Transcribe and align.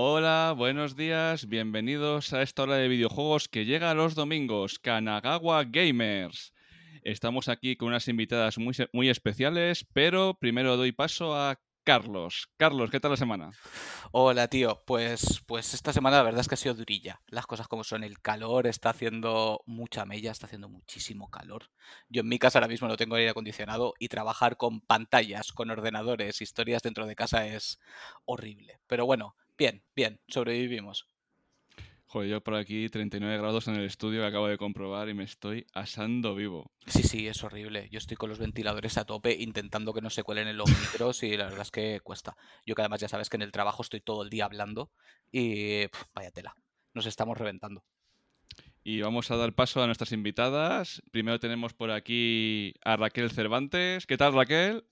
Hola, 0.00 0.54
buenos 0.56 0.94
días, 0.94 1.48
bienvenidos 1.48 2.32
a 2.32 2.42
esta 2.42 2.62
hora 2.62 2.76
de 2.76 2.86
videojuegos 2.86 3.48
que 3.48 3.64
llega 3.64 3.94
los 3.94 4.14
domingos, 4.14 4.78
Kanagawa 4.78 5.64
Gamers. 5.64 6.54
Estamos 7.02 7.48
aquí 7.48 7.74
con 7.74 7.88
unas 7.88 8.06
invitadas 8.06 8.58
muy, 8.58 8.76
muy 8.92 9.08
especiales, 9.08 9.84
pero 9.92 10.34
primero 10.38 10.76
doy 10.76 10.92
paso 10.92 11.34
a 11.34 11.58
Carlos. 11.82 12.48
Carlos, 12.56 12.92
¿qué 12.92 13.00
tal 13.00 13.10
la 13.10 13.16
semana? 13.16 13.50
Hola, 14.12 14.46
tío. 14.46 14.84
Pues, 14.86 15.42
pues 15.46 15.74
esta 15.74 15.92
semana 15.92 16.18
la 16.18 16.22
verdad 16.22 16.42
es 16.42 16.48
que 16.48 16.54
ha 16.54 16.58
sido 16.58 16.74
durilla. 16.74 17.20
Las 17.26 17.48
cosas 17.48 17.66
como 17.66 17.82
son. 17.82 18.04
El 18.04 18.20
calor 18.20 18.68
está 18.68 18.90
haciendo 18.90 19.62
mucha 19.66 20.04
mella, 20.04 20.30
está 20.30 20.46
haciendo 20.46 20.68
muchísimo 20.68 21.28
calor. 21.28 21.70
Yo 22.08 22.20
en 22.20 22.28
mi 22.28 22.38
casa 22.38 22.60
ahora 22.60 22.68
mismo 22.68 22.86
no 22.86 22.96
tengo 22.96 23.16
aire 23.16 23.30
acondicionado 23.30 23.94
y 23.98 24.06
trabajar 24.06 24.58
con 24.58 24.80
pantallas, 24.80 25.52
con 25.52 25.70
ordenadores, 25.70 26.40
historias 26.40 26.82
dentro 26.82 27.04
de 27.04 27.16
casa 27.16 27.48
es 27.48 27.80
horrible. 28.26 28.78
Pero 28.86 29.04
bueno, 29.04 29.34
bien, 29.58 29.82
bien, 29.94 30.20
sobrevivimos. 30.28 31.06
Joder, 32.06 32.30
yo 32.30 32.40
por 32.42 32.54
aquí 32.54 32.88
39 32.88 33.36
grados 33.36 33.68
en 33.68 33.74
el 33.74 33.84
estudio 33.84 34.22
que 34.22 34.26
acabo 34.26 34.48
de 34.48 34.56
comprobar 34.56 35.10
y 35.10 35.14
me 35.14 35.24
estoy 35.24 35.66
asando 35.74 36.34
vivo. 36.34 36.72
Sí, 36.86 37.02
sí, 37.02 37.28
es 37.28 37.44
horrible. 37.44 37.86
Yo 37.90 37.98
estoy 37.98 38.16
con 38.16 38.30
los 38.30 38.38
ventiladores 38.38 38.96
a 38.96 39.04
tope 39.04 39.36
intentando 39.38 39.92
que 39.92 40.00
no 40.00 40.08
se 40.08 40.22
cuelen 40.22 40.48
en 40.48 40.56
los 40.56 40.70
micros 40.70 41.22
y 41.22 41.36
la 41.36 41.44
verdad 41.44 41.60
es 41.60 41.70
que 41.70 42.00
cuesta. 42.00 42.34
Yo 42.64 42.74
que 42.74 42.80
además 42.80 43.00
ya 43.00 43.08
sabes 43.08 43.28
que 43.28 43.36
en 43.36 43.42
el 43.42 43.52
trabajo 43.52 43.82
estoy 43.82 44.00
todo 44.00 44.22
el 44.22 44.30
día 44.30 44.46
hablando 44.46 44.90
y 45.30 45.82
vaya 46.14 46.30
tela, 46.30 46.56
nos 46.94 47.04
estamos 47.04 47.36
reventando. 47.36 47.84
Y 48.82 49.02
vamos 49.02 49.30
a 49.30 49.36
dar 49.36 49.52
paso 49.52 49.82
a 49.82 49.86
nuestras 49.86 50.12
invitadas. 50.12 51.02
Primero 51.10 51.38
tenemos 51.38 51.74
por 51.74 51.90
aquí 51.90 52.72
a 52.86 52.96
Raquel 52.96 53.30
Cervantes. 53.30 54.06
¿Qué 54.06 54.16
tal, 54.16 54.32
Raquel? 54.32 54.82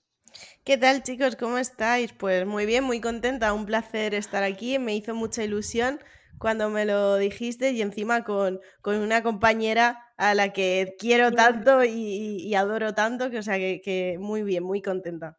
¿Qué 0.63 0.77
tal 0.77 1.03
chicos? 1.03 1.35
¿Cómo 1.35 1.57
estáis? 1.57 2.13
Pues 2.13 2.45
muy 2.45 2.65
bien, 2.65 2.83
muy 2.83 2.99
contenta, 2.99 3.53
un 3.53 3.65
placer 3.65 4.13
estar 4.13 4.43
aquí, 4.43 4.79
me 4.79 4.95
hizo 4.95 5.15
mucha 5.15 5.43
ilusión 5.43 5.99
cuando 6.37 6.69
me 6.69 6.85
lo 6.85 7.17
dijiste 7.17 7.71
y 7.71 7.81
encima 7.81 8.23
con, 8.23 8.59
una 8.83 9.23
compañera 9.23 10.03
a 10.17 10.33
la 10.33 10.53
que 10.53 10.95
quiero 10.99 11.31
tanto 11.31 11.83
y, 11.83 12.53
adoro 12.55 12.93
tanto, 12.93 13.29
que 13.29 13.39
o 13.39 13.43
sea 13.43 13.57
que, 13.57 14.17
muy 14.19 14.43
bien, 14.43 14.63
muy 14.63 14.81
contenta. 14.81 15.37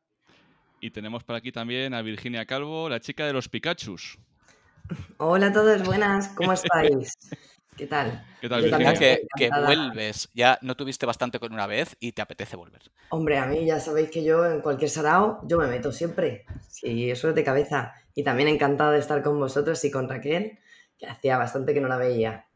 Y 0.81 0.91
tenemos 0.91 1.25
por 1.25 1.37
aquí 1.37 1.51
también 1.53 1.95
a 1.95 2.03
Virginia 2.03 2.47
Calvo, 2.47 2.89
la 2.89 3.01
chica 3.01 3.27
de 3.27 3.33
los 3.33 3.49
Pikachus. 3.49 4.19
Hola 5.19 5.49
a 5.49 5.53
todos, 5.53 5.85
buenas, 5.85 6.29
¿cómo 6.29 6.53
estáis? 6.55 7.13
¿Qué 7.79 7.87
tal? 7.87 8.25
¿Qué 8.41 8.49
tal, 8.49 8.63
Virginia? 8.63 8.93
Que, 8.93 9.21
que, 9.37 9.49
vuelves, 9.51 10.29
ya 10.35 10.59
no 10.63 10.77
tuviste 10.77 11.07
bastante 11.07 11.39
con 11.39 11.53
una 11.53 11.69
vez 11.69 11.97
y 12.01 12.11
te 12.11 12.21
apetece 12.21 12.57
volver. 12.57 12.83
Hombre, 13.11 13.39
a 13.39 13.47
mí 13.47 13.65
ya 13.65 13.79
sabéis 13.79 14.11
que 14.11 14.25
yo 14.25 14.45
en 14.45 14.61
cualquier 14.61 14.91
sarao, 14.91 15.41
yo 15.45 15.59
me 15.59 15.69
meto 15.69 15.93
siempre. 15.93 16.45
Sí, 16.69 17.09
eso 17.09 17.29
es 17.29 17.37
de 17.37 17.45
cabeza. 17.45 17.95
Y 18.17 18.25
también 18.25 18.49
encantada 18.49 18.91
de 18.91 18.99
estar 18.99 19.23
con 19.23 19.39
vosotros 19.39 19.85
y 19.85 19.93
con 19.93 20.09
Raquel 20.09 20.59
que 20.99 21.07
hacía 21.07 21.39
bastante 21.39 21.73
que 21.73 21.81
no 21.81 21.87
la 21.87 21.97
veía. 21.97 22.47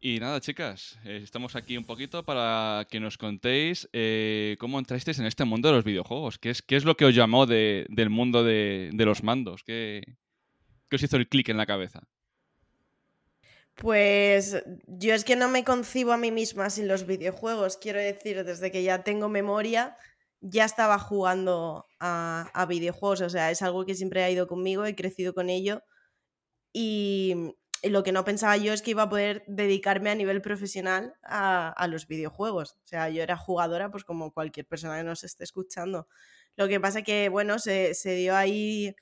Y 0.00 0.20
nada, 0.20 0.40
chicas, 0.40 0.98
eh, 1.04 1.20
estamos 1.22 1.56
aquí 1.56 1.76
un 1.76 1.84
poquito 1.84 2.24
para 2.24 2.86
que 2.88 3.00
nos 3.00 3.18
contéis 3.18 3.88
eh, 3.92 4.56
cómo 4.60 4.78
entrasteis 4.78 5.18
en 5.18 5.26
este 5.26 5.44
mundo 5.44 5.68
de 5.68 5.74
los 5.74 5.84
videojuegos. 5.84 6.38
¿Qué 6.38 6.50
es, 6.50 6.62
qué 6.62 6.76
es 6.76 6.84
lo 6.84 6.96
que 6.96 7.04
os 7.04 7.14
llamó 7.14 7.46
del 7.46 8.10
mundo 8.10 8.44
de, 8.44 8.90
los 8.94 9.24
mandos? 9.24 9.64
¿Qué, 9.64 10.02
¿Qué, 10.88 10.96
os 10.96 11.02
hizo 11.02 11.16
el 11.16 11.28
clic 11.28 11.48
en 11.48 11.58
la 11.58 11.66
cabeza? 11.66 12.00
Pues 13.80 14.62
yo 14.86 15.14
es 15.14 15.24
que 15.24 15.36
no 15.36 15.48
me 15.48 15.64
concibo 15.64 16.12
a 16.12 16.18
mí 16.18 16.30
misma 16.30 16.68
sin 16.68 16.86
los 16.86 17.06
videojuegos. 17.06 17.78
Quiero 17.78 17.98
decir, 17.98 18.44
desde 18.44 18.70
que 18.70 18.82
ya 18.82 19.04
tengo 19.04 19.30
memoria, 19.30 19.96
ya 20.42 20.66
estaba 20.66 20.98
jugando 20.98 21.86
a, 21.98 22.66
videojuegos. 22.68 23.22
O 23.22 23.30
sea, 23.30 23.50
es 23.50 23.62
algo 23.62 23.86
que 23.86 23.94
siempre 23.94 24.22
ha 24.22 24.30
ido 24.30 24.46
conmigo, 24.46 24.84
he 24.84 24.94
crecido 24.94 25.32
con 25.32 25.48
ello 25.48 25.82
y, 26.74 27.54
lo 27.82 28.02
que 28.02 28.12
no 28.12 28.26
pensaba 28.26 28.58
yo 28.58 28.74
es 28.74 28.82
que 28.82 28.90
iba 28.90 29.04
a 29.04 29.08
poder 29.08 29.42
dedicarme 29.46 30.10
a 30.10 30.14
nivel 30.14 30.42
profesional 30.42 31.14
a, 31.22 31.86
los 31.88 32.06
videojuegos. 32.06 32.72
O 32.84 32.86
sea, 32.86 33.08
yo 33.08 33.22
era 33.22 33.38
jugadora, 33.38 33.90
pues 33.90 34.04
como 34.04 34.34
cualquier 34.34 34.66
persona 34.66 34.98
que 34.98 35.04
nos 35.04 35.24
esté 35.24 35.44
escuchando. 35.44 36.06
Lo 36.56 36.68
que 36.68 36.80
pasa 36.80 37.00
que, 37.00 37.30
bueno, 37.30 37.58
se, 37.58 37.94
dio 38.04 38.36
ahí 38.36 38.94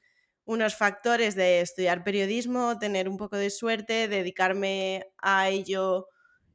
unos 0.49 0.75
factores 0.77 1.35
de 1.35 1.61
estudiar 1.61 2.03
periodismo, 2.03 2.79
tener 2.79 3.07
un 3.07 3.19
poco 3.19 3.37
de 3.37 3.51
suerte, 3.51 4.09
dedicarme 4.09 5.05
a 5.19 5.51
ello 5.51 6.07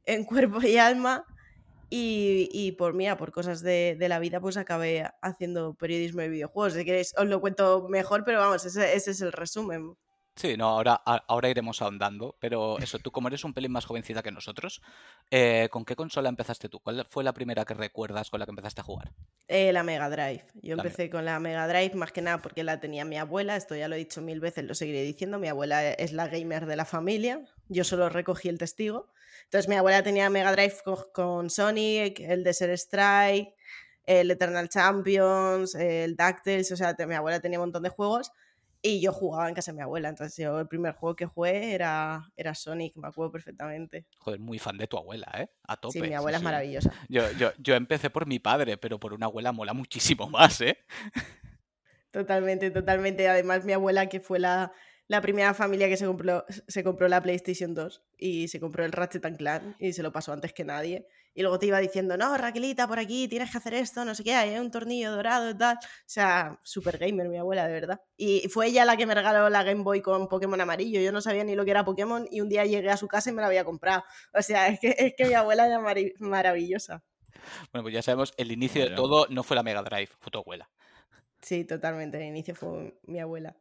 en 0.04 0.24
cuerpo 0.24 0.60
y 0.62 0.76
alma. 0.78 1.24
Y, 1.96 2.72
por 2.72 2.92
mira, 2.92 3.16
por 3.16 3.30
cosas 3.30 3.62
de, 3.62 3.96
la 4.00 4.18
vida, 4.18 4.40
pues 4.40 4.56
acabé 4.56 5.08
haciendo 5.22 5.74
periodismo 5.74 6.22
de 6.22 6.28
videojuegos. 6.28 6.72
Si 6.72 6.84
queréis, 6.84 7.14
os 7.16 7.26
lo 7.26 7.40
cuento 7.40 7.86
mejor, 7.88 8.24
pero 8.24 8.40
vamos, 8.40 8.64
ese 8.64 8.96
es 8.96 9.20
el 9.20 9.30
resumen. 9.30 9.96
Sí, 10.36 10.56
no, 10.56 10.68
ahora, 10.68 10.94
ahora 10.94 11.48
iremos 11.48 11.80
ahondando, 11.80 12.36
pero 12.40 12.76
eso, 12.80 12.98
tú 12.98 13.12
como 13.12 13.28
eres 13.28 13.44
un 13.44 13.54
pelín 13.54 13.70
más 13.70 13.84
jovencita 13.84 14.20
que 14.20 14.32
nosotros, 14.32 14.82
eh, 15.30 15.68
¿con 15.70 15.84
qué 15.84 15.94
consola 15.94 16.28
empezaste 16.28 16.68
tú? 16.68 16.80
¿Cuál 16.80 17.06
fue 17.08 17.22
la 17.22 17.32
primera 17.32 17.64
que 17.64 17.74
recuerdas 17.74 18.30
con 18.30 18.40
la 18.40 18.46
que 18.46 18.50
empezaste 18.50 18.80
a 18.80 18.84
jugar? 18.84 19.12
Eh, 19.46 19.72
la 19.72 19.84
Mega 19.84 20.10
Drive. 20.10 20.44
Yo 20.60 20.74
empecé 20.74 21.08
con 21.08 21.24
la 21.24 21.38
Mega 21.38 21.68
Drive 21.68 21.94
más 21.94 22.10
que 22.10 22.20
nada 22.20 22.38
porque 22.42 22.64
la 22.64 22.80
tenía 22.80 23.04
mi 23.04 23.16
abuela, 23.16 23.54
esto 23.54 23.76
ya 23.76 23.86
lo 23.86 23.94
he 23.94 23.98
dicho 23.98 24.22
mil 24.22 24.40
veces, 24.40 24.64
lo 24.64 24.74
seguiré 24.74 25.02
diciendo, 25.02 25.38
mi 25.38 25.46
abuela 25.46 25.88
es 25.92 26.12
la 26.12 26.26
gamer 26.26 26.66
de 26.66 26.74
la 26.74 26.84
familia, 26.84 27.40
yo 27.68 27.84
solo 27.84 28.08
recogí 28.08 28.48
el 28.48 28.58
testigo. 28.58 29.12
Entonces 29.44 29.68
mi 29.68 29.76
abuela 29.76 30.02
tenía 30.02 30.30
Mega 30.30 30.50
Drive 30.50 30.78
con, 31.12 31.48
Sonic, 31.48 32.18
el 32.18 32.42
Desert 32.42 32.72
Strike, 32.72 33.54
el 34.04 34.32
Eternal 34.32 34.68
Champions, 34.68 35.76
el 35.76 36.16
DuckTales, 36.16 36.72
o 36.72 36.76
sea, 36.76 36.96
mi 37.06 37.14
abuela 37.14 37.38
tenía 37.38 37.60
un 37.60 37.66
montón 37.66 37.84
de 37.84 37.90
juegos 37.90 38.32
y 38.86 39.00
yo 39.00 39.14
jugaba 39.14 39.48
en 39.48 39.54
casa 39.54 39.72
de 39.72 39.76
mi 39.76 39.82
abuela, 39.82 40.10
entonces 40.10 40.36
yo 40.36 40.60
el 40.60 40.68
primer 40.68 40.92
juego 40.92 41.16
que 41.16 41.24
jugué 41.24 41.72
era, 41.72 42.30
era 42.36 42.54
Sonic, 42.54 42.94
me 42.96 43.08
acuerdo 43.08 43.32
perfectamente. 43.32 44.06
Joder, 44.18 44.38
muy 44.38 44.58
fan 44.58 44.76
de 44.76 44.86
tu 44.86 44.98
abuela, 44.98 45.26
¿eh? 45.38 45.48
A 45.66 45.78
tope. 45.78 45.94
Sí, 45.94 46.02
mi 46.02 46.12
abuela 46.12 46.36
es 46.36 46.44
maravillosa. 46.44 46.92
Yo, 47.08 47.22
yo, 47.32 47.52
yo 47.58 47.76
empecé 47.76 48.10
por 48.10 48.26
mi 48.26 48.40
padre, 48.40 48.76
pero 48.76 49.00
por 49.00 49.14
una 49.14 49.24
abuela 49.24 49.52
mola 49.52 49.72
muchísimo 49.72 50.28
más, 50.28 50.60
¿eh? 50.60 50.76
Totalmente, 52.10 52.70
totalmente. 52.70 53.26
Además, 53.26 53.64
mi 53.64 53.72
abuela, 53.72 54.10
que 54.10 54.20
fue 54.20 54.38
la, 54.38 54.70
la 55.08 55.22
primera 55.22 55.54
familia 55.54 55.88
que 55.88 55.96
se 55.96 56.04
compró, 56.04 56.44
se 56.68 56.84
compró 56.84 57.08
la 57.08 57.22
PlayStation 57.22 57.74
2 57.74 58.04
y 58.18 58.48
se 58.48 58.60
compró 58.60 58.84
el 58.84 58.92
Ratchet 58.92 59.34
Clank 59.38 59.76
y 59.78 59.94
se 59.94 60.02
lo 60.02 60.12
pasó 60.12 60.34
antes 60.34 60.52
que 60.52 60.64
nadie 60.64 61.08
y 61.34 61.42
luego 61.42 61.58
te 61.58 61.66
iba 61.66 61.80
diciendo, 61.80 62.16
no, 62.16 62.36
Raquelita, 62.36 62.86
por 62.86 63.00
aquí 63.00 63.26
tienes 63.26 63.50
que 63.50 63.58
hacer 63.58 63.74
esto, 63.74 64.04
no 64.04 64.14
sé 64.14 64.22
qué, 64.22 64.34
hay 64.34 64.56
un 64.56 64.70
tornillo 64.70 65.10
dorado 65.10 65.50
y 65.50 65.54
tal. 65.54 65.76
O 65.76 66.06
sea, 66.06 66.60
super 66.62 66.96
gamer 66.96 67.28
mi 67.28 67.38
abuela, 67.38 67.66
de 67.66 67.72
verdad. 67.72 68.00
Y 68.16 68.48
fue 68.48 68.68
ella 68.68 68.84
la 68.84 68.96
que 68.96 69.04
me 69.04 69.14
regaló 69.14 69.50
la 69.50 69.64
Game 69.64 69.82
Boy 69.82 70.00
con 70.00 70.28
Pokémon 70.28 70.60
amarillo. 70.60 71.00
Yo 71.00 71.10
no 71.10 71.20
sabía 71.20 71.42
ni 71.42 71.56
lo 71.56 71.64
que 71.64 71.72
era 71.72 71.84
Pokémon 71.84 72.28
y 72.30 72.40
un 72.40 72.48
día 72.48 72.64
llegué 72.64 72.88
a 72.88 72.96
su 72.96 73.08
casa 73.08 73.30
y 73.30 73.32
me 73.32 73.42
la 73.42 73.48
había 73.48 73.64
comprado. 73.64 74.04
O 74.32 74.42
sea, 74.42 74.68
es 74.68 74.78
que, 74.78 74.94
es 74.96 75.14
que 75.16 75.26
mi 75.26 75.34
abuela 75.34 75.66
era 75.66 75.80
maravillosa. 76.20 77.02
Bueno, 77.72 77.82
pues 77.82 77.94
ya 77.94 78.02
sabemos, 78.02 78.32
el 78.36 78.52
inicio 78.52 78.88
de 78.88 78.94
todo 78.94 79.26
no 79.28 79.42
fue 79.42 79.56
la 79.56 79.64
Mega 79.64 79.82
Drive, 79.82 80.10
fue 80.20 80.30
tu 80.30 80.38
abuela. 80.38 80.70
Sí, 81.42 81.64
totalmente, 81.64 82.16
el 82.16 82.24
inicio 82.24 82.54
fue 82.54 82.94
mi 83.02 83.18
abuela. 83.18 83.56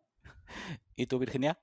¿Y 0.95 1.07
tú, 1.07 1.17
Virginia? 1.17 1.57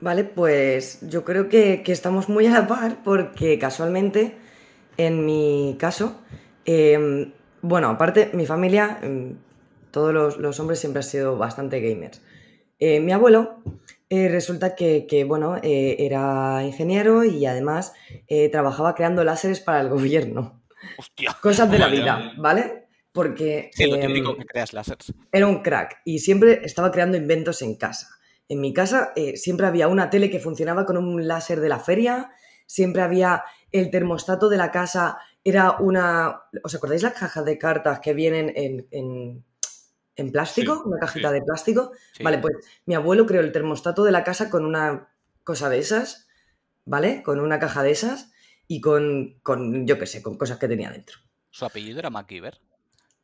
Vale, 0.00 0.24
pues 0.24 0.98
yo 1.02 1.24
creo 1.24 1.48
que, 1.48 1.82
que 1.84 1.92
estamos 1.92 2.28
muy 2.28 2.46
a 2.46 2.50
la 2.50 2.66
par 2.66 3.02
porque 3.04 3.58
casualmente 3.58 4.49
en 5.06 5.24
mi 5.24 5.76
caso, 5.78 6.20
em, 6.66 7.32
bueno, 7.62 7.88
aparte, 7.88 8.30
mi 8.34 8.44
familia, 8.44 8.98
em, 9.02 9.36
todos 9.90 10.36
los, 10.36 10.60
hombres 10.60 10.78
siempre 10.78 11.00
han 11.00 11.04
sido 11.04 11.38
bastante 11.38 11.80
gamers. 11.80 12.22
Eh, 12.78 13.00
mi 13.00 13.12
abuelo 13.12 13.62
eh, 14.10 14.28
resulta 14.28 14.74
que, 14.76 15.24
bueno, 15.26 15.56
eh, 15.62 15.96
era 16.00 16.62
ingeniero 16.64 17.24
y 17.24 17.46
además 17.46 17.94
trabajaba 18.52 18.94
creando 18.94 19.24
láseres 19.24 19.60
para 19.60 19.80
el 19.80 19.88
gobierno. 19.96 20.62
Hostia. 20.98 21.36
Cosas 21.40 21.70
de 21.70 21.78
la 21.78 21.88
vida, 21.88 22.32
¿vale? 22.36 22.88
Porque... 23.12 23.70
Sí, 23.72 23.86
lo 23.86 23.98
típico 23.98 24.32
em, 24.32 24.38
que 24.38 24.44
creas 24.44 24.72
láseres. 24.74 25.12
Era 25.32 25.46
un 25.46 25.62
crack 25.62 26.02
y 26.04 26.18
siempre 26.18 26.60
estaba 26.62 26.90
creando 26.90 27.16
inventos 27.16 27.62
en 27.62 27.74
casa. 27.76 28.08
En 28.48 28.60
mi 28.60 28.74
casa 28.74 29.12
siempre 29.36 29.66
había 29.66 29.88
una 29.88 30.10
tele 30.10 30.28
que 30.28 30.40
funcionaba 30.40 30.84
con 30.84 30.96
un 30.96 31.26
láser 31.26 31.60
de 31.60 31.68
la 31.68 31.78
feria, 31.78 32.32
siempre 32.70 33.02
había 33.02 33.42
el 33.72 33.90
termostato 33.90 34.48
de 34.48 34.56
la 34.56 34.70
casa 34.70 35.18
era 35.42 35.78
una... 35.80 36.42
¿Os 36.62 36.72
acordáis 36.72 37.02
las 37.02 37.14
cajas 37.14 37.44
de 37.44 37.58
cartas 37.58 37.98
que 37.98 38.14
vienen 38.14 38.52
en, 38.54 39.44
en, 40.14 40.32
plástico? 40.32 40.84
una 40.86 41.00
cajita 41.00 41.32
de 41.32 41.42
plástico. 41.42 41.90
Vale, 42.22 42.38
pues 42.38 42.54
mi 42.86 42.94
abuelo 42.94 43.26
creó 43.26 43.40
el 43.40 43.50
termostato 43.50 44.04
de 44.04 44.12
la 44.12 44.22
casa 44.22 44.50
con 44.50 44.64
una 44.64 45.08
cosa 45.42 45.68
de 45.68 45.78
esas, 45.78 46.28
¿vale? 46.84 47.24
Con 47.24 47.40
una 47.40 47.58
caja 47.58 47.82
de 47.82 47.90
esas 47.90 48.30
y 48.68 48.80
con, 48.80 49.40
con 49.42 49.84
yo 49.84 49.98
qué 49.98 50.06
sé, 50.06 50.22
con 50.22 50.38
cosas 50.38 50.58
que 50.58 50.68
tenía 50.68 50.90
dentro. 50.90 51.18
¿Su 51.50 51.64
apellido 51.64 51.98
era 51.98 52.10
MacGyver? 52.10 52.60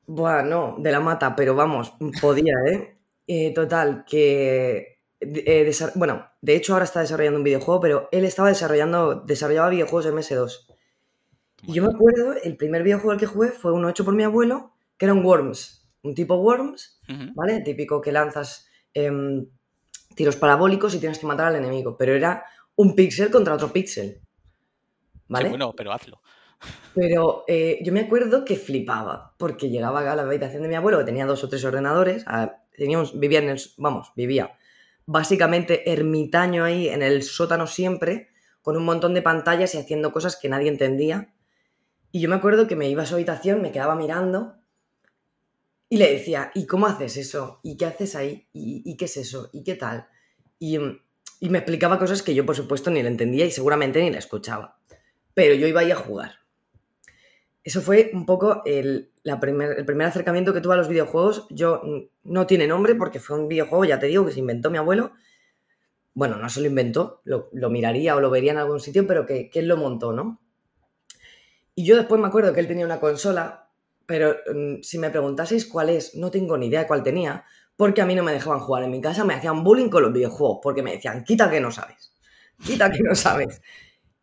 Bueno, 0.07 0.75
de 0.79 0.91
la 0.91 0.99
mata, 0.99 1.37
pero 1.37 1.55
vamos, 1.55 1.93
podía, 2.21 2.55
¿eh? 2.67 2.97
eh 3.29 3.55
total, 3.55 4.05
que 4.05 4.96
eh, 5.21 5.73
bueno, 5.95 6.27
de 6.43 6.57
hecho 6.57 6.73
ahora 6.73 6.85
está 6.85 7.01
desarrollando 7.01 7.39
un 7.39 7.45
videojuego, 7.45 7.81
pero 7.81 8.09
él 8.13 8.25
estaba 8.25 8.49
desarrollando, 8.49 9.23
desarrollaba 9.23 9.71
videojuegos 9.71 10.07
en 10.07 10.15
MS2. 10.15 10.67
Y 11.63 11.75
yo 11.75 11.83
me 11.83 11.89
acuerdo, 11.89 12.35
el 12.43 12.57
primer 12.57 12.83
videojuego 12.83 13.13
al 13.13 13.19
que 13.19 13.27
jugué 13.27 13.49
fue 13.49 13.73
uno 13.73 13.89
hecho 13.89 14.05
por 14.05 14.15
mi 14.15 14.23
abuelo, 14.23 14.75
que 14.99 15.07
era 15.07 15.15
un 15.15 15.25
Worms, 15.25 15.89
un 16.03 16.15
tipo 16.15 16.37
Worms, 16.37 17.01
¿vale? 17.35 17.61
Típico 17.63 18.01
que 18.01 18.13
lanzas 18.13 18.69
em, 18.93 19.47
tiros 20.15 20.37
parabólicos 20.37 20.95
y 20.95 21.01
tienes 21.01 21.19
que 21.19 21.27
matar 21.27 21.47
al 21.47 21.57
enemigo, 21.57 21.97
pero 21.97 22.15
era 22.15 22.45
un 22.77 22.95
píxel 22.95 23.31
contra 23.31 23.55
otro 23.55 23.73
píxel. 23.73 24.21
¿Vale? 25.29 25.49
bueno, 25.49 25.75
pero 25.75 25.93
hazlo. 25.93 26.21
Pero 26.95 27.45
eh, 27.47 27.81
yo 27.83 27.93
me 27.93 28.01
acuerdo 28.01 28.43
que 28.43 28.57
flipaba, 28.57 29.35
porque 29.37 29.69
llegaba 29.69 30.11
a 30.11 30.17
la 30.17 30.23
habitación 30.23 30.63
de 30.63 30.69
mi 30.69 30.75
abuelo, 30.75 30.97
que 30.97 31.05
tenía 31.05 31.27
dos 31.27 31.45
o 31.45 31.51
tres 31.51 31.63
ordenadores, 31.67 32.25
teníamos, 32.75 33.21
vivía 33.21 33.41
en 33.41 33.51
el, 33.51 33.61
vamos, 33.77 34.13
vivía 34.17 34.57
básicamente 35.07 35.91
ermitaño 35.91 36.65
ahí 36.65 36.89
en 36.89 37.03
el 37.03 37.23
sótano 37.23 37.67
siempre, 37.67 38.29
con 38.61 38.77
un 38.77 38.85
montón 38.85 39.15
de 39.15 39.23
pantallas 39.23 39.75
y 39.75 39.79
haciendo 39.79 40.13
cosas 40.13 40.37
que 40.37 40.49
nadie 40.49 40.69
entendía. 40.69 41.33
Y 42.11 42.21
yo 42.21 42.29
me 42.29 42.35
acuerdo 42.35 42.67
que 42.67 42.77
me 42.77 42.89
iba 42.89 43.05
a 43.05 43.07
su 43.07 43.15
habitación, 43.15 43.63
me 43.63 43.73
quedaba 43.73 43.95
mirando 43.95 44.57
y 45.89 45.99
le 45.99 46.13
decía, 46.13 46.51
¿y 46.55 46.67
cómo 46.67 46.87
haces 46.87 47.17
eso? 47.17 47.61
¿Y 47.63 47.77
qué 47.77 47.87
haces 47.87 48.17
ahí? 48.17 48.49
¿Y, 48.53 48.97
qué 48.97 49.05
es 49.05 49.17
eso? 49.17 49.51
¿Y 49.53 49.63
qué 49.63 49.77
tal? 49.77 50.09
Y, 50.59 50.79
y, 51.39 51.49
me 51.49 51.59
explicaba 51.59 51.99
cosas 51.99 52.23
que 52.23 52.35
yo, 52.35 52.45
por 52.45 52.57
supuesto, 52.57 52.91
ni 52.91 53.03
le 53.03 53.09
entendía 53.09 53.47
y 53.47 53.53
seguramente 53.53 54.03
ni 54.03 54.11
le 54.11 54.19
escuchaba. 54.19 54.81
Pero 55.35 55.55
yo 55.55 55.69
iba 55.69 55.83
ahí 55.83 55.93
a 55.93 55.97
jugar. 55.97 56.41
Eso 57.63 57.81
fue 57.81 58.11
un 58.13 58.27
poco 58.27 58.63
el, 58.65 59.13
el 59.33 59.85
primer 59.85 60.07
acercamiento 60.07 60.55
que 60.55 60.61
tuve 60.61 60.75
a 60.75 60.77
los 60.77 60.89
videojuegos. 60.89 61.47
Yo 61.51 61.83
no 62.25 62.47
tiene 62.47 62.67
nombre 62.67 62.95
porque 62.95 63.19
fue 63.19 63.39
un 63.39 63.49
videojuego, 63.49 63.85
ya 63.85 63.99
te 63.99 64.07
digo, 64.07 64.25
que 64.25 64.33
se 64.33 64.41
inventó 64.41 64.71
mi 64.71 64.79
abuelo. 64.79 65.13
Bueno, 66.15 66.37
no 66.37 66.49
se 66.49 66.61
lo 66.61 66.67
inventó, 66.67 67.21
lo, 67.25 67.51
miraría 67.69 68.17
o 68.17 68.21
lo 68.21 68.31
vería 68.31 68.53
en 68.53 68.59
algún 68.59 68.81
sitio, 68.81 69.07
pero 69.07 69.27
que, 69.27 69.51
él 69.53 69.69
lo 69.69 69.77
montó, 69.77 70.13
¿no? 70.13 70.41
Y 71.75 71.85
yo 71.85 71.97
después 71.97 72.21
me 72.21 72.29
acuerdo 72.29 72.55
que 72.55 72.61
él 72.61 72.69
tenía 72.69 72.87
una 72.87 73.01
consola, 73.01 73.69
pero 74.07 74.35
mm, 74.55 74.81
si 74.83 74.99
me 74.99 75.11
preguntaseis 75.11 75.67
cuál 75.67 75.91
es, 75.91 76.15
no 76.15 76.31
tengo 76.31 76.57
ni 76.57 76.69
idea 76.69 76.81
de 76.81 76.87
cuál 76.87 77.03
tenía, 77.03 77.45
porque 77.77 78.01
a 78.01 78.07
mí 78.07 78.15
no 78.15 78.23
me 78.23 78.33
dejaban 78.33 78.61
jugar 78.61 78.85
en 78.85 78.93
mi 78.93 79.01
casa, 79.03 79.25
me 79.25 79.35
hacían 79.35 79.63
bullying 79.63 79.91
con 79.91 80.05
los 80.05 80.13
videojuegos, 80.13 80.61
porque 80.63 80.83
me 80.83 80.93
decían, 80.93 81.23
quita 81.23 81.51
que 81.51 81.61
no 81.61 81.71
sabes, 81.71 82.15
quita 82.65 82.91
que 82.91 83.03
no 83.03 83.15
sabes. 83.15 83.61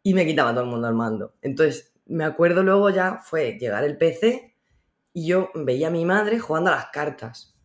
Y 0.02 0.16
me 0.16 0.26
quitaba 0.26 0.52
todo 0.52 0.64
el 0.64 0.70
mundo 0.70 0.88
al 0.88 0.96
mando. 0.96 1.36
Entonces, 1.42 1.94
me 2.08 2.24
acuerdo 2.24 2.64
luego 2.64 2.90
ya 2.90 3.20
fue 3.24 3.58
llegar 3.60 3.84
el 3.84 3.98
PC 3.98 4.53
y 5.14 5.28
yo 5.28 5.50
veía 5.54 5.88
a 5.88 5.92
mi 5.92 6.06
madre 6.06 6.40
jugando 6.40 6.72
a 6.72 6.76
las 6.76 6.88
cartas. 6.88 7.56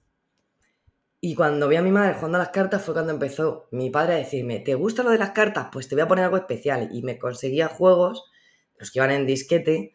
Y 1.21 1.35
cuando 1.35 1.67
vi 1.67 1.77
a 1.77 1.83
mi 1.83 1.91
madre 1.91 2.15
jugando 2.15 2.37
a 2.37 2.43
las 2.43 2.51
cartas 2.51 2.83
fue 2.83 2.95
cuando 2.95 3.13
empezó 3.13 3.67
mi 3.73 3.91
padre 3.91 4.15
a 4.15 4.19
decirme, 4.19 4.61
¿te 4.61 4.75
gusta 4.75 5.03
lo 5.03 5.11
de 5.11 5.19
las 5.19 5.31
cartas? 5.31 5.69
Pues 5.73 5.89
te 5.89 5.95
voy 5.97 6.03
a 6.03 6.09
poner 6.09 6.25
algo 6.25 6.37
especial. 6.37 6.91
Y 6.93 7.03
me 7.03 7.19
conseguía 7.19 7.69
juegos, 7.69 8.31
los 8.79 8.91
que 8.91 9.01
iban 9.01 9.11
en 9.11 9.27
disquete, 9.27 9.93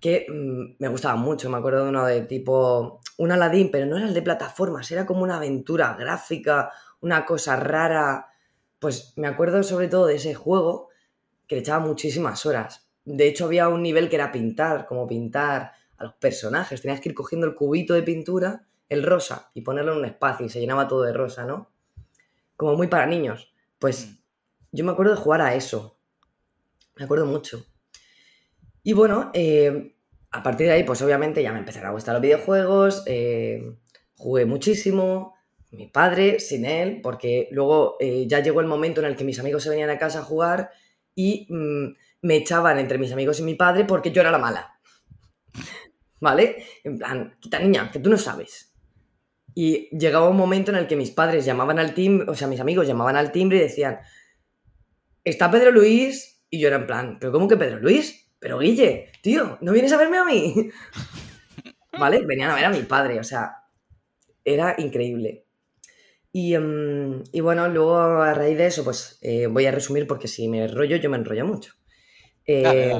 que 0.00 0.26
mm, 0.28 0.76
me 0.78 0.88
gustaban 0.88 1.20
mucho. 1.20 1.50
Me 1.50 1.58
acuerdo 1.58 1.84
de 1.84 1.90
uno 1.90 2.06
de 2.06 2.22
tipo, 2.22 3.00
un 3.18 3.32
Aladdin, 3.32 3.70
pero 3.70 3.84
no 3.86 3.98
era 3.98 4.06
el 4.06 4.14
de 4.14 4.22
plataformas, 4.22 4.90
era 4.90 5.04
como 5.04 5.22
una 5.22 5.36
aventura 5.36 5.94
gráfica, 5.98 6.70
una 7.00 7.26
cosa 7.26 7.56
rara. 7.56 8.28
Pues 8.78 9.12
me 9.16 9.26
acuerdo 9.26 9.62
sobre 9.62 9.88
todo 9.88 10.06
de 10.06 10.16
ese 10.16 10.34
juego 10.34 10.88
que 11.46 11.56
le 11.56 11.60
echaba 11.60 11.84
muchísimas 11.84 12.46
horas 12.46 12.86
de 13.06 13.28
hecho, 13.28 13.44
había 13.46 13.68
un 13.68 13.82
nivel 13.82 14.10
que 14.10 14.16
era 14.16 14.32
pintar, 14.32 14.84
como 14.84 15.06
pintar 15.06 15.72
a 15.98 16.04
los 16.04 16.14
personajes. 16.14 16.82
Tenías 16.82 17.00
que 17.00 17.08
ir 17.10 17.14
cogiendo 17.14 17.46
el 17.46 17.54
cubito 17.54 17.94
de 17.94 18.02
pintura, 18.02 18.66
el 18.88 19.02
rosa, 19.02 19.50
y 19.54 19.62
ponerlo 19.62 19.92
en 19.92 19.98
un 19.98 20.04
espacio 20.04 20.46
y 20.46 20.48
se 20.48 20.60
llenaba 20.60 20.88
todo 20.88 21.02
de 21.02 21.12
rosa, 21.12 21.44
¿no? 21.44 21.70
Como 22.56 22.74
muy 22.74 22.86
para 22.86 23.06
niños. 23.06 23.52
Pues 23.78 24.06
mm. 24.06 24.18
yo 24.72 24.84
me 24.84 24.92
acuerdo 24.92 25.14
de 25.14 25.20
jugar 25.20 25.40
a 25.40 25.54
eso. 25.54 25.98
Me 26.96 27.04
acuerdo 27.04 27.26
mucho. 27.26 27.64
Y 28.82 28.92
bueno, 28.92 29.30
eh, 29.34 29.96
a 30.30 30.42
partir 30.42 30.66
de 30.66 30.74
ahí, 30.74 30.84
pues 30.84 31.02
obviamente 31.02 31.42
ya 31.42 31.52
me 31.52 31.58
empezaron 31.58 31.90
a 31.90 31.92
gustar 31.92 32.14
los 32.14 32.22
videojuegos. 32.22 33.02
Eh, 33.06 33.76
jugué 34.16 34.44
muchísimo. 34.44 35.34
Mi 35.72 35.88
padre, 35.88 36.40
sin 36.40 36.64
él, 36.64 37.00
porque 37.02 37.48
luego 37.50 37.96
eh, 38.00 38.26
ya 38.28 38.40
llegó 38.40 38.60
el 38.60 38.66
momento 38.66 39.00
en 39.00 39.08
el 39.08 39.16
que 39.16 39.24
mis 39.24 39.38
amigos 39.40 39.64
se 39.64 39.70
venían 39.70 39.90
a 39.90 39.98
casa 39.98 40.20
a 40.20 40.22
jugar 40.22 40.70
y 41.14 41.46
mm, 41.50 41.96
me 42.22 42.36
echaban 42.36 42.78
entre 42.78 42.98
mis 42.98 43.12
amigos 43.12 43.40
y 43.40 43.42
mi 43.42 43.54
padre 43.54 43.84
porque 43.84 44.12
yo 44.12 44.20
era 44.20 44.30
la 44.30 44.38
mala. 44.38 44.75
¿Vale? 46.20 46.64
En 46.84 46.98
plan, 46.98 47.36
quita 47.40 47.58
niña, 47.58 47.90
que 47.90 47.98
tú 47.98 48.10
no 48.10 48.16
sabes. 48.16 48.74
Y 49.54 49.88
llegaba 49.96 50.28
un 50.28 50.36
momento 50.36 50.70
en 50.70 50.78
el 50.78 50.86
que 50.86 50.96
mis 50.96 51.10
padres 51.10 51.44
llamaban 51.44 51.78
al 51.78 51.94
timbre, 51.94 52.30
o 52.30 52.34
sea, 52.34 52.46
mis 52.46 52.60
amigos 52.60 52.86
llamaban 52.86 53.16
al 53.16 53.32
timbre 53.32 53.58
y 53.58 53.62
decían, 53.62 53.98
¿está 55.24 55.50
Pedro 55.50 55.70
Luis? 55.70 56.44
Y 56.50 56.60
yo 56.60 56.68
era 56.68 56.76
en 56.76 56.86
plan, 56.86 57.18
¿pero 57.18 57.32
cómo 57.32 57.48
que 57.48 57.56
Pedro 57.56 57.78
Luis? 57.78 58.32
Pero 58.38 58.58
Guille, 58.58 59.12
tío, 59.22 59.58
¿no 59.60 59.72
vienes 59.72 59.92
a 59.92 59.96
verme 59.96 60.18
a 60.18 60.24
mí? 60.24 60.70
¿Vale? 61.98 62.24
Venían 62.26 62.50
a 62.50 62.54
ver 62.54 62.66
a 62.66 62.70
mi 62.70 62.82
padre, 62.82 63.18
o 63.18 63.24
sea, 63.24 63.64
era 64.44 64.74
increíble. 64.78 65.46
Y, 66.32 66.54
em, 66.54 67.22
bueno, 67.42 67.66
luego 67.68 67.96
a 67.96 68.34
raíz 68.34 68.58
de 68.58 68.66
eso, 68.66 68.84
pues 68.84 69.18
eh, 69.22 69.46
voy 69.46 69.64
a 69.64 69.70
resumir 69.70 70.06
porque 70.06 70.28
si 70.28 70.48
me 70.48 70.64
enrollo, 70.64 70.96
yo 70.96 71.08
me 71.08 71.16
enrollo 71.16 71.46
mucho. 71.46 71.72
Eh, 72.44 72.92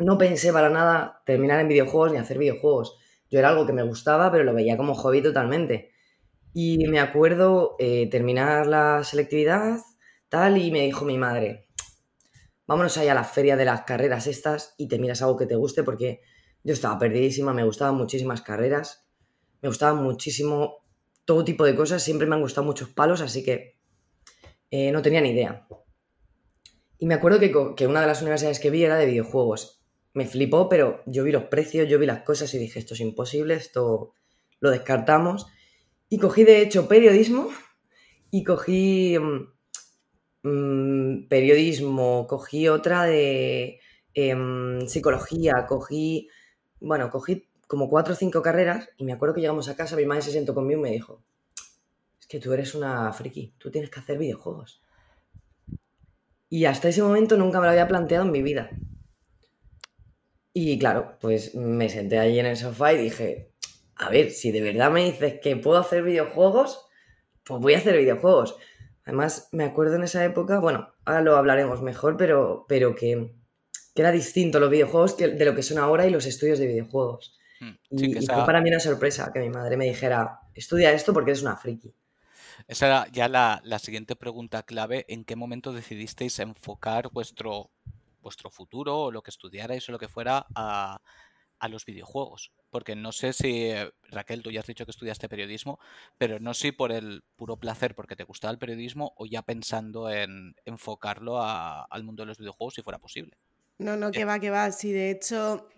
no 0.00 0.18
pensé 0.18 0.52
para 0.52 0.70
nada 0.70 1.22
terminar 1.24 1.60
en 1.60 1.68
videojuegos 1.68 2.12
ni 2.12 2.18
hacer 2.18 2.38
videojuegos. 2.38 2.98
Yo 3.30 3.38
era 3.38 3.50
algo 3.50 3.66
que 3.66 3.72
me 3.72 3.82
gustaba, 3.82 4.32
pero 4.32 4.44
lo 4.44 4.54
veía 4.54 4.76
como 4.76 4.94
hobby 4.94 5.22
totalmente. 5.22 5.92
Y 6.52 6.88
me 6.88 6.98
acuerdo 6.98 7.76
eh, 7.78 8.08
terminar 8.10 8.66
la 8.66 9.04
selectividad, 9.04 9.78
tal, 10.28 10.58
y 10.58 10.72
me 10.72 10.80
dijo 10.80 11.04
mi 11.04 11.16
madre, 11.16 11.68
vámonos 12.66 12.96
ahí 12.98 13.08
a 13.08 13.14
la 13.14 13.24
feria 13.24 13.56
de 13.56 13.64
las 13.64 13.82
carreras 13.82 14.26
estas 14.26 14.74
y 14.76 14.88
te 14.88 14.98
miras 14.98 15.22
algo 15.22 15.36
que 15.36 15.46
te 15.46 15.54
guste, 15.54 15.84
porque 15.84 16.20
yo 16.64 16.72
estaba 16.72 16.98
perdidísima, 16.98 17.54
me 17.54 17.64
gustaban 17.64 17.94
muchísimas 17.94 18.42
carreras, 18.42 19.06
me 19.62 19.68
gustaban 19.68 20.02
muchísimo 20.02 20.84
todo 21.24 21.44
tipo 21.44 21.64
de 21.64 21.76
cosas, 21.76 22.02
siempre 22.02 22.26
me 22.26 22.34
han 22.34 22.42
gustado 22.42 22.66
muchos 22.66 22.88
palos, 22.88 23.20
así 23.20 23.44
que 23.44 23.78
eh, 24.70 24.90
no 24.90 25.02
tenía 25.02 25.20
ni 25.20 25.30
idea. 25.30 25.66
Y 26.98 27.06
me 27.06 27.14
acuerdo 27.14 27.40
que, 27.40 27.86
una 27.86 28.02
de 28.02 28.06
las 28.06 28.20
universidades 28.20 28.60
que 28.60 28.70
vi 28.70 28.84
era 28.84 28.96
de 28.96 29.06
videojuegos. 29.06 29.79
Me 30.12 30.26
flipó, 30.26 30.68
pero 30.68 31.02
yo 31.06 31.24
vi 31.24 31.32
los 31.32 31.44
precios, 31.44 31.88
yo 31.88 31.98
vi 31.98 32.06
las 32.06 32.22
cosas 32.22 32.52
y 32.54 32.58
dije, 32.58 32.78
esto 32.78 32.94
es 32.94 33.00
imposible, 33.00 33.54
esto 33.54 34.12
lo 34.58 34.70
descartamos. 34.70 35.46
Y 36.08 36.18
cogí 36.18 36.44
de 36.44 36.62
hecho 36.62 36.88
periodismo 36.88 37.50
y 38.30 38.44
cogí 38.44 39.18
mm, 39.18 40.48
mm, 40.48 41.28
periodismo, 41.28 42.26
cogí 42.26 42.68
otra 42.68 43.04
de 43.04 43.80
em, 44.14 44.86
psicología, 44.86 45.66
cogí, 45.68 46.28
bueno, 46.80 47.10
cogí 47.10 47.48
como 47.66 47.88
cuatro 47.88 48.14
o 48.14 48.16
cinco 48.16 48.42
carreras 48.42 48.88
y 48.96 49.04
me 49.04 49.12
acuerdo 49.12 49.34
que 49.34 49.40
llegamos 49.40 49.68
a 49.68 49.76
casa, 49.76 49.94
mi 49.96 50.06
madre 50.06 50.22
se 50.22 50.32
sentó 50.32 50.54
conmigo 50.54 50.80
y 50.80 50.82
me 50.82 50.90
dijo, 50.90 51.22
es 52.18 52.26
que 52.26 52.40
tú 52.40 52.52
eres 52.52 52.74
una 52.74 53.12
friki, 53.12 53.54
tú 53.58 53.70
tienes 53.70 53.90
que 53.90 54.00
hacer 54.00 54.18
videojuegos. 54.18 54.82
Y 56.48 56.64
hasta 56.64 56.88
ese 56.88 57.02
momento 57.02 57.36
nunca 57.36 57.60
me 57.60 57.66
lo 57.66 57.70
había 57.70 57.86
planteado 57.86 58.24
en 58.24 58.32
mi 58.32 58.42
vida. 58.42 58.70
Y 60.52 60.78
claro, 60.78 61.16
pues 61.20 61.54
me 61.54 61.88
senté 61.88 62.18
ahí 62.18 62.38
en 62.38 62.46
el 62.46 62.56
sofá 62.56 62.92
y 62.92 62.98
dije, 62.98 63.52
a 63.96 64.08
ver, 64.10 64.30
si 64.30 64.50
de 64.50 64.60
verdad 64.60 64.90
me 64.90 65.04
dices 65.04 65.40
que 65.40 65.56
puedo 65.56 65.78
hacer 65.78 66.02
videojuegos, 66.02 66.86
pues 67.44 67.60
voy 67.60 67.74
a 67.74 67.78
hacer 67.78 67.96
videojuegos. 67.96 68.56
Además, 69.04 69.48
me 69.52 69.64
acuerdo 69.64 69.96
en 69.96 70.04
esa 70.04 70.24
época, 70.24 70.58
bueno, 70.58 70.92
ahora 71.04 71.20
lo 71.20 71.36
hablaremos 71.36 71.82
mejor, 71.82 72.16
pero, 72.16 72.64
pero 72.68 72.94
que, 72.94 73.32
era 73.94 74.12
distinto 74.12 74.58
los 74.60 74.70
videojuegos 74.70 75.12
que, 75.12 75.28
de 75.28 75.44
lo 75.44 75.54
que 75.54 75.62
son 75.62 75.78
ahora 75.78 76.06
y 76.06 76.10
los 76.10 76.24
estudios 76.24 76.58
de 76.58 76.66
videojuegos. 76.66 77.38
Hmm, 77.60 77.72
y, 77.90 78.14
fue 78.26 78.46
para 78.46 78.62
mí 78.62 78.70
una 78.70 78.80
sorpresa 78.80 79.30
que 79.32 79.40
mi 79.40 79.50
madre 79.50 79.76
me 79.76 79.84
dijera, 79.84 80.40
estudia 80.54 80.92
esto 80.92 81.12
porque 81.12 81.32
eres 81.32 81.42
una 81.42 81.56
friki. 81.56 81.94
Esa 82.66 82.86
era 82.86 83.06
ya 83.12 83.28
la, 83.28 83.78
siguiente 83.78 84.16
pregunta 84.16 84.62
clave. 84.62 85.04
¿En 85.08 85.24
qué 85.24 85.36
momento 85.36 85.72
decidisteis 85.72 86.38
enfocar 86.38 87.10
vuestro, 87.12 87.70
vuestro 88.20 88.50
futuro 88.50 88.98
o 88.98 89.10
lo 89.10 89.22
que 89.22 89.30
estudiarais 89.30 89.88
o 89.88 89.92
lo 89.92 89.98
que 89.98 90.08
fuera 90.08 90.46
a, 90.54 91.00
los 91.68 91.84
videojuegos? 91.84 92.52
Porque 92.70 92.96
no 92.96 93.12
sé 93.12 93.32
si, 93.32 93.72
Raquel, 94.10 94.42
tú 94.42 94.50
ya 94.50 94.60
has 94.60 94.66
dicho 94.66 94.84
que 94.84 94.90
estudiaste 94.90 95.28
periodismo, 95.28 95.78
pero 96.16 96.38
no 96.40 96.54
sé 96.54 96.68
si 96.68 96.72
por 96.72 96.92
el 96.92 97.22
puro 97.36 97.56
placer, 97.56 97.94
porque 97.94 98.16
te 98.16 98.24
gustaba 98.24 98.52
el 98.52 98.58
periodismo, 98.58 99.12
o 99.16 99.26
ya 99.26 99.42
pensando 99.42 100.10
en 100.10 100.54
enfocarlo 100.64 101.42
al 101.42 102.04
mundo 102.04 102.22
de 102.22 102.28
los 102.28 102.38
videojuegos 102.38 102.74
si 102.74 102.82
fuera 102.82 102.98
posible. 102.98 103.36
No, 103.78 103.96
no, 103.96 104.10
que 104.10 104.24
va, 104.24 104.38
que 104.38 104.50
va. 104.50 104.72
Sí, 104.72 104.92
de 104.92 105.10
hecho, 105.10 105.68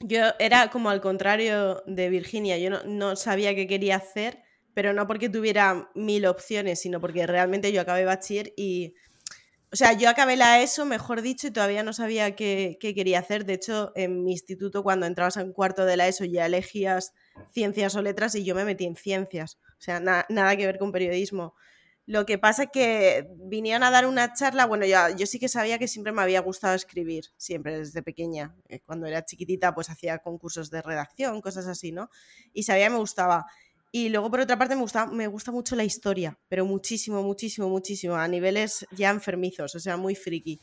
yo 0.00 0.22
era 0.38 0.70
como 0.70 0.90
al 0.90 1.00
contrario 1.00 1.82
de 1.86 2.08
Virginia. 2.08 2.58
Yo 2.58 2.70
no, 2.70 2.82
no 2.84 3.16
sabía 3.16 3.54
qué 3.54 3.66
quería 3.66 3.96
hacer 3.96 4.42
pero 4.74 4.92
no 4.92 5.06
porque 5.06 5.28
tuviera 5.28 5.90
mil 5.94 6.26
opciones, 6.26 6.80
sino 6.80 7.00
porque 7.00 7.26
realmente 7.26 7.72
yo 7.72 7.80
acabé 7.80 8.04
bachiller 8.04 8.52
y... 8.56 8.94
O 9.72 9.76
sea, 9.76 9.92
yo 9.92 10.10
acabé 10.10 10.36
la 10.36 10.60
ESO, 10.60 10.84
mejor 10.84 11.22
dicho, 11.22 11.46
y 11.46 11.52
todavía 11.52 11.84
no 11.84 11.92
sabía 11.92 12.34
qué, 12.34 12.76
quería 12.80 13.20
hacer. 13.20 13.44
De 13.44 13.52
hecho, 13.54 13.92
en 13.94 14.24
mi 14.24 14.32
instituto, 14.32 14.82
cuando 14.82 15.06
entrabas 15.06 15.36
en 15.36 15.52
cuarto 15.52 15.84
de 15.84 15.96
la 15.96 16.08
ESO, 16.08 16.24
ya 16.24 16.46
elegías 16.46 17.12
ciencias 17.52 17.94
o 17.94 18.02
letras 18.02 18.34
y 18.34 18.44
yo 18.44 18.56
me 18.56 18.64
metí 18.64 18.84
en 18.84 18.96
ciencias. 18.96 19.58
O 19.78 19.82
sea, 19.82 20.00
nada 20.00 20.56
que 20.56 20.66
ver 20.66 20.78
con 20.78 20.90
periodismo. 20.90 21.54
Lo 22.04 22.26
que 22.26 22.38
pasa 22.38 22.64
es 22.64 22.70
que 22.72 23.28
vinieron 23.36 23.84
a 23.84 23.90
dar 23.92 24.06
una 24.06 24.32
charla, 24.32 24.66
bueno, 24.66 24.84
yo 24.84 25.26
sí 25.26 25.38
que 25.38 25.48
sabía 25.48 25.78
que 25.78 25.86
siempre 25.86 26.12
me 26.12 26.22
había 26.22 26.40
gustado 26.40 26.74
escribir, 26.74 27.26
siempre 27.36 27.78
desde 27.78 28.02
pequeña. 28.02 28.56
Eh, 28.68 28.80
cuando 28.80 29.06
era 29.06 29.24
chiquitita, 29.24 29.72
pues 29.72 29.90
hacía 29.90 30.18
concursos 30.18 30.70
de 30.70 30.82
redacción, 30.82 31.40
cosas 31.40 31.68
así, 31.68 31.92
¿no? 31.92 32.10
Y 32.52 32.64
sabía 32.64 32.86
que 32.86 32.90
me 32.90 32.98
gustaba. 32.98 33.46
Y 33.92 34.08
luego, 34.08 34.30
por 34.30 34.40
otra 34.40 34.56
parte, 34.56 34.76
me 34.76 34.82
gusta, 34.82 35.06
me 35.06 35.26
gusta 35.26 35.50
mucho 35.50 35.74
la 35.74 35.84
historia, 35.84 36.38
pero 36.48 36.64
muchísimo, 36.64 37.22
muchísimo, 37.22 37.68
muchísimo, 37.68 38.14
a 38.14 38.28
niveles 38.28 38.86
ya 38.92 39.10
enfermizos, 39.10 39.74
o 39.74 39.80
sea, 39.80 39.96
muy 39.96 40.14
friki. 40.14 40.60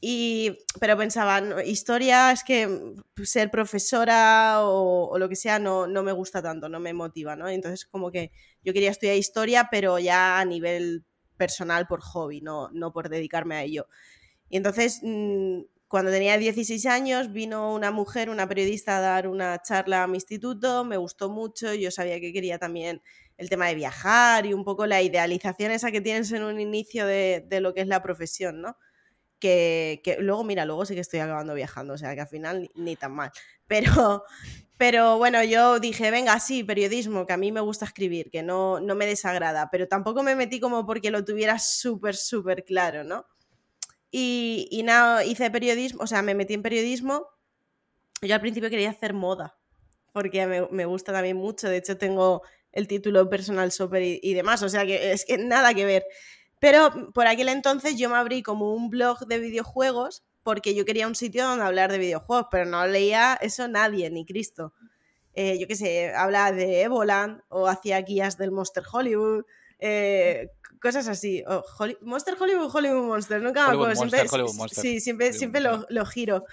Y, 0.00 0.56
pero 0.80 0.96
pensaba, 0.96 1.62
historia 1.64 2.32
es 2.32 2.42
que 2.42 2.94
ser 3.24 3.50
profesora 3.50 4.60
o, 4.62 5.18
lo 5.18 5.28
que 5.28 5.36
sea 5.36 5.58
no, 5.58 5.86
no, 5.86 6.02
me 6.02 6.12
gusta 6.12 6.40
tanto, 6.40 6.68
no 6.68 6.80
me 6.80 6.94
motiva, 6.94 7.36
¿no? 7.36 7.48
Entonces, 7.48 7.84
como 7.84 8.10
que 8.10 8.30
yo 8.62 8.72
quería 8.72 8.90
estudiar 8.90 9.16
historia, 9.16 9.68
pero 9.70 9.98
ya 9.98 10.40
a 10.40 10.44
nivel 10.44 11.04
personal 11.36 11.86
por 11.86 12.00
hobby, 12.00 12.40
no, 12.40 12.70
no 12.72 12.92
por 12.92 13.08
dedicarme 13.10 13.56
a 13.56 13.62
ello. 13.64 13.88
Y 14.48 14.56
entonces, 14.56 15.00
mm, 15.02 15.60
cuando 15.90 16.12
tenía 16.12 16.38
16 16.38 16.86
años, 16.86 17.32
vino 17.32 17.74
una 17.74 17.90
mujer, 17.90 18.30
una 18.30 18.46
periodista, 18.46 18.98
a 18.98 19.00
dar 19.00 19.26
una 19.26 19.60
charla 19.60 20.04
a 20.04 20.06
mi 20.06 20.18
instituto, 20.18 20.84
me 20.84 20.96
gustó 20.96 21.28
mucho, 21.30 21.74
yo 21.74 21.90
sabía 21.90 22.20
que 22.20 22.32
quería 22.32 22.60
también 22.60 23.02
el 23.36 23.50
tema 23.50 23.66
de 23.66 23.74
viajar 23.74 24.46
y 24.46 24.54
un 24.54 24.62
poco 24.62 24.86
la 24.86 25.02
idealización 25.02 25.72
esa 25.72 25.90
que 25.90 26.00
tienes 26.00 26.30
en 26.30 26.44
un 26.44 26.60
inicio 26.60 27.06
de, 27.06 27.44
de 27.44 27.60
lo 27.60 27.74
que 27.74 27.80
es 27.80 27.88
la 27.88 28.04
profesión, 28.04 28.62
¿no? 28.62 28.76
Que, 29.40 30.00
que, 30.04 30.18
luego, 30.20 30.44
mira, 30.44 30.64
luego 30.64 30.86
sí 30.86 30.94
que 30.94 31.00
estoy 31.00 31.18
acabando 31.18 31.54
viajando, 31.54 31.94
o 31.94 31.98
sea 31.98 32.14
que 32.14 32.20
al 32.20 32.28
final 32.28 32.70
ni, 32.76 32.94
tan 32.94 33.12
mal. 33.12 33.32
Pero, 33.66 34.24
pero 34.76 35.18
bueno, 35.18 35.42
yo 35.44 35.80
dije, 35.80 36.12
venga, 36.12 36.38
sí, 36.38 36.62
periodismo, 36.62 37.26
que 37.26 37.32
a 37.32 37.36
mí 37.36 37.50
me 37.50 37.60
gusta 37.60 37.84
escribir, 37.84 38.30
que 38.30 38.44
no, 38.44 38.78
no 38.78 38.94
me 38.94 39.06
desagrada, 39.06 39.70
pero 39.70 39.86
tampoco 39.86 40.22
me 40.24 40.34
metí 40.34 40.58
como 40.58 40.86
porque 40.86 41.12
lo 41.12 41.24
tuviera 41.24 41.58
súper, 41.58 42.16
súper 42.16 42.64
claro, 42.64 43.04
¿no? 43.04 43.26
Y, 44.10 44.82
nada, 44.84 45.24
hice 45.24 45.50
periodismo, 45.50 46.02
o 46.02 46.06
sea, 46.06 46.22
me 46.22 46.34
metí 46.34 46.54
en 46.54 46.62
periodismo. 46.62 47.26
Yo 48.22 48.34
al 48.34 48.40
principio 48.40 48.68
quería 48.68 48.90
hacer 48.90 49.14
moda, 49.14 49.56
porque 50.12 50.46
me, 50.70 50.84
gusta 50.84 51.12
también 51.12 51.36
mucho. 51.36 51.68
De 51.68 51.76
hecho, 51.76 51.96
tengo 51.96 52.42
el 52.72 52.88
título 52.88 53.28
personal 53.28 53.70
shopper 53.70 54.02
y, 54.02 54.34
demás, 54.34 54.62
o 54.62 54.68
sea 54.68 54.84
que 54.84 55.12
es 55.12 55.24
que 55.24 55.38
nada 55.38 55.74
que 55.74 55.84
ver. 55.84 56.04
Pero 56.58 57.12
por 57.14 57.26
aquel 57.26 57.48
entonces 57.48 57.96
yo 57.96 58.10
me 58.10 58.16
abrí 58.16 58.42
como 58.42 58.74
un 58.74 58.90
blog 58.90 59.26
de 59.26 59.38
videojuegos 59.38 60.24
porque 60.42 60.74
yo 60.74 60.84
quería 60.84 61.06
un 61.06 61.14
sitio 61.14 61.44
donde 61.44 61.64
hablar 61.64 61.90
de 61.90 61.98
videojuegos, 61.98 62.46
pero 62.50 62.64
no 62.64 62.86
leía 62.86 63.38
eso 63.40 63.68
nadie, 63.68 64.10
ni 64.10 64.26
Cristo. 64.26 64.74
Eh, 65.34 65.58
yo 65.58 65.66
qué 65.66 65.76
sé, 65.76 66.12
habla 66.14 66.52
de 66.52 66.82
Evoland 66.82 67.42
o 67.48 67.66
hacía 67.66 68.00
guías 68.00 68.36
del 68.36 68.50
Monster 68.50 68.82
Hollywood, 68.90 69.44
eh, 69.78 70.50
cosas 70.80 71.06
así. 71.08 71.44
Monster 72.00 72.36
Hollywood, 72.38 72.70
Hollywood 72.74 73.06
Monster, 73.06 73.42
nunca 73.42 73.68
me 73.68 73.74
acuerdo. 73.74 73.96
Siempre, 73.96 74.26
Sí, 74.70 75.00
siempre, 75.00 75.32
siempre 75.32 75.60
lo, 75.60 75.86
lo, 75.88 76.06
giro, 76.06 76.44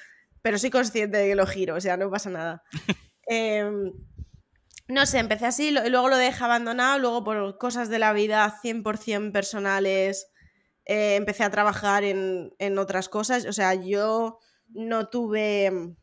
pero 0.42 0.58
soy 0.58 0.70
consciente 0.70 1.18
de 1.18 1.30
que 1.30 1.36
lo 1.36 1.48
giro, 1.48 1.76
o 1.76 1.82
sea, 1.82 1.98
no 1.98 2.10
pasa 2.10 2.30
nada. 2.30 2.64
Em, 3.30 3.92
no 4.88 5.06
sé, 5.06 5.20
empecé 5.20 5.48
así, 5.48 5.68
y 5.68 5.72
luego 5.72 6.08
lo 6.08 6.16
dejé 6.16 6.42
abandonado, 6.46 6.98
luego 6.98 7.26
por 7.26 7.58
cosas 7.58 7.90
de 7.90 8.00
la 8.00 8.14
vida 8.14 8.62
100% 8.64 9.34
personales, 9.34 10.32
eh, 10.86 11.16
empecé 11.18 11.44
a 11.44 11.50
trabajar 11.50 12.06
en, 12.06 12.54
en 12.58 12.78
otras 12.78 13.10
cosas, 13.10 13.46
o 13.46 13.52
sea, 13.52 13.74
yo 13.74 14.40
no 14.70 15.10
tuve... 15.10 15.94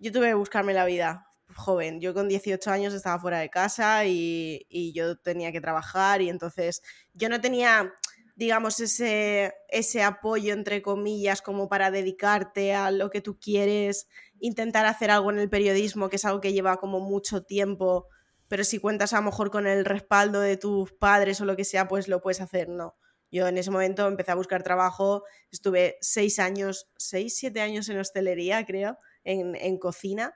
Yo 0.00 0.10
tuve 0.10 0.26
que 0.26 0.34
buscarme 0.34 0.74
la 0.74 0.84
vida 0.84 1.28
joven. 1.54 2.00
Yo 2.00 2.14
con 2.14 2.28
18 2.28 2.70
años 2.70 2.94
estaba 2.94 3.18
fuera 3.18 3.38
de 3.38 3.50
casa 3.50 4.04
y, 4.06 4.92
yo 4.94 5.16
tenía 5.18 5.52
que 5.52 5.60
trabajar 5.60 6.22
y 6.22 6.28
entonces 6.28 6.82
yo 7.14 7.28
no 7.28 7.40
tenía, 7.40 7.92
digamos, 8.36 8.80
ese, 8.80 9.54
ese 9.68 10.02
apoyo, 10.02 10.52
entre 10.52 10.82
comillas, 10.82 11.42
como 11.42 11.68
para 11.68 11.90
dedicarte 11.90 12.74
a 12.74 12.90
lo 12.90 13.10
que 13.10 13.20
tú 13.20 13.38
quieres, 13.38 14.08
intentar 14.40 14.86
hacer 14.86 15.10
algo 15.10 15.30
en 15.30 15.38
el 15.38 15.50
periodismo, 15.50 16.08
que 16.08 16.16
es 16.16 16.24
algo 16.24 16.40
que 16.40 16.52
lleva 16.52 16.76
como 16.76 17.00
mucho 17.00 17.42
tiempo, 17.42 18.08
pero 18.48 18.64
si 18.64 18.78
cuentas 18.78 19.12
a 19.12 19.16
lo 19.16 19.22
mejor 19.22 19.50
con 19.50 19.66
el 19.66 19.84
respaldo 19.84 20.40
de 20.40 20.56
tus 20.56 20.92
padres 20.92 21.40
o 21.40 21.44
lo 21.44 21.56
que 21.56 21.64
sea, 21.64 21.88
pues 21.88 22.08
lo 22.08 22.20
puedes 22.20 22.40
hacer, 22.40 22.68
no. 22.68 22.96
Yo 23.30 23.48
en 23.48 23.58
ese 23.58 23.70
momento 23.70 24.06
empecé 24.06 24.30
a 24.30 24.36
buscar 24.36 24.62
trabajo, 24.62 25.24
estuve 25.50 25.96
seis 26.00 26.38
años, 26.38 26.88
seis, 26.96 27.36
siete 27.36 27.60
años 27.60 27.88
en 27.88 27.98
hostelería, 27.98 28.64
creo, 28.64 28.98
en, 29.24 29.56
en 29.56 29.78
cocina 29.78 30.34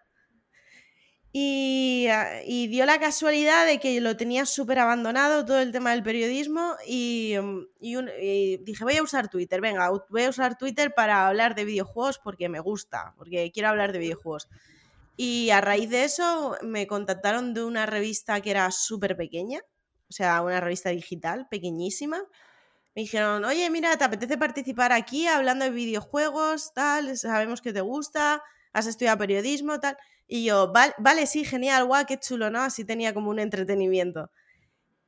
Ah, 1.34 2.40
y, 2.44 2.68
dio 2.68 2.86
la 2.86 2.98
casualidad 2.98 3.66
de 3.66 3.78
que 3.78 4.00
lo 4.00 4.16
tenía 4.16 4.46
súper 4.46 4.78
abandonado 4.78 5.44
todo 5.44 5.60
el 5.60 5.72
tema 5.72 5.90
del 5.90 6.02
periodismo 6.02 6.74
y, 6.86 7.34
mm, 7.40 7.66
y, 7.80 8.56
dije, 8.58 8.84
voy 8.84 8.96
a 8.96 9.02
usar 9.02 9.28
Twitter, 9.28 9.60
venga, 9.60 9.90
voy 10.08 10.24
a 10.24 10.30
usar 10.30 10.56
Twitter 10.56 10.94
para 10.94 11.26
hablar 11.28 11.54
de 11.54 11.64
videojuegos 11.64 12.18
porque 12.18 12.48
me 12.48 12.60
gusta, 12.60 13.14
porque 13.18 13.50
quiero 13.52 13.68
hablar 13.68 13.92
de 13.92 13.98
videojuegos. 13.98 14.48
Y 15.16 15.50
a 15.50 15.60
raíz 15.60 15.90
de 15.90 16.04
eso 16.04 16.56
me 16.62 16.86
contactaron 16.86 17.52
de 17.54 17.64
una 17.64 17.86
revista 17.86 18.40
que 18.40 18.50
era 18.50 18.70
súper 18.70 19.16
pequeña, 19.16 19.60
o 20.08 20.12
sea, 20.12 20.42
una 20.42 20.60
revista 20.60 20.90
digital 20.90 21.46
pequeñísima. 21.50 22.18
Me 22.94 23.02
dijeron, 23.02 23.44
oye, 23.44 23.68
mira, 23.70 23.96
¿te 23.96 24.04
apetece 24.04 24.38
participar 24.38 24.92
aquí 24.92 25.26
hablando 25.26 25.64
de 25.64 25.72
videojuegos? 25.72 26.72
Tal, 26.72 27.16
sabemos 27.18 27.60
que 27.60 27.72
te 27.72 27.80
gusta, 27.80 28.42
has 28.72 28.86
estudiado 28.86 29.18
periodismo, 29.18 29.80
tal. 29.80 29.96
Y 30.26 30.44
yo, 30.44 30.72
vale, 30.72 30.94
vale, 30.98 31.26
sí, 31.26 31.44
genial, 31.44 31.86
guau, 31.86 32.04
qué 32.06 32.18
chulo, 32.18 32.50
¿no? 32.50 32.60
Así 32.60 32.84
tenía 32.84 33.14
como 33.14 33.30
un 33.30 33.38
entretenimiento. 33.38 34.30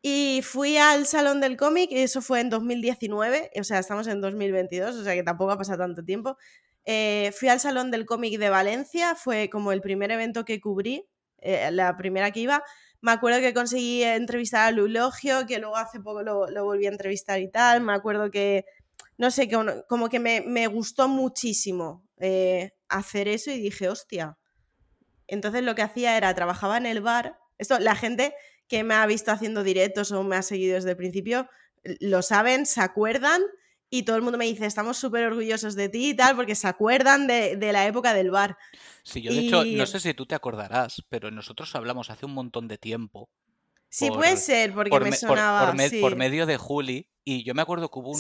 Y 0.03 0.41
fui 0.43 0.79
al 0.79 1.07
Salón 1.07 1.41
del 1.43 1.59
Cómic, 1.59 1.91
eso 1.93 2.23
fue 2.23 2.41
en 2.41 2.49
2019, 2.49 3.51
o 3.61 3.65
sea, 3.65 3.79
estamos 3.79 4.07
en 4.07 4.23
2022, 4.23 4.97
o 4.97 5.05
sea 5.05 5.15
que 5.15 5.23
tampoco 5.23 5.53
ha 5.53 5.59
pasado 5.59 5.79
tanto 5.79 6.03
tiempo. 6.03 6.39
Eh, 6.87 7.33
fui 7.39 7.49
al 7.49 7.61
Salón 7.61 7.91
del 7.91 8.07
Cómic 8.07 8.39
de 8.39 8.49
Valencia, 8.49 9.15
fue 9.15 9.51
como 9.51 9.73
el 9.73 9.83
primer 9.83 10.11
evento 10.11 10.47
que 10.47 10.59
cubrí, 10.59 11.07
eh, 11.39 11.71
la 11.71 11.97
primera 11.99 12.31
que 12.31 12.41
iba. 12.41 12.63
Me 13.03 13.13
acuerdo 13.13 13.41
que 13.41 13.53
conseguí 13.53 14.03
entrevistar 14.03 14.69
a 14.69 14.71
Lulogio, 14.71 15.47
que 15.47 15.59
luego 15.59 15.77
hace 15.77 16.01
poco 16.01 16.23
lo, 16.23 16.49
lo 16.49 16.65
volví 16.65 16.87
a 16.87 16.91
entrevistar 16.91 17.41
y 17.41 17.51
tal. 17.51 17.83
Me 17.83 17.93
acuerdo 17.93 18.31
que, 18.31 18.65
no 19.19 19.31
sé, 19.31 19.51
como 19.89 20.09
que 20.09 20.19
me, 20.19 20.41
me 20.43 20.67
gustó 20.67 21.09
muchísimo 21.09 22.05
eh, 22.21 22.73
hacer 22.89 23.29
eso 23.29 23.51
y 23.51 23.61
dije, 23.61 23.89
hostia, 23.89 24.39
entonces 25.27 25.63
lo 25.63 25.75
que 25.75 25.83
hacía 25.83 26.17
era, 26.17 26.35
trabajaba 26.35 26.77
en 26.77 26.87
el 26.87 27.01
bar. 27.01 27.39
Esto, 27.59 27.79
la 27.79 27.95
gente 27.95 28.35
que 28.69 28.85
me 28.85 28.95
ha 28.95 29.07
visto 29.07 29.31
haciendo 29.31 29.63
directos 29.63 30.13
o 30.13 30.23
me 30.23 30.37
ha 30.37 30.43
seguido 30.43 30.75
desde 30.75 30.91
el 30.91 30.97
principio, 30.97 31.49
lo 32.01 32.23
saben, 32.23 32.67
se 32.67 32.81
acuerdan 32.81 33.43
y 33.91 34.05
todo 34.05 34.17
el 34.17 34.23
mundo 34.23 34.39
me 34.39 34.45
dice, 34.45 34.67
estamos 34.67 34.97
súper 34.97 35.25
orgullosos 35.25 35.75
de 35.75 35.89
ti 35.89 36.11
y 36.11 36.15
tal, 36.15 36.37
porque 36.37 36.55
se 36.55 36.69
acuerdan 36.69 37.27
de, 37.27 37.57
la 37.73 37.87
época 37.87 38.15
del 38.15 38.31
bar. 38.31 38.57
Sí, 39.03 39.21
yo 39.21 39.33
de 39.33 39.41
hecho, 39.41 39.65
no 39.65 39.87
sé 39.87 39.99
si 39.99 40.15
tú 40.15 40.27
te 40.27 40.37
acordarás, 40.37 41.03
pero 41.09 41.33
nosotros 41.33 41.75
hablamos 41.75 42.11
hace 42.11 42.27
un 42.27 42.35
montón 42.35 42.69
de 42.69 42.79
tiempo. 42.79 43.29
Sí, 43.91 44.09
puede 44.09 44.37
ser, 44.37 44.73
porque 44.73 44.99
me 45.01 45.13
sonaba. 45.13 45.75
por 46.01 46.17
medio 46.17 46.47
de 46.47 46.57
Juli, 46.57 47.11
y 47.25 47.43
yo 47.45 47.55
me 47.55 47.63
acuerdo 47.63 47.91
que 47.91 47.99
hubo 47.99 48.13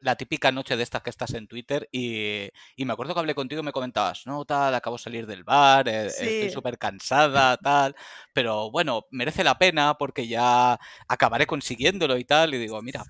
la 0.00 0.16
típica 0.16 0.52
noche 0.52 0.76
de 0.76 0.82
estas 0.82 1.02
que 1.02 1.10
estás 1.10 1.34
en 1.34 1.48
Twitter 1.48 1.88
y, 1.92 2.50
me 2.78 2.92
acuerdo 2.92 3.14
que 3.14 3.20
hablé 3.20 3.34
contigo 3.34 3.60
y 3.60 3.64
me 3.64 3.72
comentabas, 3.72 4.26
no, 4.26 4.44
tal, 4.44 4.74
acabo 4.74 4.96
de 4.96 5.02
salir 5.02 5.26
del 5.26 5.44
bar, 5.44 5.88
eh, 5.88 6.06
estoy 6.06 6.50
súper 6.50 6.78
cansada, 6.78 7.56
tal, 7.56 7.94
pero 8.32 8.70
bueno, 8.70 9.06
merece 9.10 9.44
la 9.44 9.58
pena 9.58 9.96
porque 9.98 10.28
ya 10.28 10.78
acabaré 11.08 11.46
consiguiéndolo 11.46 12.16
y 12.16 12.24
tal. 12.24 12.54
Y 12.54 12.58
digo, 12.58 12.80
mira, 12.80 13.04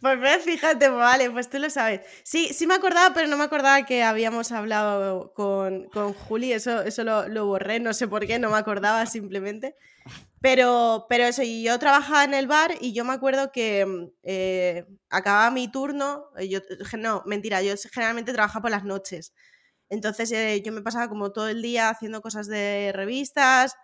pues 0.00 0.44
fíjate, 0.44 0.88
vale, 0.88 1.30
pues 1.30 1.50
tú 1.50 1.58
lo 1.58 1.68
sabes. 1.68 2.00
Sí, 2.22 2.48
sí 2.54 2.66
me 2.66 2.74
acordaba, 2.74 3.14
pero 3.14 3.28
no 3.28 3.36
me 3.36 3.44
acordaba 3.44 3.84
que 3.84 4.02
habíamos 4.02 4.50
hablado 4.52 5.32
con, 5.34 5.88
con 5.90 6.14
Juli, 6.14 6.52
eso, 6.52 6.82
eso 6.82 7.04
lo, 7.04 7.28
lo, 7.28 7.46
borré, 7.46 7.80
no 7.80 7.92
sé 7.92 8.08
por 8.08 8.26
qué, 8.26 8.38
no 8.38 8.50
me 8.50 8.56
acordaba 8.56 9.04
simplemente. 9.06 9.76
Pero, 10.40 11.06
pero 11.08 11.24
eso, 11.24 11.42
y 11.42 11.62
yo 11.62 11.78
trabajaba 11.78 12.24
en 12.24 12.32
el 12.32 12.46
bar 12.46 12.72
y 12.80 12.94
yo 12.94 13.04
me 13.04 13.12
acuerdo 13.12 13.52
que 13.52 13.84
mm, 13.84 14.06
eh, 14.22 14.86
acababa 15.10 15.50
mi 15.50 15.70
turno, 15.70 16.30
eh, 16.38 16.48
yo, 16.48 16.60
no, 16.98 17.22
mentira, 17.26 17.62
yo 17.62 17.74
generalmente 17.92 18.32
trabajaba 18.32 18.62
por 18.62 18.70
las 18.70 18.84
noches. 18.84 19.34
Entonces 19.90 20.32
eh, 20.32 20.62
yo 20.64 20.72
me 20.72 20.82
pasaba 20.82 21.08
como 21.08 21.32
todo 21.32 21.48
el 21.48 21.62
día 21.62 21.90
haciendo 21.90 22.22
cosas 22.22 22.46
de 22.48 22.92
revistas 22.94 23.76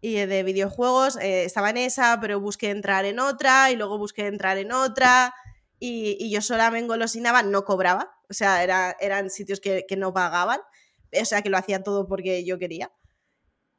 y 0.00 0.14
de 0.14 0.42
videojuegos. 0.44 1.18
estaba 1.20 1.70
en 1.70 1.78
esa, 1.78 2.18
pero 2.20 2.40
busqué 2.40 2.70
entrar 2.70 3.04
en 3.04 3.18
otra 3.18 3.70
y 3.70 3.76
luego 3.76 3.98
busqué 3.98 4.26
entrar 4.28 4.58
en 4.58 4.72
otra. 4.72 5.34
Y, 5.80 6.16
y 6.18 6.30
yo 6.30 6.40
sola 6.40 6.70
me 6.70 6.78
engolosinaba, 6.78 7.42
no 7.42 7.64
cobraba. 7.64 8.10
O 8.28 8.34
sea, 8.34 8.62
era, 8.62 8.96
eran 9.00 9.30
sitios 9.30 9.60
que, 9.60 9.84
que 9.88 9.96
no 9.96 10.12
pagaban. 10.12 10.60
O 11.20 11.24
sea, 11.24 11.42
que 11.42 11.50
lo 11.50 11.58
hacía 11.58 11.82
todo 11.82 12.06
porque 12.06 12.44
yo 12.44 12.58
quería. 12.58 12.92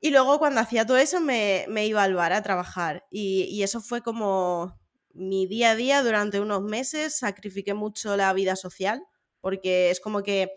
Y 0.01 0.11
luego 0.11 0.39
cuando 0.39 0.61
hacía 0.61 0.85
todo 0.85 0.97
eso 0.97 1.19
me, 1.19 1.65
iba 1.85 2.03
al 2.03 2.15
bar 2.15 2.31
a 2.33 2.41
trabajar 2.41 3.05
y, 3.11 3.61
eso 3.63 3.81
fue 3.81 4.01
como 4.01 4.79
mi 5.13 5.45
día 5.45 5.71
a 5.71 5.75
día 5.75 6.01
durante 6.03 6.39
unos 6.39 6.61
meses, 6.61 7.17
sacrifiqué 7.17 7.73
mucho 7.73 8.15
la 8.15 8.31
vida 8.33 8.55
social 8.55 9.03
porque 9.41 9.89
es 9.89 9.99
como 9.99 10.23
que 10.23 10.51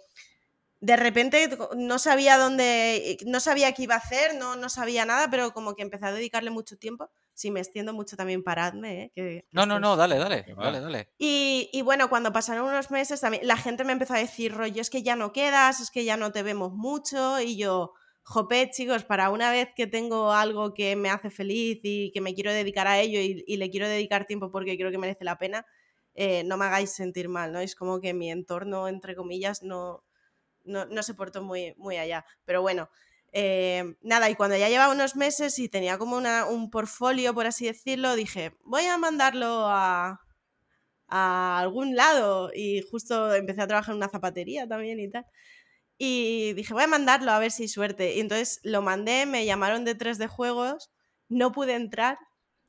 de 0.80 0.96
repente 0.96 1.56
no 1.76 1.98
sabía 1.98 2.38
dónde, 2.38 3.18
no 3.26 3.40
sabía 3.40 3.72
qué 3.72 3.82
iba 3.82 3.94
a 3.96 3.98
hacer, 3.98 4.36
no, 4.36 4.56
no 4.56 4.68
sabía 4.68 5.04
nada, 5.04 5.28
pero 5.30 5.52
como 5.52 5.74
que 5.74 5.82
empecé 5.82 6.06
a 6.06 6.12
dedicarle 6.12 6.50
mucho 6.50 6.76
tiempo. 6.76 7.10
Si 7.42 7.50
me 7.50 7.58
extiendo 7.58 7.92
mucho 7.92 8.16
también 8.16 8.44
paradme, 8.44 9.10
¿eh? 9.16 9.44
no, 9.50 9.66
no, 9.66 9.80
no, 9.80 9.96
dale, 9.96 10.16
dale, 10.16 10.44
dale, 10.56 10.80
dale. 10.80 11.08
Y, 11.18 11.68
y, 11.72 11.82
bueno, 11.82 12.08
cuando 12.08 12.32
pasaron 12.32 12.68
unos 12.68 12.92
meses 12.92 13.20
también 13.20 13.44
la 13.48 13.56
gente 13.56 13.82
me 13.82 13.90
empezó 13.90 14.14
a 14.14 14.18
decir, 14.18 14.54
rollo, 14.54 14.80
es 14.80 14.90
que 14.90 15.02
ya 15.02 15.16
no 15.16 15.32
quedas, 15.32 15.80
es 15.80 15.90
que 15.90 16.04
ya 16.04 16.16
no 16.16 16.30
te 16.30 16.44
vemos 16.44 16.72
mucho 16.72 17.40
y 17.40 17.56
yo 17.56 17.94
jope, 18.22 18.70
chicos, 18.70 19.02
para 19.02 19.30
una 19.30 19.50
vez 19.50 19.70
que 19.74 19.88
tengo 19.88 20.30
algo 20.30 20.72
que 20.72 20.94
me 20.94 21.10
hace 21.10 21.30
feliz 21.30 21.80
y 21.82 22.12
que 22.12 22.20
me 22.20 22.32
quiero 22.32 22.52
dedicar 22.52 22.86
a 22.86 23.00
ello 23.00 23.18
y, 23.20 23.56
le 23.56 23.70
quiero 23.70 23.88
dedicar 23.88 24.24
tiempo 24.24 24.52
porque 24.52 24.76
creo 24.76 24.92
que 24.92 24.98
merece 24.98 25.24
la 25.24 25.36
pena, 25.36 25.66
eh, 26.14 26.44
no 26.44 26.56
me 26.56 26.66
hagáis 26.66 26.92
sentir 26.92 27.28
mal, 27.28 27.50
¿no? 27.50 27.58
Es 27.58 27.74
como 27.74 28.00
que 28.00 28.14
mi 28.14 28.30
entorno, 28.30 28.86
entre 28.86 29.16
comillas, 29.16 29.64
no, 29.64 30.04
no, 30.64 31.02
se 31.02 31.14
portó 31.14 31.42
muy, 31.42 31.74
muy 31.76 31.96
allá. 31.96 32.24
Pero 32.44 32.62
bueno, 32.62 32.88
eh, 33.32 33.96
nada, 34.02 34.30
y 34.30 34.34
cuando 34.34 34.56
ya 34.56 34.68
llevaba 34.68 34.92
unos 34.92 35.16
meses 35.16 35.58
y 35.58 35.68
tenía 35.68 35.98
como 35.98 36.16
una, 36.16 36.46
un 36.46 36.70
portfolio, 36.70 37.34
por 37.34 37.46
así 37.46 37.66
decirlo, 37.66 38.14
dije, 38.14 38.54
voy 38.64 38.84
a 38.86 38.98
mandarlo 38.98 39.66
a, 39.68 40.20
a 41.08 41.58
algún 41.60 41.96
lado. 41.96 42.50
Y 42.54 42.82
justo 42.90 43.34
empecé 43.34 43.62
a 43.62 43.66
trabajar 43.66 43.92
en 43.92 43.98
una 43.98 44.08
zapatería 44.08 44.66
también 44.68 45.00
y 45.00 45.10
tal. 45.10 45.26
Y 45.98 46.52
dije, 46.54 46.74
voy 46.74 46.84
a 46.84 46.88
mandarlo 46.88 47.32
a 47.32 47.38
ver 47.38 47.52
si 47.52 47.64
hay 47.64 47.68
suerte. 47.68 48.16
Y 48.16 48.20
entonces 48.20 48.60
lo 48.64 48.82
mandé, 48.82 49.26
me 49.26 49.46
llamaron 49.46 49.84
de 49.84 49.94
tres 49.94 50.18
de 50.18 50.26
juegos, 50.28 50.90
no 51.28 51.52
pude 51.52 51.74
entrar 51.74 52.18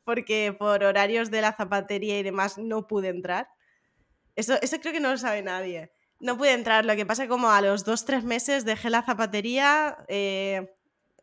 porque 0.04 0.56
por 0.58 0.84
horarios 0.84 1.32
de 1.32 1.42
la 1.42 1.54
zapatería 1.56 2.20
y 2.20 2.24
demás 2.24 2.58
no 2.58 2.88
pude 2.88 3.10
entrar. 3.10 3.48
Eso, 4.36 4.56
eso 4.62 4.78
creo 4.80 4.94
que 4.94 5.00
no 5.00 5.12
lo 5.12 5.18
sabe 5.18 5.42
nadie. 5.42 5.92
No 6.24 6.38
pude 6.38 6.54
entrar, 6.54 6.86
lo 6.86 6.96
que 6.96 7.06
pasa 7.06 7.28
como 7.28 7.50
a 7.50 7.60
los 7.60 7.84
dos, 7.84 8.06
tres 8.06 8.24
meses 8.24 8.64
dejé 8.64 8.90
la 8.90 9.04
zapatería. 9.04 9.98
Eh, 10.08 10.74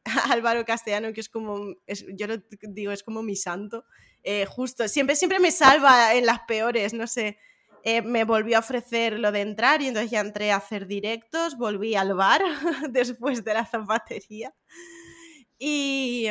Álvaro 0.30 0.66
Castellano, 0.66 1.14
que 1.14 1.22
es 1.22 1.30
como, 1.30 1.74
yo 2.14 2.26
lo 2.26 2.36
digo, 2.60 2.92
es 2.92 3.02
como 3.02 3.22
mi 3.22 3.34
santo. 3.34 3.86
Eh, 4.22 4.44
justo, 4.44 4.86
siempre, 4.88 5.16
siempre 5.16 5.40
me 5.40 5.52
salva 5.52 6.14
en 6.14 6.26
las 6.26 6.40
peores, 6.40 6.92
no 6.92 7.06
sé. 7.06 7.38
Eh, 7.82 8.02
me 8.02 8.24
volvió 8.24 8.58
a 8.58 8.60
ofrecer 8.60 9.18
lo 9.18 9.32
de 9.32 9.40
entrar 9.40 9.80
y 9.80 9.88
entonces 9.88 10.10
ya 10.10 10.20
entré 10.20 10.52
a 10.52 10.56
hacer 10.56 10.86
directos, 10.86 11.56
volví 11.56 11.94
al 11.94 12.12
bar 12.12 12.42
después 12.90 13.42
de 13.42 13.54
la 13.54 13.64
zapatería. 13.64 14.54
Y, 15.58 16.28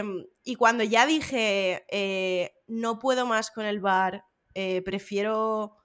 cuando 0.59 0.83
ya 0.83 1.07
dije, 1.07 1.85
eh, 1.89 2.51
no 2.67 2.99
puedo 2.99 3.25
más 3.25 3.49
con 3.49 3.65
el 3.65 3.79
bar, 3.79 4.25
prefiero, 4.85 5.78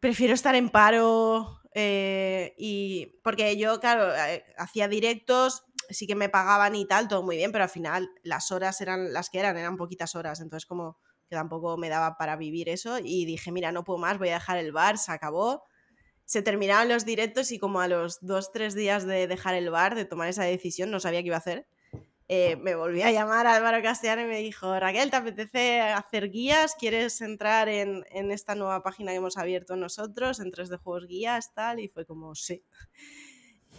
prefiero 0.00 0.34
estar 0.34 0.54
en 0.54 0.70
paro, 0.70 1.60
y 1.74 3.20
porque 3.22 3.56
yo, 3.56 3.78
claro, 3.80 4.12
hacía 4.56 4.88
directos, 4.88 5.64
sí 5.88 6.06
que 6.06 6.14
me 6.14 6.28
pagaban 6.28 6.74
y 6.74 6.86
tal, 6.86 7.08
todo 7.08 7.22
muy 7.22 7.36
bien, 7.36 7.52
pero 7.52 7.64
al 7.64 7.70
final 7.70 8.10
las 8.22 8.50
horas 8.50 8.80
eran 8.80 9.12
las 9.12 9.30
que 9.30 9.38
eran, 9.38 9.56
eran 9.56 9.76
poquitas 9.76 10.14
horas, 10.14 10.40
entonces 10.40 10.66
como 10.66 10.98
que 11.28 11.36
tampoco 11.36 11.76
me 11.76 11.88
daba 11.88 12.16
para 12.16 12.36
vivir 12.36 12.68
eso 12.68 12.98
y 12.98 13.24
dije, 13.24 13.52
mira, 13.52 13.70
no 13.70 13.84
puedo 13.84 13.98
más, 13.98 14.18
voy 14.18 14.30
a 14.30 14.34
dejar 14.34 14.58
el 14.58 14.72
bar, 14.72 14.98
se 14.98 15.12
acabó. 15.12 15.62
Se 16.24 16.42
terminaron 16.42 16.88
los 16.88 17.04
directos 17.04 17.50
y 17.50 17.58
como 17.58 17.80
a 17.80 17.88
los 17.88 18.18
dos, 18.20 18.52
tres 18.52 18.74
días 18.74 19.04
de 19.04 19.26
dejar 19.26 19.54
el 19.54 19.70
bar, 19.70 19.96
de 19.96 20.04
tomar 20.04 20.28
esa 20.28 20.44
decisión, 20.44 20.90
no 20.90 21.00
sabía 21.00 21.20
qué 21.22 21.26
iba 21.26 21.36
a 21.36 21.40
hacer. 21.40 21.66
Eh, 22.32 22.54
me 22.54 22.76
volví 22.76 23.02
a 23.02 23.10
llamar 23.10 23.48
a 23.48 23.56
Álvaro 23.56 23.82
Castellano 23.82 24.22
y 24.22 24.26
me 24.26 24.38
dijo, 24.38 24.78
Raquel, 24.78 25.10
¿te 25.10 25.16
apetece 25.16 25.80
hacer 25.80 26.30
guías? 26.30 26.76
¿Quieres 26.78 27.20
entrar 27.22 27.68
en, 27.68 28.04
en 28.12 28.30
esta 28.30 28.54
nueva 28.54 28.84
página 28.84 29.10
que 29.10 29.16
hemos 29.16 29.36
abierto 29.36 29.74
nosotros, 29.74 30.38
en 30.38 30.52
3D 30.52 30.78
Juegos 30.78 31.08
Guías, 31.08 31.52
tal? 31.54 31.80
Y 31.80 31.88
fue 31.88 32.06
como, 32.06 32.36
sí. 32.36 32.62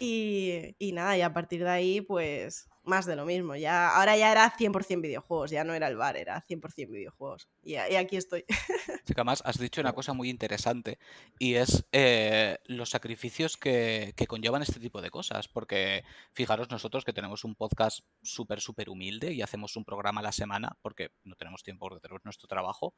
Y, 0.01 0.75
y, 0.79 0.91
nada, 0.91 1.15
y 1.15 1.22
a 1.22 1.31
partir 1.31 1.63
de 1.63 1.70
ahí, 1.70 2.01
pues 2.01 2.67
más 2.84 3.05
de 3.05 3.15
lo 3.15 3.24
mismo. 3.25 3.55
Ya, 3.55 3.96
ahora 3.96 4.17
ya 4.17 4.29
era 4.34 4.50
100% 4.50 5.00
videojuegos, 5.00 5.50
ya 5.51 5.63
no 5.63 5.74
era 5.74 5.88
el 5.88 5.96
bar, 5.96 6.17
era 6.17 6.41
100% 6.41 6.91
videojuegos. 6.91 7.48
Y, 7.63 7.73
y, 7.73 7.77
aquí 7.77 8.17
estoy. 8.17 8.45
Chica, 9.05 9.23
más 9.23 9.41
has 9.45 9.57
dicho 9.59 9.81
una 9.81 9.93
cosa 9.93 10.13
muy 10.13 10.29
interesante 10.29 10.97
y 11.39 11.55
es 11.55 11.85
eh, 11.91 12.57
los 12.65 12.89
sacrificios 12.89 13.57
que, 13.57 14.13
que, 14.15 14.27
conllevan 14.27 14.61
este 14.61 14.79
tipo 14.79 15.01
de 15.01 15.11
cosas. 15.11 15.47
Porque 15.47 16.03
fijaros 16.33 16.69
nosotros 16.69 17.05
que 17.05 17.13
tenemos 17.13 17.43
un 17.43 17.55
podcast 17.55 17.99
súper, 18.21 18.61
súper 18.61 18.89
humilde 18.89 19.33
y 19.33 19.41
hacemos 19.41 19.75
un 19.75 19.85
programa 19.85 20.21
a 20.21 20.23
la 20.23 20.31
semana 20.31 20.77
porque 20.81 21.11
no 21.23 21.35
tenemos 21.35 21.63
tiempo 21.63 21.87
porque 21.87 22.01
tenemos 22.01 22.25
nuestro 22.25 22.47
trabajo 22.47 22.95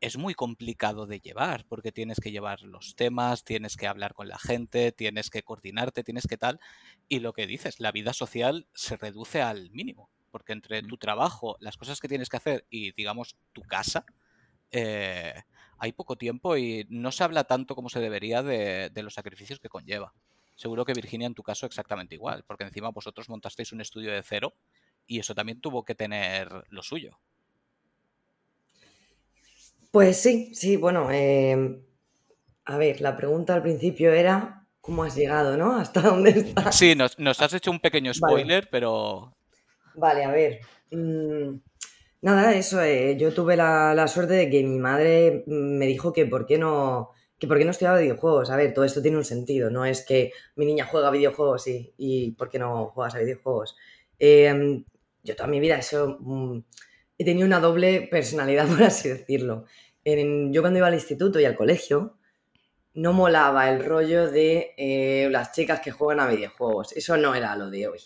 es 0.00 0.16
muy 0.16 0.34
complicado 0.34 1.06
de 1.06 1.20
llevar, 1.20 1.64
porque 1.66 1.92
tienes 1.92 2.20
que 2.20 2.30
llevar 2.30 2.62
los 2.62 2.96
temas, 2.96 3.44
tienes 3.44 3.76
que 3.76 3.86
hablar 3.86 4.14
con 4.14 4.28
la 4.28 4.38
gente, 4.38 4.92
tienes 4.92 5.30
que 5.30 5.42
coordinarte, 5.42 6.04
tienes 6.04 6.26
que 6.26 6.36
tal. 6.36 6.60
Y 7.08 7.20
lo 7.20 7.32
que 7.32 7.46
dices, 7.46 7.80
la 7.80 7.92
vida 7.92 8.12
social 8.12 8.68
se 8.74 8.96
reduce 8.96 9.40
al 9.40 9.70
mínimo, 9.70 10.10
porque 10.36 10.52
entre 10.52 10.82
tu 10.82 10.98
trabajo, 10.98 11.56
las 11.60 11.78
cosas 11.78 11.98
que 11.98 12.08
tienes 12.08 12.28
que 12.28 12.36
hacer 12.36 12.66
y, 12.68 12.92
digamos, 12.92 13.38
tu 13.54 13.62
casa, 13.62 14.04
eh, 14.70 15.32
hay 15.78 15.92
poco 15.92 16.16
tiempo 16.16 16.58
y 16.58 16.86
no 16.90 17.10
se 17.10 17.24
habla 17.24 17.44
tanto 17.44 17.74
como 17.74 17.88
se 17.88 18.00
debería 18.00 18.42
de, 18.42 18.90
de 18.90 19.02
los 19.02 19.14
sacrificios 19.14 19.60
que 19.60 19.70
conlleva. 19.70 20.12
Seguro 20.54 20.84
que 20.84 20.92
Virginia 20.92 21.26
en 21.26 21.32
tu 21.32 21.42
caso 21.42 21.64
exactamente 21.64 22.16
igual, 22.16 22.44
porque 22.46 22.64
encima 22.64 22.90
vosotros 22.90 23.30
montasteis 23.30 23.72
un 23.72 23.80
estudio 23.80 24.12
de 24.12 24.22
cero 24.22 24.52
y 25.06 25.20
eso 25.20 25.34
también 25.34 25.58
tuvo 25.62 25.86
que 25.86 25.94
tener 25.94 26.50
lo 26.68 26.82
suyo. 26.82 27.18
Pues 29.90 30.20
sí, 30.20 30.54
sí, 30.54 30.76
bueno, 30.76 31.10
em, 31.10 31.82
a 32.66 32.76
ver, 32.76 33.00
la 33.00 33.16
pregunta 33.16 33.54
al 33.54 33.62
principio 33.62 34.12
era 34.12 34.66
cómo 34.82 35.04
has 35.04 35.16
llegado, 35.16 35.56
¿no? 35.56 35.76
¿Hasta 35.80 36.02
dónde 36.02 36.28
estás? 36.28 36.76
Sí, 36.76 36.94
nos, 36.94 37.16
has 37.40 37.54
hecho 37.54 37.70
un 37.70 37.80
pequeño 37.80 38.12
spoiler, 38.12 38.68
pero... 38.70 39.32
Vale, 39.96 40.24
a 40.24 40.30
ver. 40.30 40.60
Mm, 40.90 41.58
nada, 42.22 42.54
eso, 42.54 42.82
eh, 42.82 43.16
yo 43.18 43.32
tuve 43.34 43.56
la, 43.56 44.06
suerte 44.08 44.34
de 44.34 44.50
que 44.50 44.62
mi 44.62 44.78
madre 44.78 45.44
me 45.46 45.86
dijo 45.86 46.12
que 46.12 46.26
por 46.26 46.46
qué 46.46 46.58
no 46.58 47.10
que 47.38 47.46
por 47.46 47.58
qué 47.58 47.64
no 47.64 47.70
estudiaba 47.72 47.98
videojuegos. 47.98 48.50
A 48.50 48.56
ver, 48.56 48.72
todo 48.72 48.84
esto 48.84 49.02
tiene 49.02 49.18
un 49.18 49.24
sentido, 49.24 49.70
no 49.70 49.84
es 49.84 50.04
que 50.06 50.32
mi 50.56 50.64
niña 50.66 50.86
juega 50.86 51.10
videojuegos 51.10 51.66
y, 51.68 51.92
y 51.98 52.30
por 52.32 52.48
qué 52.48 52.58
no 52.58 52.86
juegas 52.94 53.14
a 53.16 53.18
videojuegos. 53.18 53.76
Em, 54.18 54.84
yo 55.22 55.36
toda 55.36 55.48
mi 55.48 55.60
vida 55.60 55.76
eso 55.76 56.18
mm, 56.20 56.60
he 57.18 57.24
tenido 57.24 57.46
una 57.46 57.60
doble 57.60 58.08
personalidad, 58.10 58.68
por 58.68 58.82
así 58.84 59.08
decirlo 59.08 59.66
yo 60.06 60.62
cuando 60.62 60.78
iba 60.78 60.86
al 60.86 60.94
instituto 60.94 61.40
y 61.40 61.44
al 61.44 61.56
colegio, 61.56 62.16
no 62.94 63.12
molaba 63.12 63.68
el 63.68 63.84
rollo 63.84 64.30
de 64.30 64.74
eh, 64.76 65.28
las 65.30 65.52
chicas 65.52 65.80
que 65.80 65.90
juegan 65.90 66.20
a 66.20 66.28
videojuegos. 66.30 66.92
Eso 66.92 67.16
no 67.16 67.34
era 67.34 67.56
lo 67.56 67.70
de 67.70 67.88
hoy. 67.88 68.00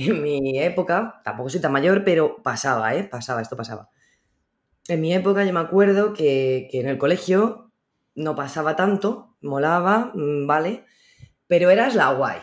En 0.00 0.22
mi 0.22 0.60
época, 0.60 1.20
tampoco 1.24 1.50
soy 1.50 1.60
tan 1.60 1.72
mayor, 1.72 2.04
pero 2.04 2.42
pasaba, 2.42 2.94
¿eh? 2.94 3.04
Pasaba, 3.04 3.42
esto 3.42 3.56
pasaba. 3.56 3.90
En 4.86 5.00
mi 5.00 5.12
época 5.12 5.44
yo 5.44 5.52
me 5.52 5.60
acuerdo 5.60 6.12
que, 6.12 6.68
que 6.70 6.80
en 6.80 6.88
el 6.88 6.98
colegio 6.98 7.72
no 8.14 8.36
pasaba 8.36 8.76
tanto, 8.76 9.36
molaba, 9.40 10.12
mm, 10.14 10.46
¿vale? 10.46 10.84
Pero 11.46 11.70
eras 11.70 11.94
la 11.94 12.12
guay. 12.12 12.38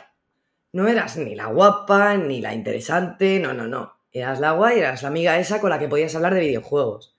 No 0.73 0.87
eras 0.87 1.15
ni 1.17 1.35
la 1.35 1.45
guapa, 1.45 2.17
ni 2.17 2.41
la 2.41 2.53
interesante, 2.53 3.39
no, 3.39 3.53
no, 3.53 3.67
no. 3.67 3.93
Eras 4.11 4.39
la 4.39 4.51
guay, 4.51 4.79
eras 4.79 5.03
la 5.03 5.07
amiga 5.07 5.39
esa 5.39 5.61
con 5.61 5.69
la 5.69 5.79
que 5.79 5.87
podías 5.87 6.13
hablar 6.15 6.33
de 6.33 6.41
videojuegos 6.41 7.15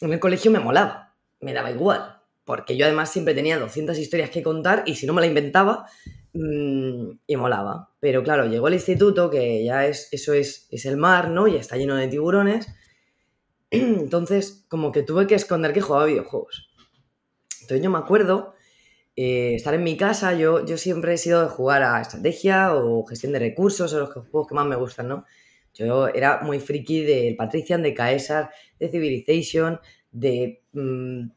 en 0.00 0.12
el 0.12 0.20
colegio 0.20 0.50
me 0.50 0.58
molaba, 0.58 1.14
me 1.40 1.52
daba 1.52 1.70
igual, 1.70 2.20
porque 2.44 2.76
yo 2.76 2.84
además 2.84 3.10
siempre 3.10 3.34
tenía 3.34 3.58
200 3.58 3.98
historias 3.98 4.30
que 4.30 4.42
contar 4.42 4.82
y 4.86 4.96
si 4.96 5.06
no 5.06 5.12
me 5.12 5.20
la 5.20 5.26
inventaba, 5.26 5.88
y 6.34 7.36
molaba. 7.36 7.90
Pero 8.00 8.22
claro, 8.22 8.46
llegó 8.46 8.68
el 8.68 8.74
instituto, 8.74 9.30
que 9.30 9.64
ya 9.64 9.86
es, 9.86 10.08
eso 10.12 10.32
es, 10.32 10.66
es 10.70 10.84
el 10.84 10.96
mar, 10.96 11.30
¿no? 11.30 11.46
Y 11.46 11.56
está 11.56 11.76
lleno 11.76 11.94
de 11.94 12.08
tiburones. 12.08 12.66
Entonces, 13.70 14.64
como 14.68 14.90
que 14.90 15.02
tuve 15.02 15.26
que 15.26 15.36
esconder 15.36 15.72
que 15.72 15.80
jugaba 15.80 16.06
videojuegos. 16.06 16.70
Entonces 17.60 17.82
yo 17.82 17.90
me 17.90 17.98
acuerdo 17.98 18.54
eh, 19.16 19.54
estar 19.54 19.74
en 19.74 19.84
mi 19.84 19.96
casa, 19.96 20.34
yo, 20.34 20.66
yo 20.66 20.76
siempre 20.76 21.14
he 21.14 21.18
sido 21.18 21.42
de 21.42 21.48
jugar 21.48 21.82
a 21.82 22.00
estrategia 22.00 22.74
o 22.74 23.06
gestión 23.06 23.32
de 23.32 23.38
recursos, 23.38 23.94
o 23.94 24.00
los 24.00 24.10
juegos 24.12 24.48
que 24.48 24.54
más 24.54 24.66
me 24.66 24.76
gustan, 24.76 25.08
¿no? 25.08 25.24
Yo 25.72 26.08
era 26.08 26.40
muy 26.42 26.60
friki 26.60 27.04
del 27.04 27.36
Patrician, 27.36 27.82
de 27.82 27.94
Caesar, 27.94 28.50
de 28.78 28.88
Civilization, 28.88 29.80
de 30.12 30.62
mm, 30.72 31.30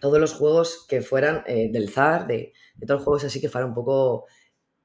todos 0.00 0.18
los 0.18 0.34
juegos 0.34 0.84
que 0.88 1.00
fueran 1.00 1.42
eh, 1.46 1.70
del 1.70 1.90
Zar, 1.90 2.26
de, 2.26 2.52
todos 2.80 3.00
los 3.00 3.04
juegos 3.04 3.24
así 3.24 3.40
que 3.40 3.48
fueran 3.48 3.70
un 3.70 3.74
poco 3.74 4.26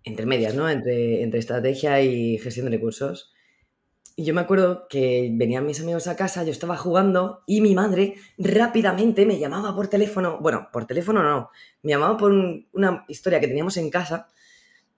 entre 0.03 0.25
medias, 0.25 0.55
¿no? 0.55 0.69
Entre, 0.69 1.23
entre 1.23 1.39
estrategia 1.39 2.01
y 2.01 2.37
gestión 2.37 2.65
de 2.65 2.71
recursos. 2.71 3.33
Y 4.15 4.25
yo 4.25 4.33
me 4.33 4.41
acuerdo 4.41 4.87
que 4.89 5.31
venían 5.33 5.65
mis 5.65 5.81
amigos 5.81 6.07
a 6.07 6.15
casa, 6.15 6.43
yo 6.43 6.51
estaba 6.51 6.77
jugando 6.77 7.43
y 7.47 7.61
mi 7.61 7.73
madre 7.73 8.15
rápidamente 8.37 9.25
me 9.25 9.39
llamaba 9.39 9.75
por 9.75 9.87
teléfono, 9.87 10.39
bueno, 10.41 10.67
por 10.71 10.85
teléfono 10.85 11.23
no, 11.23 11.49
me 11.81 11.91
llamaba 11.91 12.17
por 12.17 12.31
una 12.31 13.05
historia 13.07 13.39
que 13.39 13.47
teníamos 13.47 13.77
en 13.77 13.89
casa 13.89 14.27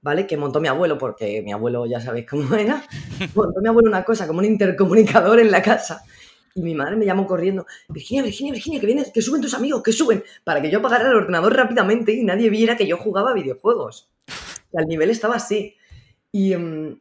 ¿vale? 0.04 0.28
Que 0.28 0.38
montó 0.38 0.60
mi 0.60 0.68
abuelo, 0.68 0.98
porque 1.00 1.42
mi 1.42 1.52
abuelo 1.52 1.88
ya 1.88 2.00
sabéis 2.00 2.28
cómo 2.30 2.54
era. 2.56 2.84
Montó 3.34 3.62
mi 3.62 3.70
abuelo 3.70 3.90
una 3.90 4.04
cosa 4.04 4.28
como 4.28 4.40
un 4.40 4.46
intercomunicador 4.46 5.40
en 5.40 5.50
la 5.50 5.64
casa. 5.64 6.04
Y 6.56 6.62
mi 6.62 6.76
madre 6.76 6.96
me 6.96 7.06
llamó 7.06 7.26
corriendo, 7.26 7.66
Virginia, 7.90 8.24
Virginia, 8.24 8.54
Virginia, 8.54 8.80
que 8.80 8.86
vienen, 8.86 9.06
que 9.12 9.22
suben 9.22 9.42
tus 9.42 9.54
amigos, 9.54 9.82
que 9.82 9.92
suben, 9.92 10.24
para 10.44 10.62
que 10.62 10.70
yo 10.70 10.80
apagara 10.80 11.10
el 11.10 11.16
ordenador 11.16 11.56
rápidamente 11.56 12.12
y 12.12 12.24
nadie 12.24 12.50
viera 12.50 12.78
que 12.78 12.86
yo 12.86 12.98
jugaba 12.98 13.34
videojuegos. 13.34 14.12
Y 14.72 14.78
al 14.78 14.86
nivel 14.86 15.10
estaba 15.10 15.36
así. 15.36 15.76
Y, 16.32 16.56
mm, 16.56 17.00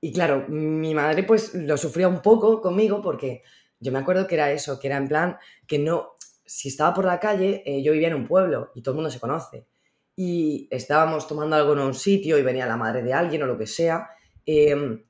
y 0.00 0.12
claro, 0.12 0.46
mi 0.48 0.94
madre 0.94 1.22
pues 1.22 1.54
lo 1.54 1.76
sufría 1.76 2.08
un 2.08 2.20
poco 2.22 2.60
conmigo 2.60 3.02
porque 3.02 3.42
yo 3.80 3.92
me 3.92 3.98
acuerdo 3.98 4.26
que 4.26 4.34
era 4.34 4.52
eso, 4.52 4.78
que 4.78 4.88
era 4.88 4.96
en 4.96 5.08
plan 5.08 5.36
que 5.66 5.78
no, 5.78 6.16
si 6.44 6.68
estaba 6.68 6.94
por 6.94 7.04
la 7.04 7.20
calle, 7.20 7.62
eh, 7.64 7.82
yo 7.82 7.92
vivía 7.92 8.08
en 8.08 8.14
un 8.14 8.26
pueblo 8.26 8.70
y 8.74 8.82
todo 8.82 8.92
el 8.92 8.96
mundo 8.96 9.10
se 9.10 9.20
conoce 9.20 9.66
y 10.16 10.68
estábamos 10.70 11.26
tomando 11.26 11.56
algo 11.56 11.72
en 11.72 11.80
un 11.80 11.94
sitio 11.94 12.38
y 12.38 12.42
venía 12.42 12.66
la 12.66 12.76
madre 12.76 13.02
de 13.02 13.12
alguien 13.12 13.42
o 13.42 13.46
lo 13.46 13.58
que 13.58 13.66
sea, 13.66 14.10
em, 14.46 15.04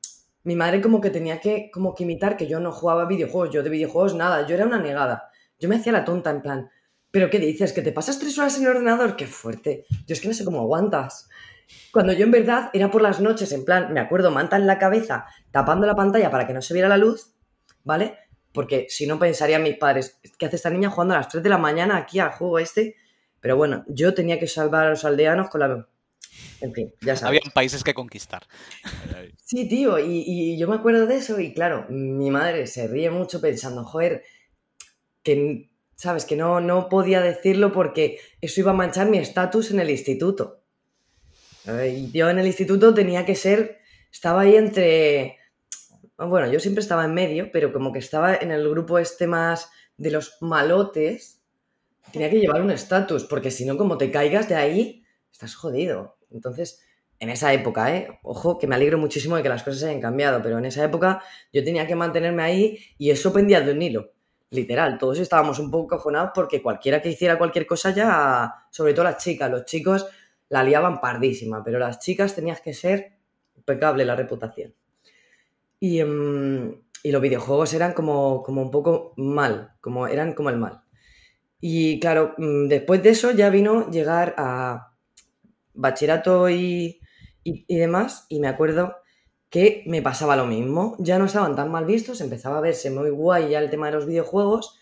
mi 0.45 0.57
madre 0.57 0.81
como 0.81 1.01
que 1.01 1.11
tenía 1.11 1.41
que, 1.41 1.71
como 1.73 1.95
que 1.95 2.05
imitar 2.05 2.37
que 2.37 2.47
yo 2.47 2.61
no 2.61 2.71
jugaba 2.71 3.07
videojuegos, 3.07 3.51
yo 3.51 3.63
de 3.63 3.71
videojuegos 3.71 4.15
nada, 4.15 4.47
yo 4.47 4.55
era 4.55 4.67
una 4.67 4.79
negada. 4.79 5.31
Yo 5.59 5.69
me 5.69 5.77
hacía 5.77 5.93
la 5.93 6.05
tonta 6.05 6.31
en 6.31 6.43
plan, 6.43 6.71
¿pero 7.11 7.31
qué 7.31 7.39
dices? 7.39 7.73
¿Que 7.73 7.83
te 7.83 7.93
pasas 7.93 8.19
tres 8.19 8.39
horas 8.39 8.57
en 8.59 8.65
el 8.65 8.71
ordenador? 8.71 9.17
¡Qué 9.17 9.27
fuerte! 9.27 9.87
Yo 10.07 10.13
es 10.13 10.21
que 10.21 10.29
no 10.29 10.35
sé 10.35 10.45
cómo 10.45 10.61
aguantas. 10.61 11.29
Cuando 11.93 12.13
yo 12.13 12.25
en 12.25 12.31
verdad 12.31 12.71
era 12.73 12.91
por 12.91 13.03
las 13.03 13.21
noches, 13.21 13.53
en 13.53 13.65
plan, 13.65 13.93
me 13.93 14.01
acuerdo, 14.01 14.31
manta 14.31 14.57
en 14.57 14.67
la 14.67 14.79
cabeza, 14.79 15.27
tapando 15.51 15.87
la 15.87 15.95
pantalla 15.95 16.31
para 16.31 16.47
que 16.47 16.53
no 16.53 16.61
se 16.61 16.75
viera 16.75 16.89
la 16.89 16.99
luz, 16.99 17.35
¿vale? 17.83 18.19
Porque 18.53 18.87
si 18.89 19.07
no 19.07 19.19
pensarían 19.19 19.63
mis 19.63 19.79
padres, 19.79 20.21
¿qué 20.39 20.47
hace 20.47 20.57
esta 20.57 20.71
niña 20.71 20.91
jugando 20.91 21.15
a 21.15 21.19
las 21.19 21.29
3 21.29 21.43
de 21.43 21.49
la 21.49 21.59
mañana 21.59 21.97
aquí 21.97 22.19
al 22.19 22.31
juego 22.31 22.59
este? 22.59 22.97
Pero 23.41 23.57
bueno, 23.57 23.85
yo 23.89 24.15
tenía 24.15 24.39
que 24.39 24.47
salvar 24.47 24.87
a 24.87 24.91
los 24.91 25.05
aldeanos 25.05 25.49
con 25.49 25.61
la... 25.61 25.89
En 26.61 26.73
fin, 26.73 26.93
ya 27.01 27.17
sabes. 27.17 27.41
Había 27.41 27.53
países 27.53 27.85
que 27.85 27.95
conquistar. 27.95 28.47
Sí, 29.45 29.69
tío, 29.69 29.99
y, 29.99 30.25
y, 30.27 30.59
yo 30.59 30.69
me 30.69 30.77
acuerdo 30.77 31.07
de 31.07 31.17
eso 31.17 31.39
y 31.41 31.53
claro, 31.53 31.87
mi 31.91 32.31
madre 32.31 32.67
se 32.67 32.89
ríe 32.89 33.11
mucho 33.11 33.41
pensando, 33.41 33.85
joder, 33.85 34.25
que, 35.23 35.71
¿sabes? 35.97 36.25
Que 36.25 36.37
no, 36.37 36.61
no 36.61 36.89
podía 36.89 37.21
decirlo 37.21 37.73
porque 37.73 38.19
eso 38.41 38.61
iba 38.61 38.71
a 38.71 38.75
manchar 38.75 39.09
mi 39.09 39.19
estatus 39.19 39.71
en 39.71 39.81
el 39.81 39.91
instituto. 39.91 40.65
Y 41.67 42.11
yo 42.13 42.29
en 42.29 42.39
el 42.39 42.47
instituto 42.47 42.93
tenía 42.93 43.25
que 43.25 43.35
ser, 43.35 43.79
estaba 44.13 44.43
ahí 44.43 44.57
entre, 44.57 45.39
bueno, 46.19 46.51
yo 46.53 46.61
siempre 46.61 46.83
estaba 46.83 47.05
en 47.07 47.15
medio, 47.15 47.51
pero 47.53 47.73
como 47.73 47.91
que 47.91 47.99
estaba 48.01 48.35
en 48.35 48.51
el 48.51 48.69
grupo 48.69 48.99
este 48.99 49.27
más 49.27 49.71
de 49.97 50.11
los 50.11 50.37
malotes, 50.43 51.43
tenía 52.13 52.29
que 52.29 52.39
llevar 52.39 52.61
un 52.61 52.71
estatus, 52.71 53.25
porque 53.25 53.51
si 53.51 53.65
no, 53.65 53.79
como 53.79 53.97
te 53.97 54.11
caigas 54.11 54.49
de 54.49 54.57
ahí, 54.57 55.05
estás 55.33 55.55
jodido. 55.55 56.19
Entonces, 56.35 56.85
en 57.21 57.31
esa 57.31 57.53
época, 57.53 57.95
¿eh? 57.95 58.19
Ojo, 58.23 58.59
que 58.59 58.67
me 58.67 58.75
alegro 58.75 58.99
muchísimo 58.99 59.37
de 59.37 59.43
que 59.43 59.49
las 59.49 59.63
cosas 59.63 59.85
hayan 59.85 60.01
cambiado, 60.01 60.43
pero 60.43 60.59
en 60.59 60.67
esa 60.67 60.85
época 60.85 61.23
yo 61.53 61.65
tenía 61.65 61.87
que 61.87 61.95
mantenerme 61.95 62.43
ahí 62.43 62.79
y 62.99 63.11
eso 63.11 63.33
pendía 63.33 63.61
de 63.61 63.73
un 63.73 63.81
hilo. 63.81 64.11
Literal, 64.51 64.99
todos 64.99 65.19
estábamos 65.19 65.59
un 65.59 65.71
poco 65.71 65.97
cojonados 65.97 66.31
porque 66.35 66.63
cualquiera 66.63 67.01
que 67.01 67.11
hiciera 67.11 67.39
cualquier 67.39 67.67
cosa 67.67 67.91
ya, 67.91 68.67
sobre 68.71 68.93
todo 68.93 69.05
las 69.05 69.19
chicas, 69.19 69.51
los 69.51 69.65
chicos 69.65 70.07
la 70.49 70.63
liaban 70.63 71.01
pardísima, 71.01 71.65
pero 71.65 71.79
las 71.79 71.99
chicas 71.99 72.35
tenías 72.35 72.61
que 72.61 72.75
ser 72.75 73.17
impecable 73.57 74.05
la 74.05 74.15
reputación. 74.15 74.75
Y, 75.81 76.01
em, 76.01 76.81
y 77.03 77.11
los 77.11 77.23
videojuegos 77.23 77.75
eran 77.75 77.93
como, 77.93 78.43
como 78.43 78.63
un 78.63 78.71
poco 78.71 79.15
mal, 79.17 79.75
como, 79.81 80.07
eran 80.07 80.35
como 80.35 80.51
el 80.51 80.59
mal. 80.59 80.83
Y 81.61 81.99
claro, 82.01 82.35
mm, 82.37 82.69
después 82.69 83.03
de 83.03 83.11
eso 83.11 83.31
ya 83.31 83.51
vino 83.51 83.91
llegar 83.91 84.35
a 84.39 84.94
bachillerato 85.75 86.49
y, 86.51 87.01
y, 87.43 87.77
demás, 87.77 88.27
y 88.29 88.41
me 88.41 88.49
acuerdo 88.49 88.97
que 89.51 89.85
me 89.87 90.03
pasaba 90.03 90.37
lo 90.37 90.47
mismo. 90.47 90.97
Ya 90.99 91.19
no 91.19 91.27
estaban 91.27 91.55
tan 91.55 91.71
mal 91.71 91.85
vistos, 91.85 92.21
empezaba 92.21 92.59
a 92.59 92.63
verse 92.63 92.91
muy 92.91 93.11
guay 93.11 93.51
ya 93.51 93.59
el 93.59 93.71
tema 93.71 93.87
de 93.87 93.93
los 93.93 94.07
videojuegos, 94.07 94.79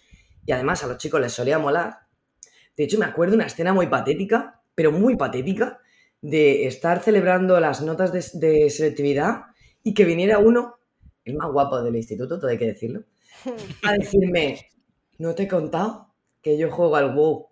y 0.46 0.52
además 0.52 0.82
a 0.84 0.86
los 0.86 0.98
chicos 0.98 1.20
les 1.20 1.32
solía 1.32 1.58
molar. 1.58 2.00
De 2.76 2.84
hecho, 2.84 2.98
me 2.98 3.04
acuerdo 3.04 3.34
una 3.34 3.46
escena 3.46 3.72
muy 3.72 3.86
patética, 3.86 4.62
pero 4.74 4.92
muy 4.92 5.16
patética, 5.16 5.80
de 6.20 6.66
estar 6.66 7.02
celebrando 7.02 7.58
las 7.58 7.82
notas 7.82 8.12
de, 8.12 8.24
de 8.38 8.70
selectividad 8.70 9.46
y 9.82 9.92
que 9.92 10.04
viniera 10.04 10.38
uno 10.38 10.76
el 11.24 11.34
más 11.34 11.50
guapo 11.52 11.82
del 11.82 11.96
instituto, 11.96 12.38
todo 12.38 12.50
hay 12.50 12.58
que 12.58 12.66
decirlo, 12.66 13.04
a 13.82 13.92
decirme, 13.98 14.70
no 15.18 15.34
te 15.34 15.44
he 15.44 15.48
contado 15.48 16.08
que 16.40 16.58
yo 16.58 16.70
juego 16.70 16.96
al 16.96 17.14
WoW. 17.14 17.48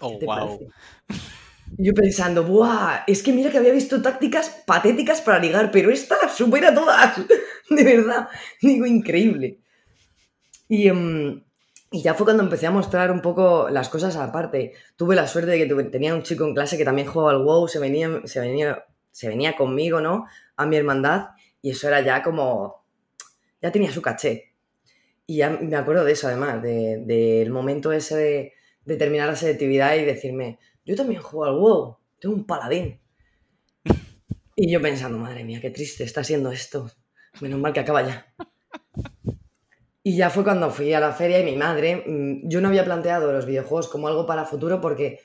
Oh, 0.00 0.18
wow. 0.20 0.58
Yo 1.76 1.94
pensando, 1.94 2.44
¡buah! 2.44 3.04
Es 3.06 3.22
que 3.22 3.32
mira 3.32 3.50
que 3.50 3.58
había 3.58 3.72
visto 3.72 4.00
tácticas 4.02 4.62
patéticas 4.66 5.20
para 5.20 5.38
ligar, 5.38 5.70
pero 5.70 5.90
esta 5.90 6.16
supera 6.28 6.74
todas. 6.74 7.18
De 7.70 7.84
verdad. 7.84 8.28
Digo, 8.60 8.86
increíble. 8.86 9.58
Y, 10.68 10.88
em, 10.88 11.44
y, 11.90 12.02
ya 12.02 12.14
fue 12.14 12.24
cuando 12.26 12.42
empecé 12.42 12.66
a 12.66 12.70
mostrar 12.70 13.10
un 13.10 13.20
poco 13.20 13.68
las 13.70 13.88
cosas 13.88 14.16
aparte. 14.16 14.72
Tuve 14.96 15.14
la 15.14 15.26
suerte 15.26 15.50
de 15.52 15.66
que 15.66 15.84
tenía 15.84 16.14
un 16.14 16.22
chico 16.22 16.44
en 16.44 16.54
clase 16.54 16.78
que 16.78 16.84
también 16.84 17.08
jugaba 17.08 17.32
al 17.32 17.44
WoW, 17.44 17.68
se 17.68 17.78
venía, 17.78 18.22
se 18.24 18.40
venía, 18.40 18.84
se 19.10 19.28
venía 19.28 19.56
conmigo, 19.56 20.00
¿no? 20.00 20.26
A 20.56 20.66
mi 20.66 20.76
hermandad. 20.76 21.28
Y 21.62 21.70
eso 21.70 21.88
era 21.88 22.00
ya 22.00 22.22
como, 22.22 22.84
ya 23.60 23.72
tenía 23.72 23.92
su 23.92 24.02
caché. 24.02 24.48
Y 25.26 25.36
ya 25.36 25.50
me 25.50 25.76
acuerdo 25.76 26.04
de 26.04 26.12
eso 26.12 26.26
además, 26.26 26.62
del 26.62 27.06
de, 27.06 27.46
momento 27.50 27.92
ese 27.92 28.54
de, 28.86 28.96
terminar 28.96 29.28
la 29.28 29.36
selectividad 29.36 29.94
y 29.94 30.04
decirme, 30.04 30.58
yo 30.88 30.96
también 30.96 31.20
juego 31.20 31.44
al 31.44 31.58
WoW, 31.58 31.98
tengo 32.18 32.34
un 32.34 32.46
paladín. 32.46 32.98
Y 34.56 34.70
yo 34.72 34.80
pensando, 34.80 35.18
madre 35.18 35.44
mía, 35.44 35.60
qué 35.60 35.68
triste 35.68 36.02
está 36.02 36.24
siendo 36.24 36.50
esto. 36.50 36.90
Menos 37.42 37.60
mal 37.60 37.74
que 37.74 37.80
acaba 37.80 38.02
ya. 38.02 38.34
Y 40.02 40.16
ya 40.16 40.30
fue 40.30 40.44
cuando 40.44 40.70
fui 40.70 40.94
a 40.94 41.00
la 41.00 41.12
feria 41.12 41.40
y 41.40 41.44
mi 41.44 41.56
madre, 41.56 42.04
mm, 42.06 42.48
yo 42.48 42.62
no 42.62 42.68
había 42.68 42.86
planteado 42.86 43.30
los 43.30 43.44
videojuegos 43.44 43.88
como 43.88 44.08
algo 44.08 44.24
para 44.24 44.46
futuro 44.46 44.80
porque 44.80 45.20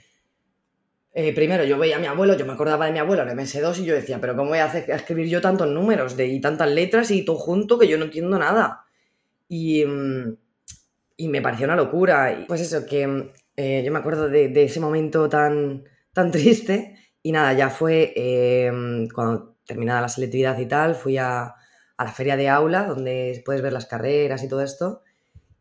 eh, 1.14 1.34
primero, 1.34 1.64
yo 1.64 1.78
veía 1.78 1.96
a 1.96 2.00
mi 2.00 2.08
abuelo, 2.08 2.36
yo 2.36 2.46
me 2.46 2.52
acordaba 2.52 2.88
de 2.88 2.92
mi 2.92 3.00
abuelo 3.00 3.24
en 3.24 3.30
MS2 3.30 3.80
y 3.80 3.86
yo 3.86 3.94
decía, 3.94 4.20
pero 4.20 4.36
¿cómo 4.36 4.50
voy 4.50 4.60
a, 4.60 4.66
hacer, 4.66 4.92
escribir 4.92 5.30
yo 5.30 5.40
tantos 5.40 5.70
números 5.70 6.18
de, 6.18 6.28
y 6.28 6.42
tantas 6.42 6.70
letras 6.70 7.10
y 7.12 7.24
todo 7.24 7.38
junto 7.38 7.80
que 7.80 7.88
yo 7.88 7.98
no 7.98 8.06
entiendo 8.06 8.38
nada? 8.38 8.84
Y, 9.48 9.86
mm, 9.86 10.36
y 11.16 11.28
me 11.30 11.42
pareció 11.42 11.66
una 11.66 11.78
locura. 11.78 12.44
Pues 12.50 12.60
eso, 12.60 12.86
que 12.86 13.32
eh, 13.56 13.84
yo 13.86 13.92
me 13.92 14.00
acuerdo 14.00 14.30
de, 14.30 14.64
ese 14.64 14.80
momento 14.80 15.30
tan, 15.30 15.84
tan 16.14 16.32
triste 16.32 16.96
y 17.22 17.32
nada, 17.32 17.54
ya 17.54 17.70
fue 17.70 18.14
em, 18.16 19.08
cuando 19.10 19.58
terminada 19.66 20.02
la 20.02 20.10
selectividad 20.10 20.58
y 20.60 20.66
tal, 20.66 20.96
fui 20.96 21.18
a, 21.18 21.44
a, 21.98 22.04
la 22.04 22.12
feria 22.12 22.36
de 22.36 22.50
aula 22.50 22.86
donde 22.86 23.42
puedes 23.46 23.62
ver 23.62 23.74
las 23.74 23.86
carreras 23.86 24.44
y 24.44 24.50
todo 24.50 24.62
esto. 24.62 25.04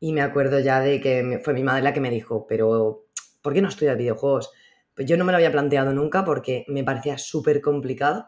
Y 0.00 0.12
me 0.12 0.22
acuerdo 0.22 0.58
ya 0.58 0.80
de 0.80 1.00
que 1.00 1.40
fue 1.44 1.54
mi 1.54 1.62
madre 1.62 1.82
la 1.82 1.92
que 1.92 2.00
me 2.00 2.10
dijo, 2.10 2.46
pero 2.48 3.06
¿por 3.40 3.54
qué 3.54 3.62
no 3.62 3.68
estudias 3.68 3.96
videojuegos? 3.96 4.50
Pues 4.94 5.06
yo 5.06 5.16
no 5.16 5.24
me 5.24 5.32
lo 5.32 5.36
había 5.36 5.52
planteado 5.52 5.92
nunca 5.92 6.24
porque 6.24 6.64
me 6.68 6.84
parecía 6.84 7.18
súper 7.18 7.60
complicado. 7.60 8.26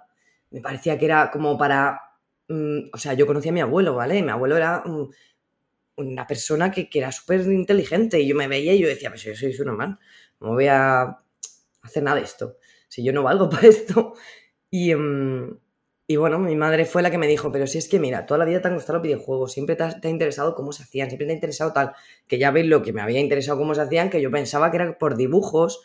Me 0.50 0.61
parecía 0.61 0.98
que 0.98 1.07
era 1.07 1.31
como 1.31 1.59
para... 1.59 2.00
Mm, 2.48 2.90
o 2.92 2.98
sea, 2.98 3.14
yo 3.14 3.27
conocía 3.27 3.50
a 3.50 3.55
mi 3.55 3.61
abuelo, 3.61 3.94
¿vale? 3.94 4.22
Mi 4.22 4.31
abuelo 4.31 4.57
era 4.57 4.83
una 5.97 6.27
persona 6.27 6.71
que, 6.71 6.89
era 6.93 7.13
súper 7.13 7.41
inteligente 7.43 8.21
y 8.21 8.29
yo 8.29 8.37
me 8.37 8.49
veía 8.49 8.75
y 8.75 8.81
yo 8.81 8.89
decía, 8.89 9.11
pues 9.11 9.23
yo 9.23 9.35
soy 9.35 9.53
su 9.53 9.65
normal, 9.65 9.99
no 10.41 10.55
voy 10.55 10.67
a 10.67 11.19
hacer 11.83 12.03
nada 12.03 12.19
de 12.19 12.25
esto. 12.25 12.59
Si 12.89 13.03
yo 13.05 13.13
no 13.13 13.23
valgo 13.23 13.49
para 13.51 13.69
esto. 13.69 14.15
Y, 14.71 14.95
mm, 14.95 15.59
y 16.07 16.17
bueno, 16.17 16.39
mi 16.39 16.55
madre 16.55 16.85
fue 16.85 17.01
la 17.01 17.11
que 17.11 17.17
me 17.17 17.27
dijo, 17.27 17.51
pero 17.51 17.67
si 17.67 17.79
es 17.79 17.89
que 17.89 17.99
mira, 17.99 18.27
toda 18.27 18.39
la 18.39 18.45
vida 18.45 18.61
te 18.61 18.69
han 18.69 18.75
gustado 18.75 18.99
los 18.99 19.03
videojuegos, 19.03 19.53
siempre 19.53 19.75
te 19.75 19.85
ha, 19.85 20.09
interesado 20.09 20.55
cómo 20.55 20.73
se 20.73 20.83
hacían, 20.83 21.09
siempre 21.09 21.27
te 21.27 21.33
ha 21.33 21.35
interesado 21.35 21.73
tal, 21.73 21.93
que 22.27 22.39
ya 22.39 22.51
ves 22.51 22.67
lo 22.67 22.83
que 22.83 22.93
me 22.93 23.01
había 23.01 23.21
interesado 23.21 23.57
cómo 23.59 23.75
se 23.75 23.81
hacían, 23.81 24.11
que 24.11 24.21
yo 24.21 24.31
pensaba 24.31 24.71
que 24.71 24.77
era 24.77 24.99
por 24.99 25.17
dibujos, 25.17 25.83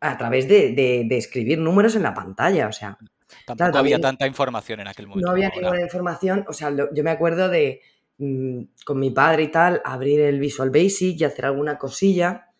a 0.00 0.16
través 0.16 0.48
de, 0.48 1.06
escribir 1.10 1.58
números 1.58 1.96
en 1.96 2.02
la 2.04 2.14
pantalla, 2.14 2.68
o 2.68 2.72
sea. 2.72 2.96
Tampoco 3.44 3.78
había 3.78 4.00
tanta 4.00 4.26
información 4.26 4.80
en 4.80 4.88
aquel 4.88 5.06
momento. 5.06 5.26
No 5.26 5.32
había 5.32 5.50
ninguna 5.50 5.82
información, 5.82 6.46
o 6.48 6.54
sea, 6.54 6.70
yo 6.70 7.04
me 7.04 7.10
acuerdo 7.10 7.50
de 7.50 7.82
con 8.18 8.98
mi 8.98 9.10
padre 9.10 9.44
y 9.44 9.48
tal, 9.48 9.80
abrir 9.84 10.20
el 10.20 10.40
Visual 10.40 10.70
Basic 10.70 11.20
y 11.20 11.24
hacer 11.24 11.46
alguna 11.46 11.78
cosilla, 11.78 12.50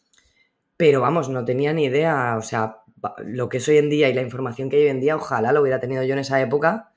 pero 0.77 1.01
vamos, 1.01 1.29
no 1.29 1.44
tenía 1.44 1.73
ni 1.73 1.85
idea, 1.85 2.37
o 2.38 2.42
sea, 2.42 2.83
lo 3.18 3.49
que 3.49 3.57
es 3.59 3.68
hoy 3.68 3.79
en 3.79 3.90
día 3.90 4.09
y 4.09 4.14
la 4.14 4.23
información 4.23 4.71
que 4.71 4.77
hay 4.77 4.83
hoy 4.85 4.88
en 4.90 5.01
día, 5.01 5.16
ojalá 5.16 5.53
lo 5.53 5.61
hubiera 5.61 5.81
tenido 5.81 6.03
yo 6.05 6.12
en 6.12 6.21
esa 6.21 6.40
época, 6.40 6.92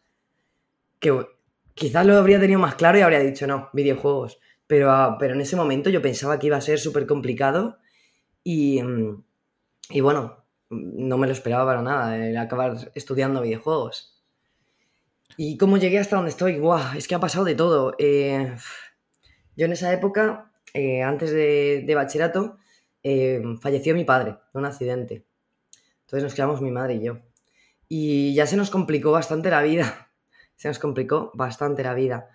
que 1.00 1.26
quizás 1.74 2.06
lo 2.06 2.16
habría 2.18 2.40
tenido 2.40 2.60
más 2.60 2.76
claro 2.76 2.98
y 2.98 3.02
habría 3.02 3.20
dicho, 3.20 3.48
no, 3.48 3.70
videojuegos, 3.74 4.40
pero, 4.68 4.92
ah, 4.92 5.18
pero 5.20 5.34
en 5.34 5.42
ese 5.42 5.56
momento 5.56 5.90
yo 5.90 6.02
pensaba 6.02 6.38
que 6.38 6.48
iba 6.48 6.58
a 6.58 6.62
ser 6.62 6.80
súper 6.80 7.08
complicado 7.08 7.80
y... 8.44 8.82
Mm, 8.82 9.24
y 9.94 10.02
bueno, 10.02 10.46
no 10.70 11.18
me 11.18 11.28
lo 11.28 11.34
esperaba 11.34 11.66
para 11.66 11.82
nada, 11.82 12.42
acabar 12.42 12.92
estudiando 12.96 13.42
videojuegos. 13.42 14.11
¿Y 15.38 15.58
cómo 15.58 15.78
llegué 15.78 16.00
hasta 16.00 16.16
donde 16.16 16.32
estoy? 16.32 16.58
¡Guau! 16.58 16.98
Es 16.98 17.08
que 17.08 17.16
ha 17.16 17.20
pasado 17.20 17.46
de 17.46 17.56
todo. 17.56 17.96
Eh, 17.98 18.56
yo 19.56 19.66
en 19.66 19.72
esa 19.72 19.92
época, 19.94 20.52
eh, 20.74 21.04
antes 21.04 21.32
de, 21.32 21.92
bachillerato, 21.96 22.58
eh, 23.04 23.42
falleció 23.62 23.96
mi 23.96 24.04
padre 24.04 24.38
en 24.54 24.60
un 24.60 24.66
accidente. 24.66 25.26
Entonces 26.02 26.24
nos 26.24 26.34
quedamos 26.34 26.62
mi 26.62 26.72
madre 26.72 26.96
y 26.96 27.04
yo. 27.04 27.20
Y 27.88 28.34
ya 28.34 28.46
se 28.46 28.58
nos 28.58 28.70
complicó 28.70 29.12
bastante 29.12 29.50
la 29.50 29.62
vida. 29.62 30.10
Se 30.56 30.68
nos 30.68 30.78
complicó 30.78 31.32
bastante 31.34 31.82
la 31.82 31.96
vida. 31.96 32.30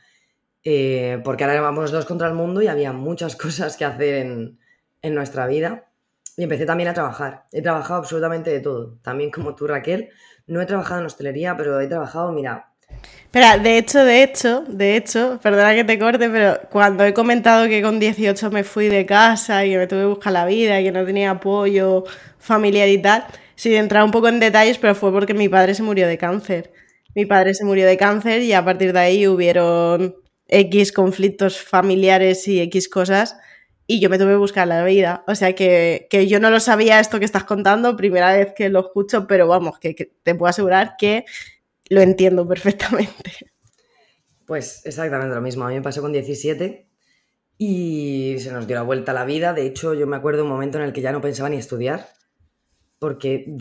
porque 1.23 1.45
ahora 1.45 1.55
éramos 1.55 1.83
los 1.83 1.93
dos 1.93 2.07
contra 2.07 2.27
el 2.27 2.35
mundo 2.35 2.61
y 2.61 2.67
había 2.67 2.93
muchas 2.93 3.37
cosas 3.45 3.77
que 3.77 3.85
hacer 3.85 4.15
en, 4.17 4.59
en 5.03 5.15
nuestra 5.15 5.47
vida. 5.47 5.91
Y 6.37 6.43
empecé 6.43 6.67
también 6.67 6.89
a 6.89 6.95
trabajar. 6.95 7.47
He 7.53 7.63
trabajado 7.63 8.01
absolutamente 8.01 8.51
de 8.51 8.61
todo. 8.61 8.99
También 9.03 9.31
como 9.31 9.55
tú, 9.55 9.67
Raquel. 9.67 10.11
No 10.47 10.61
he 10.61 10.67
trabajado 10.67 11.01
en 11.01 11.07
hostelería, 11.07 11.57
pero 11.57 11.81
he 11.81 11.87
trabajado, 11.87 12.33
mira. 12.33 12.76
Espera, 13.37 13.59
de 13.59 13.77
hecho, 13.77 14.03
de 14.03 14.23
hecho, 14.23 14.65
de 14.67 14.97
hecho, 14.97 15.39
perdona 15.43 15.75
que 15.75 15.85
te 15.85 15.99
corte, 15.99 16.31
pero 16.31 16.59
cuando 16.71 17.05
he 17.05 17.13
comentado 17.13 17.69
que 17.69 17.83
con 17.83 18.01
18 18.01 18.51
me 18.51 18.65
fui 18.65 18.89
de 18.89 19.05
casa 19.05 19.67
y 19.67 19.73
que 19.73 19.77
me 19.77 19.87
tuve 19.87 20.01
que 20.01 20.07
buscar 20.07 20.33
la 20.33 20.47
vida 20.47 20.81
y 20.81 20.85
que 20.85 20.91
no 20.91 21.05
tenía 21.05 21.33
apoyo 21.33 22.05
familiar 22.39 22.89
y 22.89 22.97
tal, 22.97 23.27
sí, 23.55 23.75
he 23.75 23.77
entrado 23.77 24.07
un 24.07 24.11
poco 24.11 24.29
en 24.29 24.41
detalles, 24.41 24.79
pero 24.79 24.95
fue 24.95 25.13
porque 25.13 25.35
mi 25.35 25.51
padre 25.51 25.75
se 25.75 25.83
murió 25.83 26.09
de 26.09 26.17
cáncer. 26.17 26.73
Mi 27.15 27.27
padre 27.27 27.53
se 27.53 27.67
murió 27.67 27.87
de 27.87 27.99
cáncer 27.99 28.41
y 28.41 28.55
a 28.55 28.65
partir 28.65 28.95
de 28.95 29.01
ahí 29.01 29.29
hubieron 29.29 30.17
X 30.49 30.91
conflictos 30.93 31.61
familiares 31.61 32.49
y 32.49 32.63
X 32.63 32.89
cosas 32.89 33.37
y 33.87 34.01
yo 34.01 34.09
me 34.09 34.17
tuve 34.17 34.31
que 34.31 34.37
buscar 34.37 34.67
la 34.67 34.83
vida. 34.83 35.25
O 35.27 35.35
sea 35.35 35.55
que, 35.55 36.07
que, 36.09 36.27
yo 36.27 36.41
no 36.41 36.51
lo 36.51 36.59
sabía 36.59 37.01
esto 37.01 37.19
que 37.19 37.27
estás 37.27 37.45
contando, 37.45 37.97
primera 37.99 38.35
vez 38.35 38.55
que 38.57 38.71
lo 38.71 38.81
escucho, 38.81 39.27
pero 39.27 39.47
vamos, 39.47 39.79
que 39.79 39.95
te 40.23 40.35
puedo 40.35 40.49
asegurar 40.49 40.95
que 40.99 41.27
lo 41.89 42.01
entiendo 42.01 42.47
perfectamente. 42.47 43.33
Pues 44.47 44.85
exactamente 44.85 45.35
lo 45.35 45.41
mismo. 45.41 45.65
A 45.65 45.69
mí 45.69 45.75
me 45.75 45.83
pasó 45.83 46.01
con 46.01 46.13
17 46.13 46.89
y 47.59 48.37
se 48.39 48.53
nos 48.53 48.67
dio 48.67 48.77
la 48.77 48.83
vuelta 48.83 49.13
a 49.13 49.15
la 49.15 49.25
vida. 49.25 49.53
De 49.53 49.67
hecho, 49.67 49.95
yo 49.95 50.07
me 50.07 50.17
acuerdo 50.17 50.45
un 50.45 50.51
momento 50.51 50.79
en 50.79 50.85
el 50.85 50.93
que 50.93 51.01
ya 51.01 51.13
no 51.13 51.21
pensaba 51.21 51.49
ni 51.49 51.57
estudiar, 51.57 52.09
porque 52.99 53.53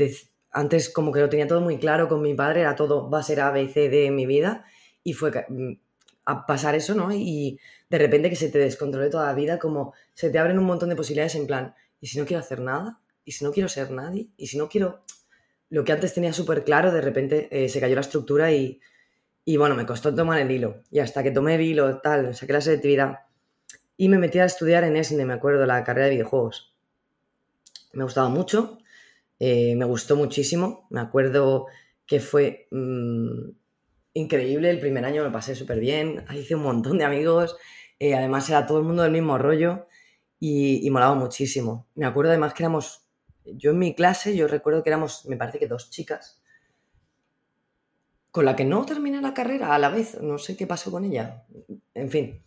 antes 0.51 0.89
como 0.89 1.11
que 1.11 1.19
lo 1.19 1.29
tenía 1.29 1.47
todo 1.47 1.61
muy 1.61 1.77
claro 1.77 2.07
con 2.07 2.21
mi 2.21 2.33
padre, 2.33 2.61
era 2.61 2.75
todo, 2.75 3.09
va 3.09 3.19
a 3.19 3.23
ser 3.23 3.41
A, 3.41 3.51
B, 3.51 3.67
C, 3.67 3.89
D 3.89 4.05
en 4.05 4.15
mi 4.15 4.25
vida, 4.25 4.65
y 5.03 5.13
fue 5.13 5.31
mm, 5.49 5.73
a 6.25 6.45
pasar 6.45 6.75
eso, 6.75 6.95
¿no? 6.95 7.11
Y 7.13 7.59
de 7.89 7.97
repente 7.97 8.29
que 8.29 8.35
se 8.35 8.49
te 8.49 8.57
descontrole 8.57 9.09
toda 9.09 9.27
la 9.27 9.33
vida, 9.33 9.59
como 9.59 9.93
se 10.13 10.29
te 10.29 10.39
abren 10.39 10.59
un 10.59 10.65
montón 10.65 10.89
de 10.89 10.95
posibilidades 10.95 11.35
en 11.35 11.47
plan, 11.47 11.75
¿y 11.99 12.07
si 12.07 12.19
no 12.19 12.25
quiero 12.25 12.41
hacer 12.41 12.61
nada? 12.61 13.01
¿Y 13.23 13.31
si 13.31 13.43
no 13.43 13.51
quiero 13.51 13.69
ser 13.69 13.91
nadie? 13.91 14.29
¿Y 14.37 14.47
si 14.47 14.57
no 14.57 14.69
quiero...? 14.69 15.03
Lo 15.69 15.83
que 15.83 15.91
antes 15.91 16.13
tenía 16.13 16.33
súper 16.33 16.63
claro, 16.63 16.91
de 16.91 17.01
repente 17.01 17.47
eh, 17.51 17.69
se 17.69 17.79
cayó 17.79 17.95
la 17.95 18.01
estructura 18.01 18.51
y, 18.51 18.79
y 19.43 19.57
bueno, 19.57 19.75
me 19.75 19.85
costó 19.85 20.13
tomar 20.13 20.39
el 20.39 20.51
hilo. 20.51 20.83
Y 20.91 20.99
hasta 20.99 21.23
que 21.23 21.31
tomé 21.31 21.55
el 21.55 21.61
hilo, 21.61 21.99
tal, 22.01 22.35
saqué 22.35 22.53
la 22.53 22.61
selectividad 22.61 23.19
y 23.97 24.09
me 24.09 24.17
metí 24.17 24.39
a 24.39 24.45
estudiar 24.45 24.83
en 24.83 24.97
ESNE, 24.97 25.25
me 25.25 25.33
acuerdo, 25.33 25.65
la 25.65 25.83
carrera 25.83 26.07
de 26.07 26.15
videojuegos. 26.15 26.73
Me 27.93 28.03
gustaba 28.03 28.29
mucho, 28.29 28.79
eh, 29.39 29.75
me 29.75 29.85
gustó 29.85 30.15
muchísimo. 30.15 30.87
Me 30.89 30.99
acuerdo 30.99 31.67
que 32.05 32.19
fue 32.19 32.67
mm, 32.71 33.49
increíble, 34.13 34.69
el 34.69 34.79
primer 34.79 35.05
año 35.05 35.23
me 35.23 35.31
pasé 35.31 35.55
súper 35.55 35.79
bien, 35.79 36.25
hice 36.33 36.55
un 36.55 36.63
montón 36.63 36.97
de 36.97 37.05
amigos, 37.05 37.55
eh, 37.99 38.15
además 38.15 38.49
era 38.49 38.65
todo 38.65 38.79
el 38.79 38.83
mundo 38.83 39.03
del 39.03 39.11
mismo 39.11 39.37
rollo 39.37 39.87
y, 40.39 40.85
y 40.85 40.89
molaba 40.89 41.15
muchísimo. 41.15 41.87
Me 41.95 42.05
acuerdo 42.05 42.31
además 42.31 42.53
que 42.53 42.63
éramos, 42.63 43.04
yo 43.45 43.71
en 43.71 43.79
mi 43.79 43.95
clase, 43.95 44.35
yo 44.35 44.47
recuerdo 44.47 44.83
que 44.83 44.89
éramos, 44.89 45.25
me 45.25 45.37
parece 45.37 45.59
que 45.59 45.67
dos 45.67 45.89
chicas, 45.89 46.41
con 48.31 48.45
la 48.45 48.55
que 48.55 48.65
no 48.65 48.85
terminé 48.85 49.21
la 49.21 49.33
carrera 49.33 49.73
a 49.73 49.79
la 49.79 49.89
vez, 49.89 50.21
no 50.21 50.37
sé 50.37 50.57
qué 50.57 50.67
pasó 50.67 50.91
con 50.91 51.05
ella, 51.05 51.45
en 51.93 52.09
fin. 52.09 52.43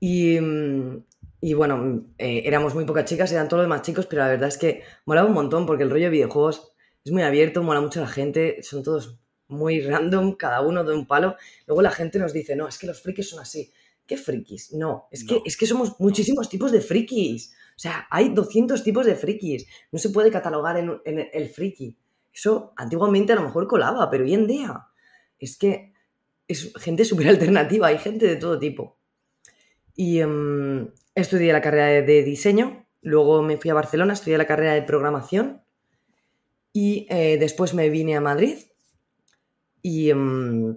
Mm, 0.00 0.96
y, 1.40 1.54
bueno, 1.54 2.06
eh, 2.18 2.42
éramos 2.44 2.74
muy 2.74 2.84
pocas 2.84 3.04
chicas, 3.04 3.30
eran 3.32 3.48
todos 3.48 3.62
los 3.62 3.66
demás 3.66 3.82
chicos, 3.82 4.06
pero 4.06 4.22
la 4.22 4.28
verdad 4.28 4.48
es 4.48 4.58
que 4.58 4.82
molaba 5.06 5.28
un 5.28 5.34
montón 5.34 5.66
porque 5.66 5.84
el 5.84 5.90
rollo 5.90 6.04
de 6.06 6.10
videojuegos 6.10 6.72
es 7.04 7.12
muy 7.12 7.22
abierto, 7.22 7.62
mola 7.62 7.80
mucho 7.80 8.00
la 8.00 8.08
gente, 8.08 8.62
son 8.62 8.82
todos 8.82 9.20
muy 9.48 9.80
random, 9.80 10.36
cada 10.36 10.60
uno 10.62 10.84
de 10.84 10.94
un 10.94 11.06
palo. 11.06 11.36
Luego 11.66 11.82
la 11.82 11.90
gente 11.90 12.18
nos 12.18 12.32
dice, 12.32 12.56
no, 12.56 12.68
es 12.68 12.78
que 12.78 12.86
los 12.86 13.00
frikis 13.02 13.30
son 13.30 13.40
así. 13.40 13.72
¿Qué 14.10 14.16
frikis? 14.16 14.72
No, 14.72 15.06
es, 15.12 15.22
Que, 15.22 15.40
es 15.44 15.56
que 15.56 15.66
somos 15.66 16.00
muchísimos 16.00 16.48
tipos 16.48 16.72
de 16.72 16.80
frikis. 16.80 17.52
O 17.76 17.78
sea, 17.78 18.08
hay 18.10 18.30
200 18.30 18.82
tipos 18.82 19.06
de 19.06 19.14
frikis. 19.14 19.68
No 19.92 20.00
se 20.00 20.10
puede 20.10 20.32
catalogar 20.32 20.76
en, 20.78 21.00
en 21.04 21.28
el 21.32 21.48
friki. 21.48 21.96
Eso 22.32 22.72
antiguamente 22.76 23.32
a 23.32 23.36
lo 23.36 23.42
mejor 23.42 23.68
colaba, 23.68 24.10
pero 24.10 24.24
hoy 24.24 24.34
en 24.34 24.48
día 24.48 24.88
es 25.38 25.56
que 25.56 25.92
es 26.48 26.72
gente 26.76 27.04
súper 27.04 27.28
alternativa, 27.28 27.86
hay 27.86 27.98
gente 27.98 28.26
de 28.26 28.34
todo 28.34 28.58
tipo. 28.58 28.98
Y 29.94 30.18
em, 30.18 30.88
estudié 31.14 31.52
la 31.52 31.62
carrera 31.62 32.02
de, 32.02 32.24
diseño, 32.24 32.84
luego 33.00 33.42
me 33.42 33.58
fui 33.58 33.70
a 33.70 33.74
Barcelona, 33.74 34.14
estudié 34.14 34.38
la 34.38 34.46
carrera 34.46 34.74
de 34.74 34.82
programación 34.82 35.62
y 36.72 37.06
eh, 37.10 37.36
después 37.38 37.74
me 37.74 37.88
vine 37.90 38.16
a 38.16 38.20
Madrid 38.20 38.58
em, 39.84 40.76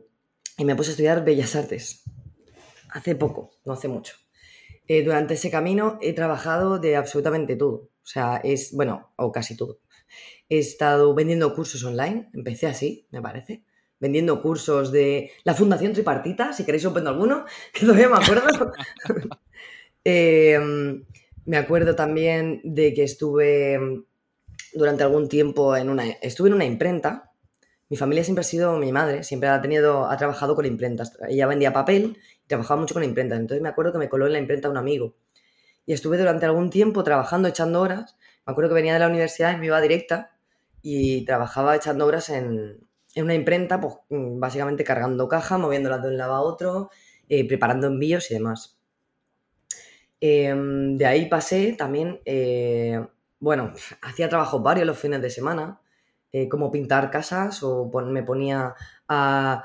y, 0.58 0.66
me 0.66 0.76
puse 0.76 0.92
a 0.92 0.94
estudiar 0.94 1.26
Bellas 1.26 1.56
Artes. 1.56 2.03
Hace 2.94 3.16
poco, 3.16 3.52
no 3.66 3.74
hace 3.74 3.88
mucho. 3.88 4.16
Eh, 4.88 5.04
durante 5.04 5.34
ese 5.34 5.50
camino 5.52 5.98
he 6.02 6.14
trabajado 6.14 6.80
de 6.80 6.96
absolutamente 6.96 7.56
todo. 7.56 7.90
O 8.04 8.06
sea, 8.06 8.42
es, 8.44 8.72
bueno, 8.74 9.14
o 9.16 9.32
casi 9.32 9.58
todo. 9.58 9.80
He 10.50 10.60
estado 10.60 11.14
vendiendo 11.14 11.56
cursos 11.56 11.84
online, 11.84 12.30
empecé 12.34 12.68
así, 12.68 13.08
me 13.12 13.22
parece 13.22 13.64
vendiendo 14.04 14.42
cursos 14.42 14.92
de 14.92 15.32
la 15.46 15.54
Fundación 15.54 15.94
Tripartita, 15.94 16.52
si 16.52 16.66
queréis 16.66 16.86
open 16.86 17.08
alguno, 17.08 17.46
que 17.74 17.86
todavía 17.86 18.10
me 18.10 18.18
acuerdo. 18.18 18.72
Em, 20.06 21.06
me 21.46 21.56
acuerdo 21.56 21.96
también 21.96 22.60
de 22.66 22.94
que 22.94 23.04
estuve 23.04 23.80
durante 24.74 25.04
algún 25.04 25.30
tiempo 25.30 25.78
en 25.78 25.90
una, 25.90 26.04
estuve 26.22 26.50
en 26.50 26.56
una 26.56 26.66
imprenta. 26.66 27.32
Mi 27.88 27.96
familia 27.96 28.26
siempre 28.26 28.42
ha 28.42 28.44
sido 28.44 28.78
mi 28.78 28.92
madre, 28.92 29.24
siempre 29.24 29.48
ha 29.48 29.62
tenido, 29.62 30.10
ha 30.10 30.18
trabajado 30.18 30.56
con 30.56 30.66
imprentas. 30.66 31.18
Ella 31.30 31.48
vendía 31.48 31.72
papel 31.72 32.18
trabajaba 32.48 32.82
mucho 32.82 32.94
con 32.94 33.04
imprentas. 33.04 33.40
Entonces 33.40 33.62
me 33.62 33.70
acuerdo 33.70 33.92
que 33.94 34.00
me 34.00 34.10
coló 34.10 34.28
en 34.28 34.34
la 34.34 34.40
imprenta 34.40 34.70
un 34.70 34.78
amigo. 34.78 35.16
Y 35.86 35.94
estuve 35.94 36.18
durante 36.18 36.46
algún 36.46 36.70
tiempo 36.70 37.04
trabajando, 37.04 37.48
echando 37.48 37.82
horas. 37.82 38.18
Me 38.46 38.52
acuerdo 38.52 38.70
que 38.70 38.76
venía 38.76 38.94
de 38.94 39.00
la 39.00 39.08
universidad 39.08 39.54
y 39.56 39.58
me 39.58 39.68
iba 39.68 39.82
directa 39.82 40.32
y 40.82 41.26
trabajaba 41.26 41.76
echando 41.76 42.06
horas 42.06 42.30
en, 42.30 42.80
en 43.16 43.24
una 43.24 43.34
imprenta, 43.34 43.80
pues 43.80 43.96
mm, 44.10 44.40
básicamente 44.40 44.84
cargando 44.84 45.28
caja, 45.28 45.58
moviéndola 45.58 45.98
de 46.00 46.08
un 46.10 46.18
lado 46.18 46.34
a 46.34 46.42
otro, 46.42 46.90
eh, 47.30 47.48
preparando 47.48 47.88
envíos 47.88 48.30
y 48.32 48.36
demás. 48.36 48.78
Em, 50.20 50.98
de 50.98 51.06
ahí 51.06 51.28
pasé 51.28 51.74
también, 51.74 52.22
eh, 52.26 53.06
bueno, 53.40 53.74
hacía 54.02 54.30
trabajos 54.30 54.64
varios 54.64 54.88
los 54.88 54.98
fines 54.98 55.22
de 55.22 55.30
semana, 55.30 55.82
eh, 56.32 56.48
como 56.50 56.72
pintar 56.72 57.12
casas 57.12 57.62
o 57.64 57.92
me 58.06 58.24
ponía 58.24 58.74
a 59.08 59.64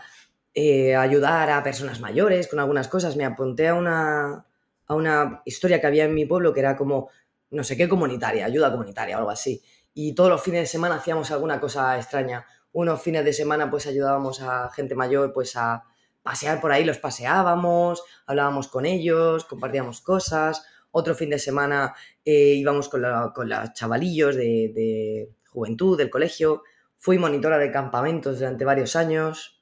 ayudar 0.96 1.50
a 1.50 1.62
personas 1.62 2.00
mayores 2.00 2.48
con 2.48 2.60
algunas 2.60 2.88
cosas. 2.88 3.16
Me 3.16 3.24
apunté 3.24 3.68
a 3.68 3.74
una, 3.74 4.46
a 4.86 4.94
una 4.94 5.42
historia 5.44 5.80
que 5.80 5.86
había 5.86 6.04
en 6.04 6.14
mi 6.14 6.26
pueblo 6.26 6.52
que 6.52 6.60
era 6.60 6.76
como, 6.76 7.10
no 7.50 7.64
sé 7.64 7.76
qué 7.76 7.88
comunitaria, 7.88 8.46
ayuda 8.46 8.70
comunitaria 8.70 9.16
o 9.16 9.18
algo 9.20 9.30
así. 9.30 9.62
Y 9.94 10.14
todos 10.14 10.30
los 10.30 10.42
fines 10.42 10.60
de 10.60 10.66
semana 10.66 10.96
hacíamos 10.96 11.30
alguna 11.30 11.60
cosa 11.60 11.96
extraña 11.96 12.46
unos 12.72 13.02
fines 13.02 13.24
de 13.24 13.32
semana 13.32 13.70
pues 13.70 13.86
ayudábamos 13.86 14.40
a 14.42 14.70
gente 14.70 14.94
mayor 14.94 15.32
pues 15.32 15.56
a 15.56 15.84
pasear 16.22 16.60
por 16.60 16.72
ahí, 16.72 16.84
los 16.84 16.98
paseábamos, 16.98 18.02
hablábamos 18.26 18.68
con 18.68 18.86
ellos, 18.86 19.44
compartíamos 19.44 20.00
cosas. 20.00 20.64
Otro 20.90 21.14
fin 21.14 21.30
de 21.30 21.38
semana 21.38 21.94
eh, 22.24 22.54
íbamos 22.54 22.88
con, 22.88 23.02
los 23.02 23.72
chavalillos 23.72 24.36
de, 24.36 25.30
juventud, 25.48 25.96
del 25.96 26.10
colegio. 26.10 26.62
Fui 26.96 27.18
monitora 27.18 27.58
de 27.58 27.70
campamentos 27.70 28.38
durante 28.38 28.64
varios 28.64 28.96
años 28.96 29.57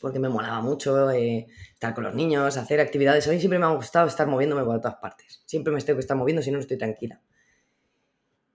porque 0.00 0.18
me 0.18 0.28
molaba 0.28 0.60
mucho 0.60 1.10
eh, 1.10 1.46
estar 1.72 1.94
con 1.94 2.04
los 2.04 2.14
niños, 2.14 2.56
hacer 2.56 2.80
actividades. 2.80 3.26
A 3.28 3.30
mí 3.30 3.38
siempre 3.38 3.58
me 3.58 3.66
ha 3.66 3.70
gustado 3.70 4.06
estar 4.06 4.26
moviéndome 4.26 4.64
por 4.64 4.80
todas 4.80 4.96
partes. 4.96 5.42
Siempre 5.46 5.72
me 5.72 5.80
tengo 5.80 5.96
que 5.96 6.02
estar 6.02 6.16
moviendo, 6.16 6.42
si 6.42 6.50
no, 6.50 6.56
no 6.56 6.62
estoy 6.62 6.78
tranquila. 6.78 7.20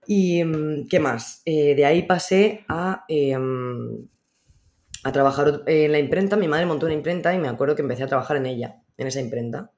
¿Y 0.06 0.44
mm, 0.44 0.88
qué 0.88 1.00
más? 1.00 1.42
Eh, 1.44 1.74
de 1.74 1.84
ahí 1.84 2.02
pasé 2.02 2.64
a, 2.68 3.04
em, 3.08 4.06
a 5.02 5.12
trabajar 5.12 5.62
en 5.66 5.92
la 5.92 5.98
imprenta. 5.98 6.36
Mi 6.36 6.48
madre 6.48 6.66
montó 6.66 6.86
una 6.86 6.94
imprenta 6.94 7.34
y 7.34 7.38
me 7.38 7.48
acuerdo 7.48 7.74
que 7.74 7.82
empecé 7.82 8.02
a 8.02 8.08
trabajar 8.08 8.36
en 8.36 8.46
ella, 8.46 8.82
en 8.96 9.06
esa 9.06 9.20
imprenta. 9.20 9.72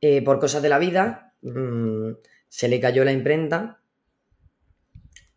Eh, 0.00 0.22
por 0.22 0.38
cosas 0.40 0.62
de 0.62 0.68
la 0.68 0.78
vida, 0.78 1.34
mm, 1.42 2.12
se 2.48 2.68
le 2.68 2.80
cayó 2.80 3.04
la 3.04 3.12
imprenta 3.12 3.76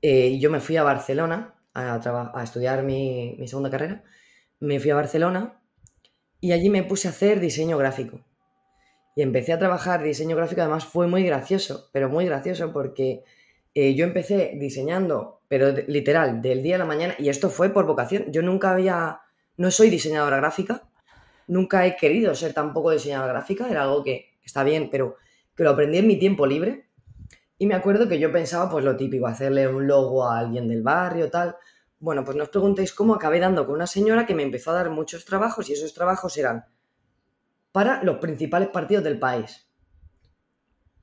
y 0.02 0.40
yo 0.40 0.52
me 0.52 0.60
fui 0.60 0.76
a 0.76 0.84
Barcelona 0.84 1.56
a, 1.74 2.42
estudiar 2.44 2.84
mi, 2.84 3.36
mi 3.40 3.48
segunda 3.48 3.70
carrera. 3.70 4.04
Me 4.64 4.80
fui 4.80 4.92
a 4.92 4.96
Barcelona 4.96 5.60
y 6.40 6.54
allí 6.54 6.70
me 6.70 6.84
puse 6.84 7.10
a 7.10 7.12
hacer 7.12 7.42
diseño 7.42 7.78
gráfico. 7.78 8.22
Y 9.14 9.22
empecé 9.22 9.52
a 9.52 9.60
trabajar 9.60 10.02
diseño 10.02 10.38
gráfico, 10.38 10.62
además 10.62 10.86
fue 10.86 11.06
muy 11.06 11.24
gracioso, 11.24 11.90
pero 11.92 12.08
muy 12.08 12.26
gracioso 12.26 12.72
porque 12.72 13.26
eh, 13.76 13.94
yo 13.94 14.06
empecé 14.06 14.54
diseñando, 14.56 15.42
pero 15.50 15.74
literal, 15.88 16.42
del 16.42 16.64
día 16.64 16.76
a 16.76 16.80
la 16.80 16.86
mañana, 16.86 17.14
y 17.20 17.28
esto 17.28 17.50
fue 17.50 17.72
por 17.72 17.86
vocación. 17.86 18.32
Yo 18.32 18.42
nunca 18.42 18.72
había, 18.72 19.20
no 19.58 19.70
soy 19.70 19.90
diseñadora 19.90 20.38
gráfica, 20.38 20.84
nunca 21.46 21.86
he 21.86 21.98
querido 21.98 22.34
ser 22.34 22.54
tampoco 22.54 22.92
diseñadora 22.92 23.34
gráfica, 23.34 23.70
era 23.70 23.84
algo 23.84 24.02
que 24.02 24.30
está 24.46 24.64
bien, 24.64 24.90
pero 24.90 25.18
que 25.58 25.64
lo 25.64 25.72
aprendí 25.72 25.98
en 25.98 26.08
mi 26.08 26.18
tiempo 26.18 26.48
libre. 26.48 26.88
Y 27.58 27.68
me 27.68 27.76
acuerdo 27.76 28.08
que 28.08 28.18
yo 28.18 28.32
pensaba, 28.32 28.72
pues 28.72 28.86
lo 28.86 28.96
típico, 28.96 29.28
hacerle 29.28 29.68
un 29.68 29.88
logo 29.88 30.26
a 30.26 30.40
alguien 30.40 30.70
del 30.70 30.84
barrio, 30.84 31.30
tal. 31.30 31.58
Bueno, 32.04 32.26
pues 32.26 32.36
no 32.36 32.44
os 32.44 32.50
preguntéis 32.50 32.92
cómo 32.92 33.16
acabé 33.16 33.40
dando 33.40 33.66
con 33.66 33.76
una 33.76 33.88
señora 33.88 34.26
que 34.26 34.36
me 34.36 34.44
empezó 34.44 34.72
a 34.72 34.74
dar 34.74 34.90
muchos 34.90 35.24
trabajos 35.24 35.70
y 35.70 35.72
esos 35.72 35.94
trabajos 35.94 36.36
eran 36.36 36.66
para 37.72 38.04
los 38.04 38.18
principales 38.18 38.68
partidos 38.68 39.06
del 39.06 39.18
país 39.18 39.66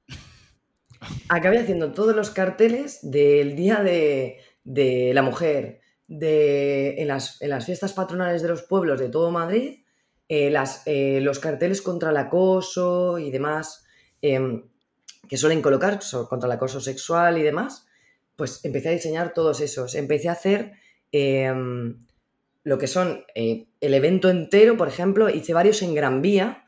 acabé 1.30 1.60
haciendo 1.60 1.94
todos 1.94 2.14
los 2.14 2.28
carteles 2.28 2.98
del 3.00 3.56
Día 3.56 3.82
de, 3.82 5.12
la 5.14 5.22
Mujer, 5.22 5.80
de, 6.06 7.00
en, 7.00 7.08
las, 7.08 7.38
fiestas 7.64 7.94
patronales 7.94 8.42
de 8.42 8.48
los 8.48 8.64
pueblos 8.64 9.00
de 9.00 9.08
todo 9.08 9.30
Madrid, 9.30 9.82
eh, 10.28 10.54
eh, 10.84 11.20
los 11.22 11.38
carteles 11.38 11.80
contra 11.80 12.10
el 12.10 12.18
acoso 12.18 13.18
y 13.18 13.30
demás, 13.30 13.86
em, 14.20 14.68
que 15.26 15.38
suelen 15.38 15.62
colocar 15.62 15.98
contra 16.28 16.46
el 16.46 16.52
acoso 16.52 16.78
sexual 16.78 17.38
y 17.38 17.42
demás, 17.42 17.86
pues 18.36 18.62
empecé 18.66 18.90
a 18.90 18.92
diseñar 18.92 19.32
todos 19.32 19.62
esos. 19.62 19.94
Empecé 19.94 20.28
a 20.28 20.32
hacer 20.32 20.72
em, 21.12 22.05
lo 22.62 22.79
que 22.79 22.87
son 22.87 23.25
eh, 23.35 23.66
el 23.81 23.94
evento 23.94 24.29
entero, 24.29 24.77
por 24.77 24.88
ejemplo, 24.88 25.31
hice 25.31 25.55
varios 25.55 25.83
en 25.83 25.94
Gran 25.94 26.23
Vía. 26.23 26.64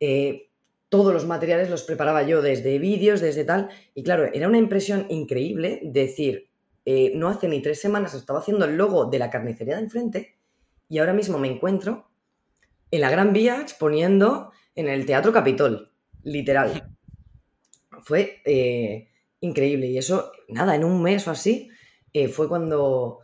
eh, 0.00 0.50
todos 0.90 1.12
los 1.12 1.26
materiales 1.26 1.70
los 1.70 1.82
preparaba 1.82 2.22
yo 2.22 2.40
desde 2.40 2.78
vídeos, 2.78 3.20
desde 3.20 3.44
tal. 3.44 3.68
Y 3.94 4.04
claro, 4.04 4.30
era 4.32 4.46
una 4.46 4.58
impresión 4.58 5.06
increíble 5.08 5.80
decir, 5.82 6.48
eh, 6.86 7.12
no 7.16 7.28
hace 7.28 7.48
ni 7.48 7.60
tres 7.62 7.80
semanas 7.80 8.14
estaba 8.14 8.40
haciendo 8.40 8.64
el 8.64 8.76
logo 8.76 9.06
de 9.06 9.18
la 9.18 9.30
carnicería 9.30 9.76
de 9.76 9.82
enfrente 9.82 10.36
y 10.88 10.98
ahora 10.98 11.14
mismo 11.14 11.38
me 11.38 11.48
encuentro 11.48 12.10
en 12.90 13.00
la 13.00 13.10
Gran 13.10 13.32
Vía 13.32 13.60
exponiendo 13.60 14.52
en 14.74 14.88
el 14.88 15.06
Teatro 15.06 15.32
Capitol, 15.32 15.90
literal. 16.22 16.92
Fue 18.02 18.42
eh, 18.44 19.08
increíble 19.40 19.86
y 19.86 19.98
eso, 19.98 20.30
nada, 20.48 20.74
en 20.74 20.84
un 20.84 21.02
mes 21.02 21.26
o 21.26 21.30
así, 21.30 21.70
eh, 22.12 22.28
fue 22.28 22.48
cuando, 22.48 23.20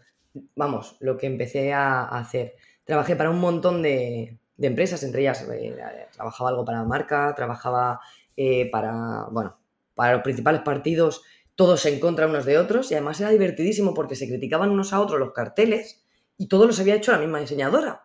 vamos, 0.55 0.97
lo 1.01 1.17
que 1.17 1.27
empecé 1.27 1.73
a, 1.73 2.05
hacer. 2.05 2.55
Trabajé 2.85 3.17
para 3.17 3.31
un 3.31 3.41
montón 3.41 3.83
de, 3.83 4.39
empresas, 4.59 5.03
entre 5.03 5.23
ellas 5.23 5.47
eh, 5.51 5.77
trabajaba 6.13 6.51
algo 6.51 6.65
para 6.65 6.85
marca, 6.85 7.35
trabajaba 7.35 8.01
eh, 8.37 8.71
para, 8.71 9.27
bueno, 9.31 9.59
para 9.95 10.15
los 10.15 10.23
principales 10.23 10.63
partidos, 10.63 11.23
todos 11.55 11.85
en 11.87 12.01
contra 12.01 12.27
unos 12.27 12.47
de 12.47 12.59
otros 12.59 12.91
y 12.91 12.95
además 12.95 13.21
era 13.21 13.31
divertidísimo 13.31 13.93
porque 13.93 14.17
se 14.17 14.27
criticaban 14.27 14.71
unos 14.71 14.93
a 14.93 15.01
otros 15.01 15.21
los 15.21 15.33
carteles 15.33 16.03
y 16.39 16.49
todos 16.49 16.67
los 16.67 16.81
había 16.81 16.95
hecho 16.95 17.13
la 17.13 17.19
misma 17.19 17.41
diseñadora. 17.41 18.05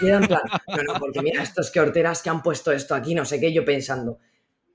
Y 0.00 0.06
era 0.06 0.18
en 0.18 0.28
plan, 0.28 0.42
no, 0.68 0.92
no, 0.92 1.00
porque 1.00 1.20
mira, 1.20 1.42
estos 1.42 1.70
que 1.70 1.80
horteras 1.80 2.22
que 2.22 2.30
han 2.30 2.42
puesto 2.42 2.70
esto 2.70 2.94
aquí, 2.94 3.14
no 3.14 3.24
sé 3.24 3.40
qué, 3.40 3.52
yo 3.52 3.64
pensando, 3.64 4.20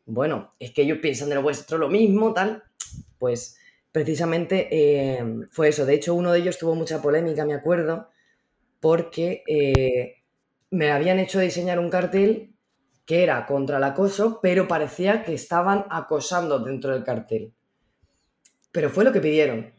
bueno, 0.05 0.55
es 0.59 0.71
que 0.71 0.81
ellos 0.81 0.97
piensan 1.01 1.29
de 1.29 1.35
lo 1.35 1.41
vuestro 1.41 1.77
lo 1.77 1.87
mismo, 1.87 2.33
tal, 2.33 2.63
pues 3.17 3.57
precisamente 3.91 4.67
eh, 4.71 5.23
fue 5.51 5.69
eso. 5.69 5.85
De 5.85 5.93
hecho, 5.93 6.13
uno 6.13 6.31
de 6.31 6.39
ellos 6.39 6.57
tuvo 6.57 6.75
mucha 6.75 7.01
polémica, 7.01 7.45
me 7.45 7.53
acuerdo, 7.53 8.09
porque 8.79 9.43
eh, 9.47 10.23
me 10.69 10.91
habían 10.91 11.19
hecho 11.19 11.39
diseñar 11.39 11.79
un 11.79 11.89
cartel 11.89 12.55
que 13.05 13.23
era 13.23 13.45
contra 13.45 13.77
el 13.77 13.83
acoso, 13.83 14.39
pero 14.41 14.67
parecía 14.67 15.23
que 15.23 15.33
estaban 15.33 15.85
acosando 15.89 16.59
dentro 16.59 16.91
del 16.93 17.03
cartel. 17.03 17.53
Pero 18.71 18.89
fue 18.89 19.03
lo 19.03 19.11
que 19.11 19.19
pidieron. 19.19 19.73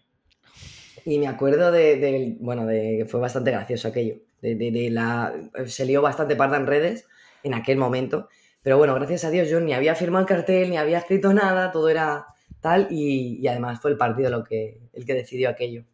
Y 1.04 1.18
me 1.18 1.28
acuerdo 1.28 1.72
de, 1.72 2.36
bueno, 2.40 2.66
de 2.66 2.98
que 2.98 3.06
fue 3.06 3.20
bastante 3.20 3.50
gracioso 3.50 3.88
aquello. 3.88 4.16
De 4.40 4.88
la, 4.90 5.32
se 5.66 5.86
lió 5.86 6.02
bastante 6.02 6.36
parda 6.36 6.56
en 6.56 6.66
redes 6.66 7.06
en 7.42 7.54
aquel 7.54 7.78
momento. 7.78 8.28
Pero 8.62 8.76
bueno, 8.76 8.94
gracias 8.94 9.24
a 9.24 9.30
Dios 9.30 9.48
yo 9.48 9.60
ni 9.60 9.72
había 9.72 9.94
firmado 9.94 10.22
el 10.22 10.28
cartel, 10.28 10.70
ni 10.70 10.76
había 10.76 10.98
escrito 10.98 11.32
nada, 11.32 11.72
todo 11.72 11.88
era 11.88 12.26
tal. 12.62 12.88
Y, 12.90 13.38
y 13.42 13.48
además 13.48 13.80
fue 13.82 13.90
el 13.90 13.98
partido 13.98 14.30
lo 14.30 14.42
que, 14.44 14.80
el 14.94 15.04
que 15.04 15.14
decidió 15.14 15.50
aquello. 15.50 15.84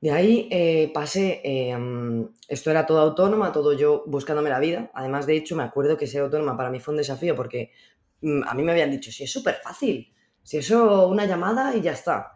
De 0.00 0.12
ahí 0.12 0.48
eh, 0.52 0.92
pasé, 0.94 1.40
eh, 1.42 1.76
mm, 1.76 2.28
esto 2.48 2.70
era 2.70 2.86
todo 2.86 3.00
autónoma, 3.00 3.50
todo 3.50 3.72
yo 3.72 4.04
buscándome 4.06 4.48
la 4.48 4.60
vida. 4.60 4.90
Además, 4.94 5.26
de 5.26 5.36
hecho, 5.36 5.56
me 5.56 5.64
acuerdo 5.64 5.96
que 5.96 6.06
ser 6.06 6.22
autónoma 6.22 6.56
para 6.56 6.70
mí 6.70 6.78
fue 6.78 6.92
un 6.94 6.98
desafío 6.98 7.34
porque 7.34 7.72
mm, 8.20 8.42
a 8.46 8.54
mí 8.54 8.62
me 8.62 8.72
habían 8.72 8.90
dicho, 8.92 9.10
si 9.10 9.24
es 9.24 9.32
súper 9.32 9.56
fácil, 9.56 10.12
si 10.42 10.58
eso 10.58 11.08
una 11.08 11.24
llamada 11.26 11.74
y 11.74 11.80
ya 11.80 11.92
está. 11.92 12.32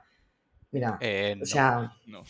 Mira, 0.72 0.98
Eh, 1.00 1.36
o 1.40 1.46
sea, 1.46 1.92
No. 2.06 2.20
o 2.20 2.24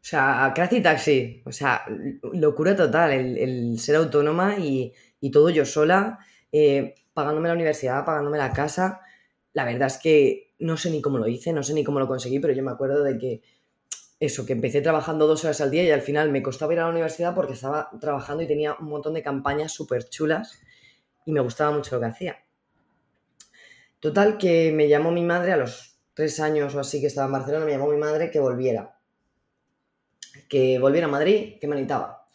sea, 0.00 0.52
Crazy 0.54 0.80
Taxi, 0.80 1.42
o 1.44 1.52
sea, 1.52 1.84
locura 2.32 2.74
total, 2.74 3.12
el, 3.12 3.38
el 3.38 3.78
ser 3.78 3.94
autónoma 3.96 4.56
y, 4.58 4.92
y 5.20 5.30
todo 5.30 5.50
yo 5.50 5.64
sola, 5.66 6.18
pagándome 7.14 7.48
la 7.48 7.54
universidad, 7.54 8.04
pagándome 8.04 8.38
la 8.38 8.52
casa. 8.52 9.02
La 9.58 9.64
verdad 9.64 9.88
es 9.88 9.98
que 9.98 10.54
no 10.60 10.76
sé 10.76 10.88
ni 10.88 11.02
cómo 11.02 11.18
lo 11.18 11.26
hice, 11.26 11.52
no 11.52 11.64
sé 11.64 11.74
ni 11.74 11.82
cómo 11.82 11.98
lo 11.98 12.06
conseguí, 12.06 12.38
pero 12.38 12.54
yo 12.54 12.62
me 12.62 12.70
acuerdo 12.70 13.02
de 13.02 13.18
que 13.18 13.42
eso, 14.20 14.46
que 14.46 14.52
empecé 14.52 14.82
trabajando 14.82 15.26
dos 15.26 15.44
horas 15.44 15.60
al 15.60 15.72
día 15.72 15.82
y 15.82 15.90
al 15.90 16.00
final 16.00 16.30
me 16.30 16.44
costaba 16.44 16.74
ir 16.74 16.78
a 16.78 16.84
la 16.84 16.90
universidad 16.90 17.34
porque 17.34 17.54
estaba 17.54 17.90
trabajando 18.00 18.44
y 18.44 18.46
tenía 18.46 18.76
un 18.78 18.86
montón 18.86 19.14
de 19.14 19.22
campañas 19.24 19.72
súper 19.72 20.08
chulas 20.08 20.60
y 21.26 21.32
me 21.32 21.40
gustaba 21.40 21.72
mucho 21.72 21.96
lo 21.96 22.02
que 22.02 22.06
hacía. 22.06 22.36
Total, 23.98 24.38
que 24.38 24.70
me 24.70 24.86
llamó 24.86 25.10
mi 25.10 25.24
madre 25.24 25.50
a 25.50 25.56
los 25.56 25.98
tres 26.14 26.38
años 26.38 26.76
o 26.76 26.78
así 26.78 27.00
que 27.00 27.08
estaba 27.08 27.26
en 27.26 27.32
Barcelona, 27.32 27.64
me 27.64 27.72
llamó 27.72 27.88
mi 27.88 27.98
madre 27.98 28.30
que 28.30 28.38
volviera. 28.38 29.00
Que 30.48 30.78
volviera 30.78 31.08
a 31.08 31.10
Madrid, 31.10 31.58
que 31.60 31.66
me 31.66 31.74
necesitaba. 31.74 32.28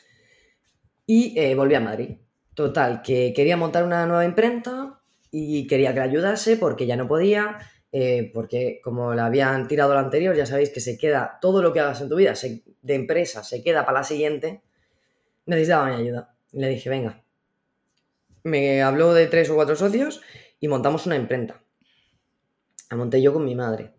Y 1.06 1.40
eh, 1.40 1.56
volví 1.56 1.76
a 1.76 1.80
Madrid. 1.80 2.18
Total, 2.54 3.02
que 3.02 3.32
quería 3.34 3.56
montar 3.56 3.86
una 3.86 4.06
nueva 4.06 4.26
imprenta 4.26 5.00
y 5.36 5.66
quería 5.66 5.94
que 5.94 6.00
la 6.00 6.06
ayudase 6.06 6.58
porque 6.58 6.86
ya 6.86 6.96
no 6.96 7.08
podía, 7.08 7.58
eh, 7.92 8.30
porque 8.36 8.80
como 8.84 9.16
la 9.16 9.26
habían 9.26 9.68
tirado 9.68 9.96
la 9.96 10.02
anterior, 10.02 10.36
ya 10.36 10.46
sabéis 10.46 10.70
que 10.70 10.80
se 10.80 10.96
queda 10.96 11.40
todo 11.42 11.64
lo 11.64 11.74
que 11.74 11.80
hagas 11.80 12.02
en 12.02 12.10
tu 12.10 12.16
vida 12.16 12.36
de 12.84 12.94
empresa, 12.94 13.44
se 13.44 13.64
queda 13.64 13.84
para 13.84 14.00
la 14.00 14.04
siguiente. 14.04 14.62
Necesitaba 15.48 15.88
mi 15.88 15.96
ayuda. 15.96 16.36
Le 16.52 16.70
dije, 16.70 16.88
venga. 16.88 17.24
Me 18.44 18.84
habló 18.84 19.16
de 19.16 19.26
tres 19.26 19.50
o 19.50 19.56
cuatro 19.56 19.76
socios 19.76 20.22
y 20.60 20.68
montamos 20.68 21.08
una 21.08 21.16
imprenta. 21.16 21.64
La 22.92 22.98
monté 22.98 23.20
yo 23.20 23.34
con 23.34 23.44
mi 23.44 23.56
madre. 23.56 23.92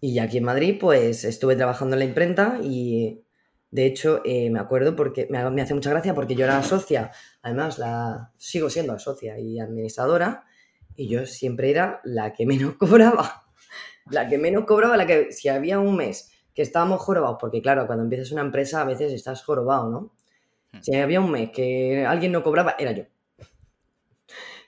Y 0.00 0.18
aquí 0.18 0.38
en 0.38 0.44
Madrid, 0.44 0.78
pues 0.80 1.24
estuve 1.24 1.56
trabajando 1.56 1.94
en 1.94 2.00
la 2.00 2.04
imprenta 2.06 2.58
y 2.62 3.22
de 3.70 3.86
hecho 3.86 4.22
eh, 4.24 4.50
me 4.50 4.60
acuerdo 4.60 4.96
porque 4.96 5.26
me, 5.30 5.48
me 5.50 5.62
hace 5.62 5.74
mucha 5.74 5.90
gracia 5.90 6.14
porque 6.14 6.34
yo 6.34 6.44
era 6.44 6.62
socia, 6.62 7.10
además 7.42 7.78
la 7.78 8.32
sigo 8.36 8.70
siendo 8.70 8.98
socia 8.98 9.38
y 9.38 9.60
administradora 9.60 10.44
y 10.98 11.08
yo 11.08 11.26
siempre 11.26 11.70
era 11.70 12.00
la 12.04 12.32
que 12.32 12.44
menos 12.44 12.74
cobraba. 12.78 13.44
La 14.10 14.28
que 14.28 14.36
menos 14.36 14.64
cobraba, 14.64 14.96
la 14.96 15.06
que 15.06 15.32
si 15.32 15.48
había 15.48 15.78
un 15.78 15.96
mes 15.96 16.32
que 16.54 16.62
estábamos 16.62 17.00
jorobados, 17.00 17.36
porque 17.40 17.62
claro, 17.62 17.86
cuando 17.86 18.02
empiezas 18.04 18.32
una 18.32 18.40
empresa 18.40 18.80
a 18.80 18.84
veces 18.84 19.12
estás 19.12 19.44
jorobado, 19.44 19.90
¿no? 19.90 20.12
Si 20.80 20.94
había 20.94 21.20
un 21.20 21.30
mes 21.30 21.50
que 21.50 22.04
alguien 22.04 22.32
no 22.32 22.42
cobraba, 22.42 22.74
era 22.78 22.92
yo. 22.92 23.04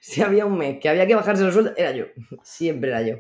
Si 0.03 0.23
había 0.23 0.47
un 0.47 0.57
mes 0.57 0.79
que 0.81 0.89
había 0.89 1.07
que 1.07 1.15
bajarse 1.15 1.45
los 1.45 1.53
sueldos, 1.53 1.75
era 1.77 1.93
yo. 1.93 2.07
Siempre 2.43 2.91
era 2.91 3.03
yo. 3.03 3.17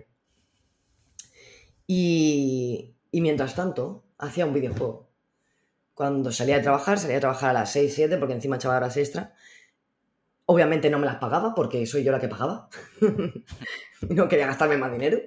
Y, 1.87 2.95
y 3.11 3.21
mientras 3.21 3.55
tanto, 3.55 4.05
hacía 4.17 4.47
un 4.47 4.55
videojuego. 4.55 5.10
Cuando 6.01 6.33
salía 6.33 6.57
de 6.57 6.63
trabajar, 6.63 6.99
salía 6.99 7.19
a 7.19 7.21
trabajar 7.21 7.51
a 7.51 7.53
las 7.53 7.73
6, 7.73 7.95
7, 7.95 8.17
porque 8.17 8.33
encima 8.33 8.57
echaba 8.57 8.79
horas 8.79 8.97
extra. 8.97 9.35
Obviamente 10.47 10.89
no 10.89 10.99
me 10.99 11.05
las 11.05 11.17
pagaba, 11.17 11.55
porque 11.55 11.85
soy 11.85 12.03
yo 12.03 12.11
la 12.11 12.19
que 12.19 12.27
pagaba. 12.27 12.71
no 14.09 14.27
quería 14.27 14.47
gastarme 14.47 14.79
más 14.79 14.91
dinero. 14.93 15.19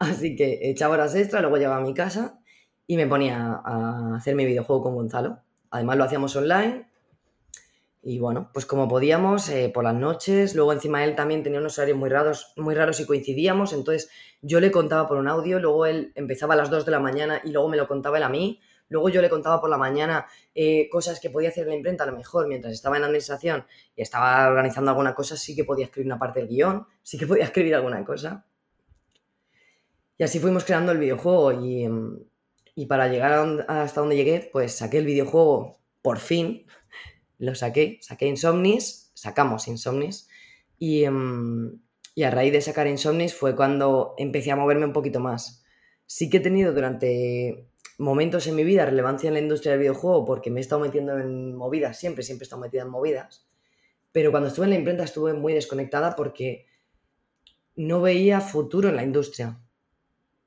Así 0.00 0.34
que 0.34 0.58
echaba 0.70 0.94
horas 0.94 1.14
extra, 1.14 1.40
luego 1.40 1.56
llegaba 1.56 1.76
a 1.76 1.82
mi 1.82 1.94
casa 1.94 2.40
y 2.84 2.96
me 2.96 3.06
ponía 3.06 3.60
a 3.64 4.16
hacer 4.16 4.34
mi 4.34 4.44
videojuego 4.44 4.82
con 4.82 4.96
Gonzalo. 4.96 5.38
Además 5.70 5.96
lo 5.96 6.02
hacíamos 6.02 6.34
online. 6.34 6.88
Y 8.02 8.18
bueno, 8.18 8.50
pues 8.52 8.66
como 8.66 8.88
podíamos, 8.88 9.48
eh, 9.50 9.70
por 9.72 9.84
las 9.84 9.94
noches, 9.94 10.56
luego 10.56 10.72
encima 10.72 11.04
él 11.04 11.14
también 11.14 11.44
tenía 11.44 11.60
unos 11.60 11.78
horarios 11.78 11.96
muy 11.96 12.10
raros, 12.10 12.54
muy 12.56 12.74
raros 12.74 12.98
y 12.98 13.06
coincidíamos, 13.06 13.72
entonces 13.72 14.10
yo 14.42 14.58
le 14.58 14.72
contaba 14.72 15.06
por 15.06 15.18
un 15.18 15.28
audio, 15.28 15.60
luego 15.60 15.86
él 15.86 16.10
empezaba 16.16 16.54
a 16.54 16.56
las 16.56 16.70
2 16.70 16.86
de 16.86 16.90
la 16.90 16.98
mañana 16.98 17.40
y 17.44 17.52
luego 17.52 17.68
me 17.68 17.76
lo 17.76 17.86
contaba 17.86 18.16
él 18.16 18.24
a 18.24 18.28
mí, 18.28 18.60
luego 18.88 19.08
yo 19.08 19.22
le 19.22 19.30
contaba 19.30 19.60
por 19.60 19.70
la 19.70 19.78
mañana 19.78 20.26
eh, 20.54 20.88
cosas 20.90 21.20
que 21.20 21.30
podía 21.30 21.50
hacer 21.50 21.64
en 21.64 21.70
la 21.70 21.76
imprenta, 21.76 22.04
a 22.04 22.06
lo 22.06 22.16
mejor 22.16 22.48
mientras 22.48 22.72
estaba 22.72 22.96
en 22.96 23.04
administración 23.04 23.66
y 23.94 24.02
estaba 24.02 24.48
organizando 24.48 24.90
alguna 24.90 25.14
cosa, 25.14 25.36
sí 25.36 25.54
que 25.54 25.64
podía 25.64 25.86
escribir 25.86 26.06
una 26.06 26.18
parte 26.18 26.40
del 26.40 26.48
guion, 26.48 26.86
sí 27.02 27.18
que 27.18 27.26
podía 27.26 27.44
escribir 27.50 27.74
alguna 27.74 28.04
cosa. 28.04 28.46
Y 30.16 30.24
así 30.24 30.40
fuimos 30.40 30.64
creando 30.64 30.92
el 30.92 30.98
videojuego 30.98 31.52
y, 31.52 31.88
mm, 31.88 32.18
y 32.74 32.86
para 32.86 33.08
llegar 33.08 33.66
hasta 33.68 34.00
donde 34.00 34.16
llegué, 34.16 34.48
pues 34.52 34.76
saqué 34.76 34.98
el 34.98 35.06
videojuego 35.06 35.80
por 36.02 36.18
fin, 36.18 36.66
lo 37.38 37.54
saqué, 37.54 37.98
saqué 38.02 38.26
Insomnis, 38.26 39.10
sacamos 39.14 39.68
Insomnis 39.68 40.28
y, 40.78 41.08
mm, 41.08 41.80
y 42.14 42.22
a 42.24 42.30
raíz 42.30 42.52
de 42.52 42.60
sacar 42.60 42.88
Insomnis 42.88 43.34
fue 43.34 43.54
cuando 43.54 44.14
empecé 44.18 44.50
a 44.50 44.56
moverme 44.56 44.86
un 44.86 44.92
poquito 44.92 45.20
más. 45.20 45.64
Sí 46.06 46.30
que 46.30 46.38
he 46.38 46.40
tenido 46.40 46.72
durante 46.72 47.68
momentos 47.98 48.46
en 48.46 48.54
mi 48.54 48.64
vida 48.64 48.86
relevancia 48.86 49.28
en 49.28 49.34
la 49.34 49.40
industria 49.40 49.72
del 49.72 49.80
videojuego 49.80 50.24
porque 50.24 50.50
me 50.50 50.60
he 50.60 50.62
estado 50.62 50.80
metiendo 50.80 51.18
en 51.18 51.54
movidas, 51.54 51.98
siempre, 51.98 52.22
siempre 52.22 52.44
he 52.44 52.46
estado 52.46 52.62
metida 52.62 52.82
en 52.82 52.90
movidas, 52.90 53.46
pero 54.12 54.30
cuando 54.30 54.48
estuve 54.48 54.66
en 54.66 54.70
la 54.70 54.78
imprenta 54.78 55.04
estuve 55.04 55.34
muy 55.34 55.52
desconectada 55.52 56.16
porque 56.16 56.66
no 57.74 58.00
veía 58.00 58.40
futuro 58.40 58.88
en 58.88 58.96
la 58.96 59.02
industria. 59.02 59.60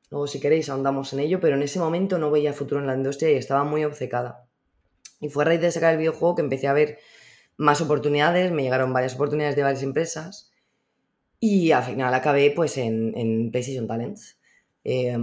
Luego, 0.09 0.27
si 0.27 0.39
queréis, 0.39 0.69
ahondamos 0.69 1.13
en 1.13 1.19
ello, 1.19 1.39
pero 1.39 1.55
en 1.55 1.63
ese 1.63 1.79
momento 1.79 2.17
no 2.17 2.31
veía 2.31 2.51
futuro 2.51 2.81
en 2.81 2.87
la 2.87 2.95
industria 2.95 3.31
y 3.31 3.35
estaba 3.35 3.63
muy 3.63 3.85
obcecada. 3.85 4.47
Y 5.21 5.29
fue 5.29 5.43
a 5.43 5.47
raíz 5.47 5.61
de 5.61 5.71
sacar 5.71 5.93
el 5.93 5.99
videojuego 5.99 6.35
que 6.35 6.41
empecé 6.41 6.67
a 6.67 6.73
ver 6.73 6.99
más 7.55 7.79
oportunidades, 7.79 8.51
me 8.51 8.63
llegaron 8.63 8.91
varias 8.91 9.15
oportunidades 9.15 9.55
de 9.55 9.63
varias 9.63 9.83
empresas 9.83 10.51
y 11.39 11.71
al 11.71 11.83
final 11.83 12.13
acabé 12.13 12.51
pues 12.51 12.77
en, 12.77 13.17
en 13.17 13.51
PlayStation 13.51 13.87
Talents. 13.87 14.39
Eh, 14.83 15.17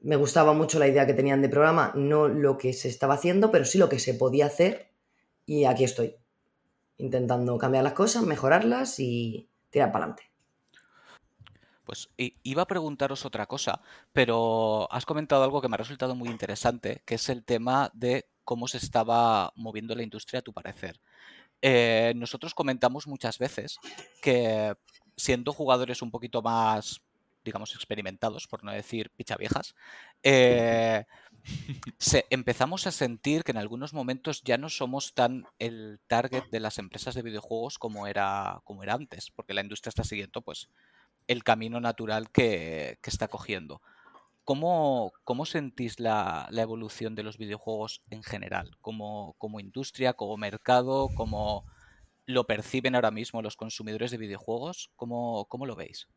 me 0.00 0.16
gustaba 0.16 0.52
mucho 0.52 0.78
la 0.78 0.88
idea 0.88 1.06
que 1.06 1.14
tenían 1.14 1.42
de 1.42 1.48
programa, 1.48 1.92
no 1.94 2.28
lo 2.28 2.56
que 2.58 2.72
se 2.72 2.88
estaba 2.88 3.14
haciendo, 3.14 3.50
pero 3.50 3.64
sí 3.64 3.78
lo 3.78 3.88
que 3.88 3.98
se 3.98 4.14
podía 4.14 4.46
hacer 4.46 4.92
y 5.44 5.64
aquí 5.64 5.84
estoy, 5.84 6.14
intentando 6.98 7.56
cambiar 7.58 7.84
las 7.84 7.94
cosas, 7.94 8.22
mejorarlas 8.22 9.00
y 9.00 9.48
tirar 9.70 9.92
para 9.92 10.04
adelante. 10.04 10.30
Pues 11.84 12.10
iba 12.16 12.62
a 12.62 12.66
preguntaros 12.66 13.24
otra 13.24 13.46
cosa, 13.46 13.80
pero 14.12 14.92
has 14.92 15.06
comentado 15.06 15.42
algo 15.42 15.62
que 15.62 15.68
me 15.68 15.74
ha 15.74 15.78
resultado 15.78 16.14
muy 16.14 16.28
interesante, 16.28 17.02
que 17.06 17.14
es 17.14 17.30
el 17.30 17.44
tema 17.44 17.90
de 17.94 18.28
cómo 18.44 18.68
se 18.68 18.76
estaba 18.76 19.52
moviendo 19.56 19.94
la 19.94 20.02
industria 20.02 20.40
a 20.40 20.42
tu 20.42 20.52
parecer. 20.52 21.00
Eh, 21.62 22.12
nosotros 22.14 22.54
comentamos 22.54 23.06
muchas 23.06 23.38
veces 23.38 23.78
que 24.20 24.74
siendo 25.16 25.52
jugadores 25.54 26.02
un 26.02 26.10
poquito 26.10 26.42
más, 26.42 27.00
digamos, 27.48 27.74
experimentados, 27.74 28.46
por 28.46 28.62
no 28.62 28.72
decir 28.72 29.10
pichaviejas, 29.16 29.74
eh, 30.22 31.04
empezamos 32.30 32.86
a 32.86 32.92
sentir 32.92 33.42
que 33.42 33.52
en 33.52 33.56
algunos 33.56 33.94
momentos 33.94 34.42
ya 34.44 34.58
no 34.58 34.68
somos 34.68 35.14
tan 35.14 35.46
el 35.58 35.98
target 36.06 36.44
de 36.50 36.60
las 36.60 36.78
empresas 36.78 37.14
de 37.14 37.22
videojuegos 37.22 37.78
como 37.78 38.06
era, 38.06 38.60
como 38.64 38.82
era 38.82 38.94
antes, 38.94 39.30
porque 39.30 39.54
la 39.54 39.62
industria 39.62 39.88
está 39.88 40.04
siguiendo 40.04 40.42
pues 40.42 40.68
el 41.26 41.42
camino 41.42 41.80
natural 41.80 42.30
que, 42.30 42.98
está 43.02 43.28
cogiendo. 43.28 43.80
¿Cómo, 44.44 45.12
cómo 45.24 45.46
sentís 45.46 46.00
la, 46.00 46.48
evolución 46.52 47.14
de 47.14 47.22
los 47.22 47.38
videojuegos 47.38 48.02
en 48.10 48.22
general? 48.22 48.76
Como, 48.82 49.34
como 49.38 49.60
industria, 49.60 50.12
como 50.12 50.36
mercado, 50.36 51.08
como 51.14 51.64
lo 52.28 52.46
perciben 52.46 52.94
ahora 52.94 53.10
mismo 53.10 53.40
los 53.40 53.56
consumidores 53.56 54.10
de 54.10 54.18
videojuegos? 54.18 54.90
¿Cómo, 54.96 55.46
cómo 55.46 55.64
lo 55.64 55.76
veis? 55.76 56.08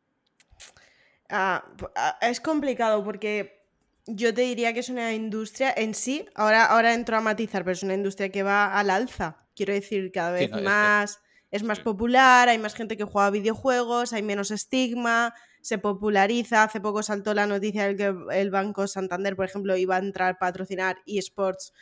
Ah, 1.31 1.65
ah, 1.95 2.17
es 2.21 2.41
complicado 2.41 3.03
porque 3.03 3.65
yo 4.05 4.33
te 4.33 4.41
diría 4.41 4.73
que 4.73 4.81
es 4.81 4.89
una 4.89 5.13
industria 5.13 5.73
en 5.75 5.93
sí, 5.93 6.25
ahora, 6.35 6.65
ahora 6.65 6.93
entro 6.93 7.17
a 7.17 7.21
matizar, 7.21 7.63
pero 7.63 7.73
es 7.73 7.83
una 7.83 7.93
industria 7.93 8.29
que 8.29 8.43
va 8.43 8.77
al 8.77 8.89
alza. 8.89 9.37
Quiero 9.55 9.73
decir, 9.73 10.11
cada 10.11 10.31
vez 10.31 10.51
más 10.51 11.19
es 11.51 11.63
más 11.63 11.81
popular, 11.81 12.47
hay 12.47 12.57
más 12.57 12.73
gente 12.73 12.95
que 12.95 13.03
juega 13.03 13.29
videojuegos, 13.29 14.13
hay 14.13 14.23
menos 14.23 14.51
estigma, 14.51 15.33
se 15.61 15.77
populariza. 15.77 16.63
Hace 16.63 16.79
poco 16.79 17.03
saltó 17.03 17.33
la 17.33 17.45
noticia 17.45 17.87
de 17.87 17.95
que 17.97 18.15
el 18.31 18.51
Banco 18.51 18.87
Santander, 18.87 19.35
por 19.35 19.45
ejemplo, 19.45 19.75
iba 19.75 19.97
a 19.97 19.99
entrar 19.99 20.35
a 20.35 20.39
patrocinar 20.39 20.99
eSports, 21.05 21.73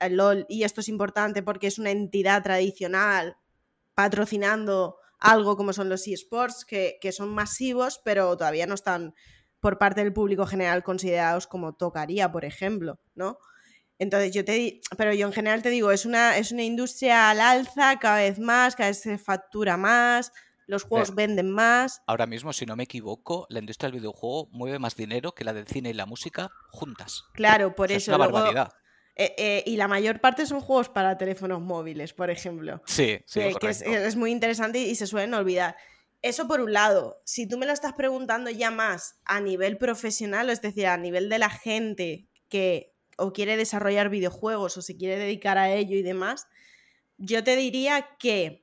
el 0.00 0.16
LOL, 0.16 0.46
y 0.48 0.64
esto 0.64 0.80
es 0.80 0.88
importante 0.88 1.44
porque 1.44 1.68
es 1.68 1.78
una 1.78 1.92
entidad 1.92 2.42
tradicional 2.42 3.36
patrocinando 3.94 4.96
algo 5.22 5.56
como 5.56 5.72
son 5.72 5.88
los 5.88 6.06
eSports, 6.06 6.64
que, 6.64 6.98
que 7.00 7.12
son 7.12 7.30
masivos, 7.30 8.00
pero 8.04 8.36
todavía 8.36 8.66
no 8.66 8.74
están 8.74 9.14
por 9.60 9.78
parte 9.78 10.02
del 10.02 10.12
público 10.12 10.44
general 10.46 10.82
considerados 10.82 11.46
como 11.46 11.74
tocaría, 11.74 12.30
por 12.32 12.44
ejemplo, 12.44 13.00
¿no? 13.14 13.38
Entonces 13.98 14.32
yo 14.32 14.44
te 14.44 14.80
pero 14.98 15.14
yo 15.14 15.28
en 15.28 15.32
general 15.32 15.62
te 15.62 15.70
digo, 15.70 15.92
es 15.92 16.04
una, 16.04 16.36
es 16.36 16.50
una 16.50 16.64
industria 16.64 17.30
al 17.30 17.40
alza 17.40 18.00
cada 18.00 18.16
vez 18.16 18.40
más, 18.40 18.74
cada 18.74 18.90
vez 18.90 19.00
se 19.00 19.16
factura 19.16 19.76
más, 19.76 20.32
los 20.66 20.82
juegos 20.82 21.14
venden 21.14 21.52
más. 21.52 22.02
Ahora 22.08 22.26
mismo, 22.26 22.52
si 22.52 22.66
no 22.66 22.74
me 22.74 22.82
equivoco, 22.82 23.46
la 23.48 23.60
industria 23.60 23.90
del 23.90 24.00
videojuego 24.00 24.48
mueve 24.50 24.80
más 24.80 24.96
dinero 24.96 25.32
que 25.32 25.44
la 25.44 25.52
del 25.52 25.68
cine 25.68 25.90
y 25.90 25.94
la 25.94 26.06
música 26.06 26.50
juntas. 26.70 27.22
Claro, 27.34 27.76
por 27.76 27.92
eso. 27.92 27.98
Es 27.98 28.08
una 28.08 28.16
barbaridad. 28.16 28.72
Eh, 29.14 29.34
eh, 29.36 29.62
y 29.66 29.76
la 29.76 29.88
mayor 29.88 30.20
parte 30.20 30.46
son 30.46 30.60
juegos 30.60 30.88
para 30.88 31.18
teléfonos 31.18 31.60
móviles, 31.60 32.12
por 32.14 32.30
ejemplo. 32.30 32.82
Sí, 32.86 33.18
sí. 33.26 33.40
que 33.60 33.68
es, 33.68 33.82
es, 33.82 34.16
muy 34.16 34.30
interesante 34.30 34.78
y 34.78 34.94
se 34.94 35.06
suelen 35.06 35.34
olvidar. 35.34 35.76
Eso 36.22 36.46
por 36.48 36.60
un 36.60 36.72
lado. 36.72 37.20
Si 37.24 37.46
tú 37.46 37.58
me 37.58 37.66
lo 37.66 37.72
estás 37.72 37.92
preguntando 37.92 38.48
ya 38.48 38.70
más 38.70 39.20
a 39.24 39.40
nivel 39.40 39.76
profesional, 39.76 40.48
es 40.50 40.62
decir, 40.62 40.86
a 40.86 40.96
nivel 40.96 41.28
de 41.28 41.38
la 41.38 41.50
gente 41.50 42.26
que 42.48 42.94
o 43.18 43.32
quiere 43.32 43.56
desarrollar 43.56 44.08
videojuegos 44.08 44.76
o 44.76 44.82
se 44.82 44.96
quiere 44.96 45.18
dedicar 45.18 45.58
a 45.58 45.70
ello 45.72 45.96
y 45.96 46.02
demás, 46.02 46.46
yo 47.18 47.44
te 47.44 47.56
diría 47.56 48.16
que 48.18 48.61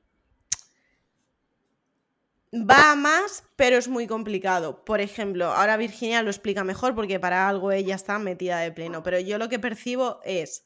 va 2.54 2.92
a 2.92 2.96
más, 2.96 3.44
pero 3.56 3.78
es 3.78 3.88
muy 3.88 4.08
complicado. 4.08 4.84
Por 4.84 5.02
ejemplo, 5.02 5.48
ahora 5.48 5.78
Virginia 5.78 6.24
lo 6.24 6.30
explica 6.30 6.64
mejor 6.64 6.96
porque 6.96 7.20
para 7.20 7.48
algo 7.48 7.72
ella 7.72 7.96
está 7.96 8.20
metida 8.20 8.60
de 8.60 8.72
pleno, 8.72 9.04
pero 9.04 9.20
yo 9.20 9.38
lo 9.38 9.50
que 9.50 9.60
percibo 9.60 10.20
es 10.24 10.66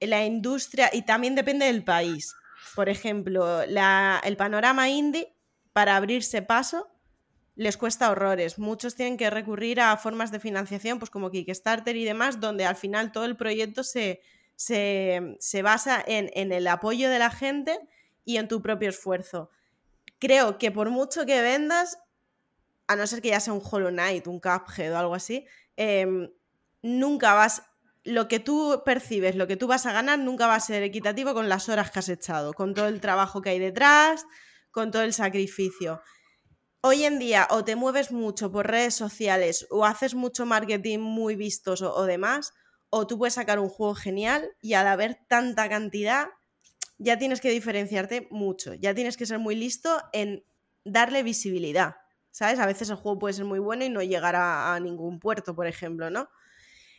la 0.00 0.24
industria 0.24 0.90
y 0.92 1.02
también 1.02 1.34
depende 1.34 1.66
del 1.66 1.84
país. 1.84 2.34
Por 2.74 2.88
ejemplo, 2.88 3.62
el 3.62 4.36
panorama 4.36 4.88
indie, 4.88 5.34
para 5.72 5.96
abrirse 5.96 6.42
paso, 6.42 6.88
les 7.54 7.76
cuesta 7.76 8.10
horrores. 8.10 8.58
Muchos 8.58 8.94
tienen 8.94 9.16
que 9.16 9.30
recurrir 9.30 9.80
a 9.80 9.96
formas 9.96 10.30
de 10.30 10.38
financiación, 10.38 10.98
pues 10.98 11.10
como 11.10 11.30
Kickstarter 11.30 11.96
y 11.96 12.04
demás, 12.04 12.40
donde 12.40 12.64
al 12.64 12.76
final 12.76 13.10
todo 13.10 13.24
el 13.24 13.36
proyecto 13.36 13.82
se, 13.82 14.20
se, 14.56 15.62
basa 15.62 16.02
en, 16.06 16.30
en, 16.34 16.52
el 16.52 16.66
apoyo 16.68 17.10
de 17.10 17.18
la 17.18 17.30
gente 17.30 17.78
y 18.24 18.36
en 18.36 18.46
tu 18.46 18.62
propio 18.62 18.88
esfuerzo. 18.88 19.50
Creo 20.18 20.58
que 20.58 20.70
por 20.70 20.90
mucho 20.90 21.26
que 21.26 21.42
vendas, 21.42 21.98
a 22.86 22.96
no 22.96 23.06
ser 23.06 23.22
que 23.22 23.28
ya 23.28 23.40
sea 23.40 23.52
un 23.52 23.62
Hollow 23.62 23.90
Knight, 23.90 24.26
un 24.26 24.40
Cuphead 24.40 24.92
o 24.92 24.98
algo 24.98 25.14
así, 25.14 25.46
em, 25.76 26.30
nunca 26.82 27.34
vas. 27.34 27.62
Lo 28.04 28.28
que 28.28 28.40
tú 28.40 28.82
percibes, 28.84 29.36
lo 29.36 29.46
que 29.46 29.56
tú 29.56 29.66
vas 29.66 29.86
a 29.86 29.92
ganar, 29.92 30.18
nunca 30.18 30.46
va 30.46 30.54
a 30.54 30.60
ser 30.60 30.82
equitativo 30.82 31.34
con 31.34 31.48
las 31.48 31.68
horas 31.68 31.90
que 31.90 31.98
has 31.98 32.08
echado, 32.08 32.54
con 32.54 32.74
todo 32.74 32.88
el 32.88 33.00
trabajo 33.00 33.42
que 33.42 33.50
hay 33.50 33.58
detrás, 33.58 34.24
con 34.70 34.90
todo 34.90 35.02
el 35.02 35.12
sacrificio 35.12 36.00
hoy 36.80 37.04
en 37.04 37.18
día 37.18 37.48
o 37.50 37.64
te 37.64 37.76
mueves 37.76 38.12
mucho 38.12 38.52
por 38.52 38.66
redes 38.68 38.94
sociales 38.94 39.66
o 39.70 39.84
haces 39.84 40.14
mucho 40.14 40.46
marketing 40.46 41.00
muy 41.00 41.34
vistoso 41.36 41.94
o 41.94 42.04
demás, 42.04 42.52
o 42.90 43.06
tú 43.06 43.18
puedes 43.18 43.34
sacar 43.34 43.58
un 43.58 43.68
juego 43.68 43.94
genial 43.94 44.48
y 44.62 44.74
al 44.74 44.86
haber 44.86 45.18
tanta 45.28 45.68
cantidad 45.68 46.28
ya 46.98 47.16
tienes 47.16 47.40
que 47.40 47.50
diferenciarte 47.50 48.28
mucho, 48.30 48.74
ya 48.74 48.94
tienes 48.94 49.16
que 49.16 49.26
ser 49.26 49.38
muy 49.38 49.54
listo 49.54 50.02
en 50.12 50.44
darle 50.84 51.22
visibilidad, 51.22 51.96
¿sabes? 52.30 52.58
A 52.58 52.66
veces 52.66 52.90
el 52.90 52.96
juego 52.96 53.18
puede 53.18 53.34
ser 53.34 53.44
muy 53.44 53.58
bueno 53.58 53.84
y 53.84 53.88
no 53.88 54.02
llegar 54.02 54.34
a, 54.36 54.78
ningún 54.80 55.20
puerto, 55.20 55.54
por 55.54 55.66
ejemplo, 55.66 56.10
¿no? 56.10 56.28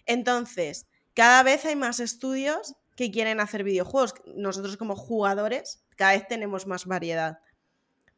Entonces, 0.06 0.88
cada 1.14 1.44
vez 1.44 1.66
hay 1.66 1.76
más 1.76 2.00
estudios 2.00 2.76
que 2.96 3.12
quieren 3.12 3.40
hacer 3.40 3.64
videojuegos. 3.64 4.16
Nosotros 4.36 4.78
como 4.78 4.96
jugadores 4.96 5.86
cada 5.96 6.14
vez 6.14 6.28
tenemos 6.28 6.66
más 6.66 6.86
variedad. 6.86 7.40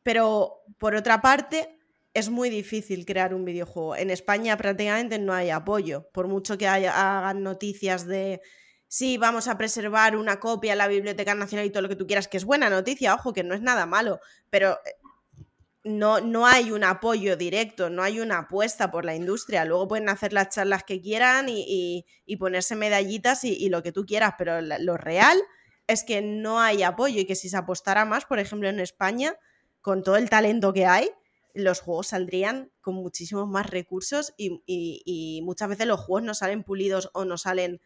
Pero 0.04 0.64
por 0.78 0.96
otra 0.96 1.22
parte, 1.22 1.80
es 2.14 2.30
muy 2.30 2.50
difícil 2.50 3.06
crear 3.06 3.34
un 3.34 3.46
videojuego. 3.46 3.96
En 3.96 4.10
España 4.10 4.58
prácticamente 4.58 5.20
no 5.20 5.34
hay 5.34 5.50
apoyo, 5.50 6.10
por 6.12 6.28
mucho 6.28 6.58
que 6.58 6.68
hagan 6.68 7.44
noticias 7.44 8.06
de 8.06 8.42
sí, 8.92 9.18
vamos 9.18 9.48
a 9.48 9.58
preservar 9.58 10.18
una 10.18 10.42
copia 10.42 10.74
en 10.74 10.78
la 10.78 10.90
Biblioteca 10.90 11.34
Nacional 11.34 11.66
y 11.66 11.70
todo 11.70 11.84
lo 11.84 11.88
que 11.88 11.96
tú 11.96 12.06
quieras, 12.06 12.28
que 12.28 12.36
es 12.36 12.44
buena 12.44 12.70
noticia, 12.70 13.16
ojo, 13.16 13.32
que 13.32 13.42
no 13.42 13.56
es 13.56 13.62
nada 13.62 13.86
malo, 13.86 14.20
pero 14.50 14.80
eh, 14.86 14.96
no, 15.86 16.20
no 16.20 16.46
hay 16.46 16.72
un 16.74 16.84
apoyo 16.84 17.38
directo, 17.38 17.90
no 17.90 18.04
hay 18.04 18.20
una 18.20 18.40
apuesta 18.40 18.92
por 18.92 19.06
la 19.06 19.16
industria. 19.16 19.64
Luego 19.64 19.88
pueden 19.88 20.10
hacer 20.10 20.34
las 20.34 20.50
charlas 20.50 20.84
que 20.84 21.02
quieran 21.02 21.46
y, 21.48 22.06
ponerse 22.38 22.76
medallitas 22.76 23.46
y, 23.46 23.70
lo 23.70 23.82
que 23.82 23.94
tú 23.94 24.06
quieras, 24.06 24.34
pero 24.38 24.60
lo 24.62 24.98
real 24.98 25.42
es 25.88 26.04
que 26.04 26.22
no 26.22 26.60
hay 26.60 26.84
apoyo 26.84 27.22
y 27.22 27.26
que 27.26 27.36
si 27.36 27.48
se 27.48 27.56
apostara 27.56 28.04
más, 28.04 28.26
por 28.26 28.40
ejemplo, 28.40 28.68
en 28.68 28.82
España, 28.82 29.36
con 29.80 30.04
todo 30.04 30.18
el 30.18 30.30
talento 30.30 30.74
que 30.74 30.86
hay, 30.86 31.10
los 31.54 31.80
juegos 31.80 32.08
saldrían 32.08 32.72
con 32.82 32.96
muchísimos 32.96 33.48
más 33.48 33.70
recursos 33.70 34.34
y, 34.38 35.42
muchas 35.46 35.70
veces 35.70 35.88
los 35.88 36.02
juegos 36.02 36.24
no 36.24 36.34
salen 36.34 36.64
pulidos 36.64 37.10
o 37.14 37.24
no 37.24 37.38
salen 37.38 37.80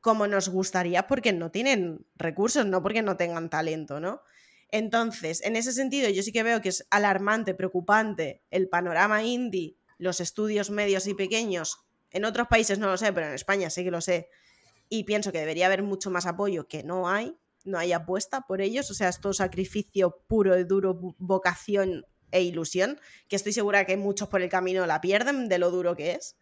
como 0.00 0.26
nos 0.26 0.48
gustaría 0.48 1.06
porque 1.06 1.32
no 1.32 1.50
tienen 1.50 2.06
recursos, 2.16 2.66
no 2.66 2.82
porque 2.82 3.02
no 3.02 3.16
tengan 3.16 3.50
talento, 3.50 4.00
¿no? 4.00 4.22
Entonces, 4.70 5.42
en 5.42 5.56
ese 5.56 5.72
sentido, 5.72 6.10
yo 6.10 6.22
sí 6.22 6.32
que 6.32 6.42
veo 6.42 6.60
que 6.60 6.68
es 6.68 6.86
alarmante, 6.90 7.54
preocupante 7.54 8.42
el 8.50 8.68
panorama 8.68 9.22
indie, 9.22 9.76
los 9.96 10.20
estudios 10.20 10.70
medios 10.70 11.06
y 11.06 11.14
pequeños. 11.14 11.78
En 12.10 12.24
otros 12.24 12.48
países 12.48 12.78
no 12.78 12.86
lo 12.86 12.96
sé, 12.96 13.12
pero 13.12 13.28
en 13.28 13.34
España 13.34 13.70
sí 13.70 13.84
que 13.84 13.90
lo 13.90 14.00
sé. 14.00 14.28
Y 14.88 15.04
pienso 15.04 15.32
que 15.32 15.40
debería 15.40 15.66
haber 15.66 15.82
mucho 15.82 16.10
más 16.10 16.26
apoyo 16.26 16.68
que 16.68 16.82
no 16.82 17.08
hay 17.08 17.36
no 17.68 17.78
hay 17.78 17.92
apuesta 17.92 18.42
por 18.42 18.60
ellos, 18.60 18.90
o 18.90 18.94
sea, 18.94 19.08
es 19.08 19.20
todo 19.20 19.32
sacrificio 19.32 20.22
puro 20.26 20.58
y 20.58 20.64
duro, 20.64 21.14
vocación 21.18 22.06
e 22.30 22.42
ilusión, 22.42 23.00
que 23.28 23.36
estoy 23.36 23.52
segura 23.52 23.84
que 23.84 23.96
muchos 23.96 24.28
por 24.28 24.42
el 24.42 24.48
camino 24.48 24.86
la 24.86 25.00
pierden 25.00 25.48
de 25.48 25.58
lo 25.58 25.70
duro 25.70 25.94
que 25.96 26.12
es. 26.12 26.36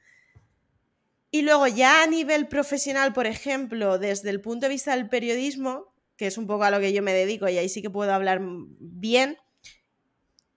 Y 1.30 1.42
luego 1.42 1.66
ya 1.66 2.02
a 2.02 2.06
nivel 2.06 2.48
profesional, 2.48 3.12
por 3.12 3.26
ejemplo, 3.26 3.98
desde 3.98 4.30
el 4.30 4.40
punto 4.40 4.66
de 4.66 4.70
vista 4.70 4.94
del 4.94 5.08
periodismo, 5.08 5.92
que 6.16 6.26
es 6.26 6.38
un 6.38 6.46
poco 6.46 6.64
a 6.64 6.70
lo 6.70 6.80
que 6.80 6.92
yo 6.92 7.02
me 7.02 7.12
dedico 7.12 7.48
y 7.48 7.58
ahí 7.58 7.68
sí 7.68 7.82
que 7.82 7.90
puedo 7.90 8.12
hablar 8.12 8.40
bien, 8.42 9.36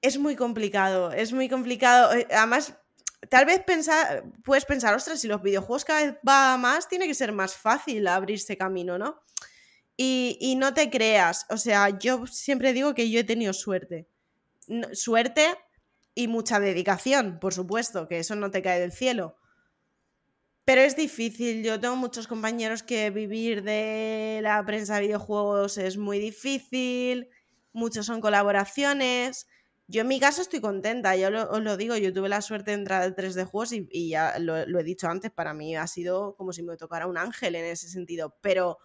es 0.01 0.17
muy 0.17 0.36
complicado, 0.36 1.11
es 1.11 1.34
muy 1.34 1.49
complicado. 1.49 2.13
Eh, 2.13 2.28
además, 2.32 2.74
tal 3.30 3.45
vez 3.45 3.61
pensar, 3.63 4.24
puedes 4.43 4.65
pensar, 4.65 4.95
ostras, 4.95 5.20
si 5.20 5.28
los 5.28 5.41
videojuegos 5.41 5.86
cada 5.86 6.05
vez 6.05 6.15
va 6.28 6.57
más, 6.57 6.88
tiene 6.88 7.07
que 7.07 7.13
ser 7.13 7.32
más 7.32 7.55
fácil 7.55 8.07
abrirse 8.07 8.57
camino, 8.57 8.97
¿no? 8.97 9.22
Y, 10.01 10.55
no 10.57 10.74
te 10.74 10.89
creas, 10.89 11.45
o 11.49 11.57
sea, 11.57 11.89
yo 11.99 12.26
siempre 12.26 12.72
digo 12.72 12.95
que 12.95 13.09
yo 13.09 13.20
he 13.20 13.26
tenido 13.26 13.51
suerte. 13.51 14.07
suerte 14.93 15.45
y 16.15 16.30
mucha 16.30 16.61
dedicación, 16.61 17.38
por 17.39 17.53
supuesto, 17.53 18.07
que 18.07 18.20
eso 18.20 18.36
no 18.36 18.49
te 18.49 18.61
cae 18.61 18.80
del 18.80 18.93
cielo. 18.93 19.36
Pero 20.70 20.82
es 20.82 20.95
difícil, 20.95 21.63
yo 21.63 21.80
tengo 21.80 21.95
muchos 21.95 22.28
compañeros 22.28 22.84
que 22.84 23.09
vivir 23.09 23.63
de 23.63 24.39
la 24.43 24.63
prensa 24.63 24.97
de 24.97 25.07
videojuegos 25.07 25.80
es 25.80 25.97
muy 25.97 26.20
difícil, 26.20 27.28
muchos 27.74 28.05
son 28.05 28.22
colaboraciones, 28.22 29.47
Yo 29.88 30.01
en 30.01 30.07
mi 30.07 30.20
caso 30.20 30.43
estoy 30.43 30.61
contenta, 30.61 31.15
yo 31.15 31.30
os 31.49 31.63
lo 31.63 31.76
digo, 31.76 31.97
yo 31.97 32.13
tuve 32.13 32.30
la 32.30 32.43
suerte 32.43 32.70
de 32.70 32.78
entrar 32.78 33.01
al 33.01 33.15
3D 33.15 33.45
Juegos 33.45 33.74
y, 33.74 34.09
ya 34.09 34.38
lo, 34.38 34.59
he 34.59 34.84
dicho 34.84 35.07
antes, 35.07 35.32
para 35.32 35.55
mí 35.55 35.76
ha 35.76 35.88
sido 35.88 36.36
como 36.36 36.53
si 36.53 36.61
me 36.61 36.78
tocara 36.78 37.07
un 37.07 37.17
ángel 37.17 37.55
en 37.55 37.65
ese 37.65 37.89
sentido, 37.89 38.38
pero, 38.39 38.78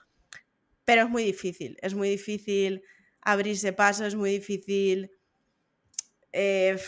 pero 0.87 1.03
es 1.03 1.11
muy 1.11 1.23
difícil, 1.23 1.77
es 1.83 1.93
muy 1.93 2.09
difícil 2.09 2.83
abrirse 3.21 3.75
paso, 3.75 4.07
es 4.07 4.15
muy 4.15 4.31
difícil 4.31 5.11
eh, 6.33 6.79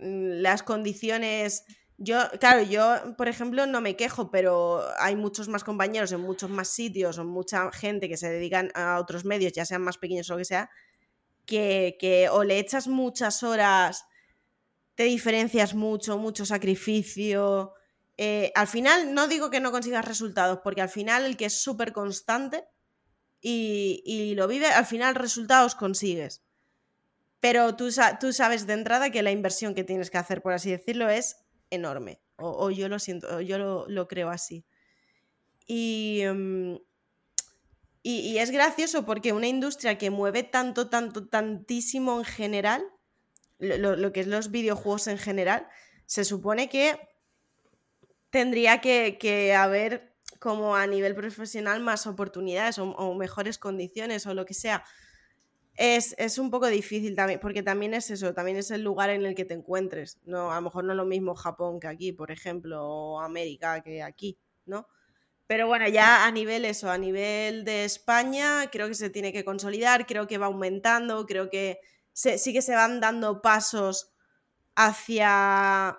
las 0.00 0.62
condiciones... 0.62 1.64
Yo, 2.00 2.30
claro, 2.38 2.62
yo, 2.62 3.16
por 3.16 3.26
ejemplo, 3.26 3.66
no 3.66 3.80
me 3.80 3.96
quejo, 3.96 4.30
pero 4.30 4.84
hay 5.00 5.16
muchos 5.16 5.48
más 5.48 5.64
compañeros 5.64 6.12
en 6.12 6.20
muchos 6.20 6.48
más 6.48 6.68
sitios 6.68 7.18
o 7.18 7.24
mucha 7.24 7.72
gente 7.72 8.08
que 8.08 8.16
se 8.16 8.30
dedican 8.30 8.70
a 8.74 9.00
otros 9.00 9.24
medios, 9.24 9.52
ya 9.52 9.66
sean 9.66 9.82
más 9.82 9.98
pequeños 9.98 10.30
o 10.30 10.34
lo 10.34 10.38
que 10.38 10.44
sea, 10.44 10.70
que, 11.44 12.28
o 12.30 12.44
le 12.44 12.60
echas 12.60 12.86
muchas 12.86 13.42
horas, 13.42 14.04
te 14.94 15.04
diferencias 15.04 15.74
mucho, 15.74 16.18
mucho 16.18 16.46
sacrificio. 16.46 17.74
Eh, 18.16 18.52
al 18.54 18.68
final, 18.68 19.12
no 19.12 19.26
digo 19.26 19.50
que 19.50 19.58
no 19.58 19.72
consigas 19.72 20.04
resultados, 20.04 20.60
porque 20.62 20.82
al 20.82 20.88
final 20.88 21.24
el 21.24 21.36
que 21.36 21.46
es 21.46 21.60
súper 21.60 21.92
constante 21.92 22.64
y, 23.40 24.34
lo 24.36 24.46
vive, 24.46 24.66
al 24.66 24.86
final 24.86 25.16
resultados 25.16 25.74
consigues. 25.74 26.44
Pero 27.40 27.74
tú, 27.74 27.88
tú, 28.20 28.32
sabes 28.32 28.68
de 28.68 28.74
entrada 28.74 29.10
que 29.10 29.22
la 29.22 29.32
inversión 29.32 29.74
que 29.74 29.84
tienes 29.84 30.10
que 30.10 30.18
hacer, 30.18 30.42
por 30.42 30.52
así 30.52 30.70
decirlo, 30.70 31.08
es 31.08 31.47
enorme. 31.70 32.20
O, 32.36 32.70
yo 32.70 32.88
lo 32.88 32.98
siento, 32.98 33.40
yo 33.40 33.86
lo, 33.88 34.08
creo 34.08 34.30
así. 34.30 34.64
Y, 35.66 36.20
em, 36.22 36.78
y, 38.02 38.38
es 38.38 38.50
gracioso 38.50 39.04
porque 39.04 39.32
una 39.32 39.48
industria 39.48 39.98
que 39.98 40.10
mueve 40.10 40.44
tanto, 40.44 40.88
tanto, 40.88 41.26
tantísimo 41.26 42.18
en 42.18 42.24
general, 42.24 42.84
lo, 43.58 44.12
que 44.12 44.20
es 44.20 44.26
los 44.28 44.50
videojuegos 44.50 45.08
en 45.08 45.18
general, 45.18 45.68
se 46.06 46.24
supone 46.24 46.68
que 46.68 46.98
tendría 48.30 48.80
que, 48.80 49.54
haber 49.54 50.14
como 50.38 50.76
a 50.76 50.86
nivel 50.86 51.14
profesional 51.14 51.80
más 51.80 52.06
oportunidades 52.06 52.78
o, 52.78 53.14
mejores 53.14 53.58
condiciones 53.58 54.26
o 54.26 54.34
lo 54.34 54.46
que 54.46 54.54
sea. 54.54 54.84
Es, 55.80 56.16
es, 56.18 56.38
un 56.38 56.50
poco 56.50 56.66
difícil 56.66 57.14
también, 57.14 57.38
porque 57.38 57.62
también 57.62 57.94
es 57.94 58.10
eso, 58.10 58.34
también 58.34 58.56
es 58.56 58.72
el 58.72 58.82
lugar 58.82 59.10
en 59.10 59.24
el 59.24 59.36
que 59.36 59.44
te 59.44 59.54
encuentres. 59.54 60.18
No, 60.24 60.50
a 60.50 60.56
lo 60.56 60.62
mejor 60.62 60.82
no 60.82 60.92
es 60.92 60.96
lo 60.96 61.04
mismo 61.06 61.36
Japón 61.36 61.78
que 61.78 61.86
aquí, 61.86 62.10
por 62.10 62.32
ejemplo, 62.32 62.84
o 62.84 63.20
América 63.20 63.80
que 63.80 64.02
aquí, 64.02 64.36
¿no? 64.66 64.88
Pero 65.46 65.68
bueno, 65.68 65.86
ya 65.86 66.26
a 66.26 66.32
nivel 66.32 66.64
eso, 66.64 66.90
a 66.90 66.98
nivel 66.98 67.64
de 67.64 67.84
España, 67.84 68.68
creo 68.72 68.88
que 68.88 68.94
se 68.94 69.08
tiene 69.08 69.32
que 69.32 69.44
consolidar, 69.44 70.04
creo 70.04 70.26
que 70.26 70.36
va 70.36 70.46
aumentando, 70.46 71.26
creo 71.26 71.48
que 71.48 71.78
sí 72.12 72.52
que 72.52 72.60
se 72.60 72.74
van 72.74 72.98
dando 72.98 73.40
pasos 73.40 74.12
hacia 74.74 75.96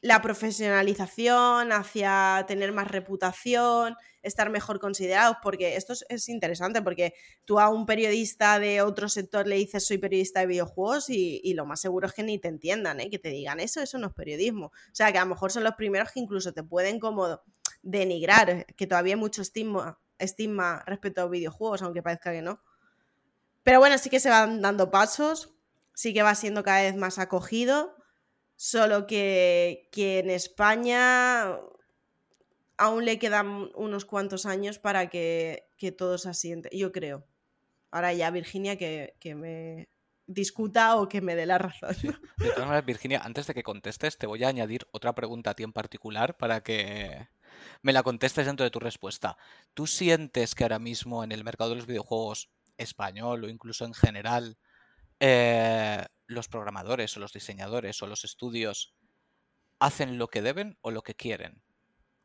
la 0.00 0.22
profesionalización, 0.22 1.72
hacia 1.72 2.44
tener 2.46 2.72
más 2.72 2.88
reputación, 2.88 3.96
estar 4.22 4.48
mejor 4.48 4.78
considerados, 4.78 5.38
porque 5.42 5.76
esto 5.76 5.92
es, 6.08 6.28
interesante, 6.28 6.82
porque 6.82 7.14
tú 7.44 7.58
a 7.58 7.68
un 7.68 7.84
periodista 7.84 8.60
de 8.60 8.82
otro 8.82 9.08
sector 9.08 9.48
le 9.48 9.56
dices 9.56 9.86
soy 9.86 9.98
periodista 9.98 10.40
de 10.40 10.46
videojuegos 10.46 11.10
y, 11.10 11.40
y, 11.42 11.54
lo 11.54 11.66
más 11.66 11.80
seguro 11.80 12.06
es 12.06 12.12
que 12.12 12.22
ni 12.22 12.38
te 12.38 12.48
entiendan, 12.48 13.00
¿eh? 13.00 13.10
que 13.10 13.18
te 13.18 13.30
digan 13.30 13.58
eso, 13.58 13.80
eso 13.80 13.98
no 13.98 14.08
es 14.08 14.12
periodismo. 14.12 14.66
O 14.66 14.94
sea, 14.94 15.10
que 15.10 15.18
a 15.18 15.24
lo 15.24 15.30
mejor 15.30 15.50
son 15.50 15.64
los 15.64 15.74
primeros 15.74 16.12
que 16.12 16.20
incluso 16.20 16.52
te 16.52 16.62
pueden 16.62 17.00
como 17.00 17.40
denigrar, 17.82 18.66
que 18.76 18.86
todavía 18.86 19.14
hay 19.14 19.20
mucho 19.20 19.42
estigma, 19.42 19.98
estigma 20.18 20.84
respecto 20.86 21.22
a 21.22 21.28
videojuegos, 21.28 21.82
aunque 21.82 22.02
parezca 22.02 22.32
que 22.32 22.42
no. 22.42 22.62
Pero 23.64 23.80
bueno, 23.80 23.98
sí 23.98 24.10
que 24.10 24.20
se 24.20 24.30
van 24.30 24.62
dando 24.62 24.90
pasos, 24.90 25.54
sí 25.92 26.14
que 26.14 26.22
va 26.22 26.34
siendo 26.34 26.62
cada 26.62 26.82
vez 26.82 26.96
más 26.96 27.18
acogido, 27.18 27.97
solo 28.58 29.06
que, 29.06 29.88
que 29.92 30.18
en 30.18 30.30
España 30.30 31.60
aún 32.76 33.04
le 33.04 33.18
quedan 33.20 33.70
unos 33.76 34.04
cuantos 34.04 34.46
años 34.46 34.80
para 34.80 35.08
que, 35.08 35.70
que 35.76 35.92
todo 35.92 36.18
se 36.18 36.28
asiente, 36.28 36.68
yo 36.76 36.90
creo. 36.90 37.24
Ahora 37.92 38.12
ya 38.12 38.30
Virginia 38.32 38.76
que, 38.76 39.14
que 39.20 39.36
me 39.36 39.88
discuta 40.26 40.96
o 40.96 41.08
que 41.08 41.20
me 41.20 41.36
dé 41.36 41.46
la 41.46 41.58
razón. 41.58 41.94
De 42.36 42.50
todas 42.50 42.66
maneras, 42.66 42.84
Virginia, 42.84 43.20
antes 43.24 43.46
de 43.46 43.54
que 43.54 43.62
contestes, 43.62 44.18
te 44.18 44.26
voy 44.26 44.42
a 44.42 44.48
añadir 44.48 44.88
otra 44.90 45.14
pregunta 45.14 45.50
a 45.50 45.54
ti 45.54 45.62
en 45.62 45.72
particular 45.72 46.36
para 46.36 46.60
que 46.64 47.28
me 47.80 47.92
la 47.92 48.02
contestes 48.02 48.44
dentro 48.44 48.64
de 48.64 48.72
tu 48.72 48.80
respuesta. 48.80 49.38
¿Tú 49.72 49.86
sientes 49.86 50.56
que 50.56 50.64
ahora 50.64 50.80
mismo 50.80 51.22
en 51.22 51.30
el 51.30 51.44
mercado 51.44 51.70
de 51.70 51.76
los 51.76 51.86
videojuegos 51.86 52.50
español 52.76 53.44
o 53.44 53.48
incluso 53.48 53.84
en 53.84 53.94
general 53.94 54.58
eh, 55.20 56.04
los 56.26 56.48
programadores 56.48 57.16
o 57.16 57.20
los 57.20 57.32
diseñadores 57.32 58.02
o 58.02 58.06
los 58.06 58.24
estudios 58.24 58.94
hacen 59.78 60.18
lo 60.18 60.28
que 60.28 60.42
deben 60.42 60.78
o 60.80 60.90
lo 60.90 61.02
que 61.02 61.14
quieren? 61.14 61.62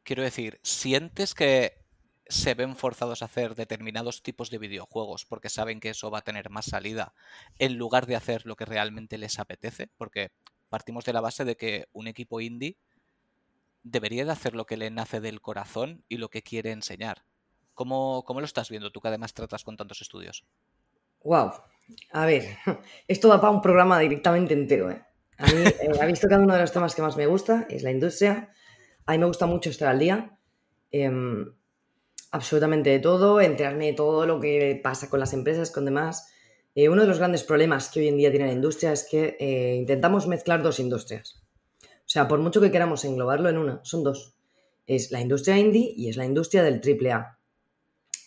Quiero 0.03 0.23
decir, 0.23 0.59
¿sientes 0.63 1.33
que 1.33 1.83
se 2.27 2.53
ven 2.53 2.75
forzados 2.75 3.21
a 3.21 3.25
hacer 3.25 3.55
determinados 3.55 4.23
tipos 4.23 4.49
de 4.49 4.57
videojuegos 4.57 5.25
porque 5.25 5.49
saben 5.49 5.79
que 5.79 5.89
eso 5.89 6.09
va 6.09 6.19
a 6.19 6.23
tener 6.23 6.49
más 6.49 6.65
salida 6.65 7.13
en 7.59 7.77
lugar 7.77 8.05
de 8.05 8.15
hacer 8.15 8.45
lo 8.45 8.55
que 8.55 8.65
realmente 8.65 9.17
les 9.17 9.39
apetece? 9.39 9.87
Porque 9.97 10.31
partimos 10.69 11.05
de 11.05 11.13
la 11.13 11.21
base 11.21 11.45
de 11.45 11.55
que 11.55 11.87
un 11.93 12.07
equipo 12.07 12.41
indie 12.41 12.77
debería 13.83 14.25
de 14.25 14.31
hacer 14.31 14.55
lo 14.55 14.65
que 14.65 14.77
le 14.77 14.89
nace 14.89 15.19
del 15.19 15.41
corazón 15.41 16.03
y 16.09 16.17
lo 16.17 16.29
que 16.29 16.41
quiere 16.41 16.71
enseñar. 16.71 17.25
¿Cómo, 17.73 18.23
lo 18.27 18.45
estás 18.45 18.69
viendo 18.69 18.91
tú 18.91 19.01
que 19.01 19.09
además 19.09 19.33
tratas 19.33 19.63
con 19.63 19.77
tantos 19.77 20.01
estudios? 20.01 20.45
Wow. 21.23 21.51
A 22.11 22.25
ver, 22.25 22.57
esto 23.07 23.27
da 23.27 23.41
para 23.41 23.51
un 23.51 23.61
programa 23.61 23.99
directamente 23.99 24.53
entero. 24.53 24.91
¿eh? 24.91 25.03
A 25.37 25.47
mí, 25.47 25.63
eh, 25.63 26.05
visto 26.07 26.27
cada 26.27 26.41
uno 26.41 26.53
de 26.53 26.61
los 26.61 26.71
temas 26.71 26.95
que 26.95 27.01
más 27.01 27.17
me 27.17 27.27
gusta, 27.27 27.65
es 27.69 27.83
la 27.83 27.91
industria. 27.91 28.53
A 29.05 29.11
mí 29.13 29.17
me 29.17 29.25
gusta 29.25 29.45
mucho 29.45 29.69
estar 29.69 29.89
al 29.89 29.99
día. 29.99 30.37
Em, 30.91 31.53
absolutamente 32.31 32.89
de 32.89 32.99
todo, 32.99 33.41
enterarme 33.41 33.87
de 33.87 33.93
todo 33.93 34.25
lo 34.25 34.39
que 34.39 34.79
pasa 34.83 35.09
con 35.09 35.19
las 35.19 35.33
empresas, 35.33 35.71
con 35.71 35.85
demás. 35.85 36.29
Eh, 36.75 36.89
uno 36.89 37.03
de 37.03 37.07
los 37.07 37.19
grandes 37.19 37.43
problemas 37.43 37.89
que 37.89 37.99
hoy 37.99 38.07
en 38.07 38.17
día 38.17 38.31
tiene 38.31 38.47
la 38.47 38.53
industria 38.53 38.91
es 38.91 39.07
que 39.09 39.37
eh, 39.39 39.75
intentamos 39.75 40.27
mezclar 40.27 40.63
dos 40.63 40.79
industrias. 40.79 41.43
O 41.83 42.09
sea, 42.09 42.27
por 42.27 42.39
mucho 42.39 42.59
que 42.59 42.71
queramos 42.71 43.05
englobarlo 43.05 43.49
en 43.49 43.57
una, 43.57 43.79
son 43.83 44.03
dos. 44.03 44.35
Es 44.87 45.11
la 45.11 45.21
industria 45.21 45.57
indie 45.57 45.93
y 45.95 46.09
es 46.09 46.17
la 46.17 46.25
industria 46.25 46.63
del 46.63 46.81
AAA. 46.81 47.39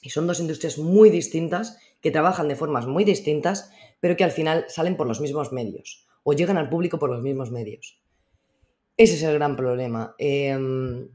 Y 0.03 0.11
son 0.11 0.27
dos 0.27 0.39
industrias 0.39 0.79
muy 0.79 1.11
distintas 1.11 1.77
que 2.01 2.11
trabajan 2.11 2.49
de 2.49 2.57
formas 2.57 2.87
muy 2.87 3.05
distintas, 3.05 3.71
pero 4.01 4.17
que 4.17 4.25
al 4.25 4.31
final 4.31 4.65
salen 4.69 4.97
por 4.97 5.07
los 5.07 5.21
mismos 5.21 5.53
medios 5.53 6.07
o 6.23 6.33
llegan 6.33 6.59
al 6.59 6.69
público 6.69 6.99
por 6.99 7.11
los 7.11 7.23
mismos 7.23 7.51
medios. 7.51 8.01
Ese 8.97 9.15
es 9.15 9.23
el 9.23 9.35
gran 9.35 9.57
problema. 9.57 10.15
Em, 10.19 11.09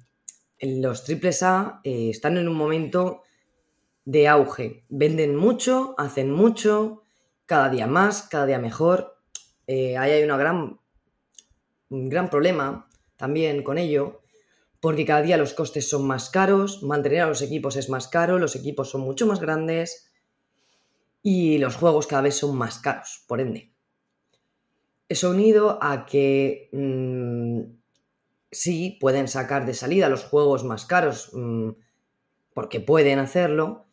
los 0.62 1.04
AAA 1.10 1.82
eh, 1.84 2.10
están 2.10 2.38
en 2.38 2.48
un 2.48 2.56
momento 2.56 3.24
de 4.06 4.28
auge. 4.28 4.86
Venden 4.90 5.36
mucho, 5.36 5.96
hacen 5.98 6.32
mucho, 6.32 7.04
cada 7.46 7.70
día 7.70 7.88
más, 7.88 8.24
cada 8.24 8.46
día 8.46 8.60
mejor. 8.60 9.18
Eh, 9.68 9.98
ahí 9.98 10.12
hay 10.12 10.24
una 10.24 10.38
gran 10.38 10.80
un 11.92 12.10
gran 12.10 12.30
problema 12.30 12.88
también 13.18 13.64
con 13.64 13.78
ello, 13.78 14.22
porque 14.80 15.06
cada 15.06 15.22
día 15.22 15.38
los 15.38 15.54
costes 15.54 15.88
son 15.90 16.08
más 16.08 16.30
caros, 16.30 16.82
mantener 16.82 17.22
a 17.22 17.28
los 17.28 17.42
equipos 17.42 17.76
es 17.76 17.90
más 17.90 18.08
caro, 18.08 18.40
los 18.40 18.56
equipos 18.56 18.90
son 18.90 19.02
mucho 19.02 19.28
más 19.28 19.40
grandes 19.40 20.11
y 21.22 21.58
los 21.58 21.76
juegos 21.76 22.08
cada 22.08 22.24
vez 22.24 22.36
son 22.38 22.58
más 22.58 22.80
caros, 22.80 23.24
por 23.28 23.42
ende. 23.42 23.74
Eso 25.08 25.30
unido 25.30 25.78
a 25.82 26.06
que 26.06 26.70
mm, 26.72 27.62
sí 28.52 28.98
pueden 29.00 29.28
sacar 29.28 29.66
de 29.66 29.74
salida 29.74 30.10
los 30.10 30.24
juegos 30.24 30.64
más 30.64 30.86
caros, 30.86 31.30
mm, 31.34 31.72
porque 32.54 32.80
pueden 32.80 33.20
hacerlo, 33.20 33.86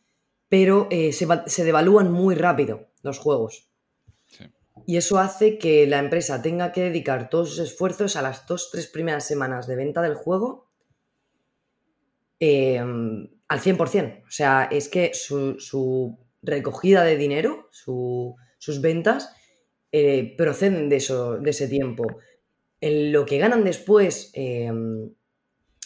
pero 0.47 0.87
eh, 0.89 1.13
se, 1.13 1.27
se 1.45 1.63
devalúan 1.63 2.11
muy 2.11 2.35
rápido 2.35 2.87
los 3.03 3.19
juegos. 3.19 3.69
Y 4.85 4.97
eso 4.97 5.19
hace 5.19 5.57
que 5.57 5.85
la 5.85 5.99
empresa 5.99 6.41
tenga 6.41 6.71
que 6.71 6.81
dedicar 6.81 7.29
todos 7.29 7.49
sus 7.49 7.59
esfuerzos 7.59 8.15
a 8.15 8.21
las 8.21 8.47
dos, 8.47 8.69
tres 8.71 8.87
primeras 8.87 9.27
semanas 9.27 9.67
de 9.67 9.75
venta 9.75 10.01
del 10.01 10.15
juego 10.15 10.71
em, 12.39 13.29
al 13.47 13.59
100%. 13.59 14.23
O 14.27 14.31
sea, 14.31 14.67
es 14.71 14.89
que 14.89 15.11
su, 15.13 16.17
recogida 16.41 17.03
de 17.03 17.17
dinero, 17.17 17.69
sus 17.71 18.81
ventas, 18.81 19.31
eh, 19.91 20.35
proceden 20.37 20.89
de, 20.89 20.97
eso, 20.97 21.37
de 21.37 21.49
ese 21.49 21.67
tiempo. 21.67 22.05
lo 22.81 23.25
que 23.25 23.37
ganan 23.37 23.63
después 23.63 24.31
em, 24.33 25.11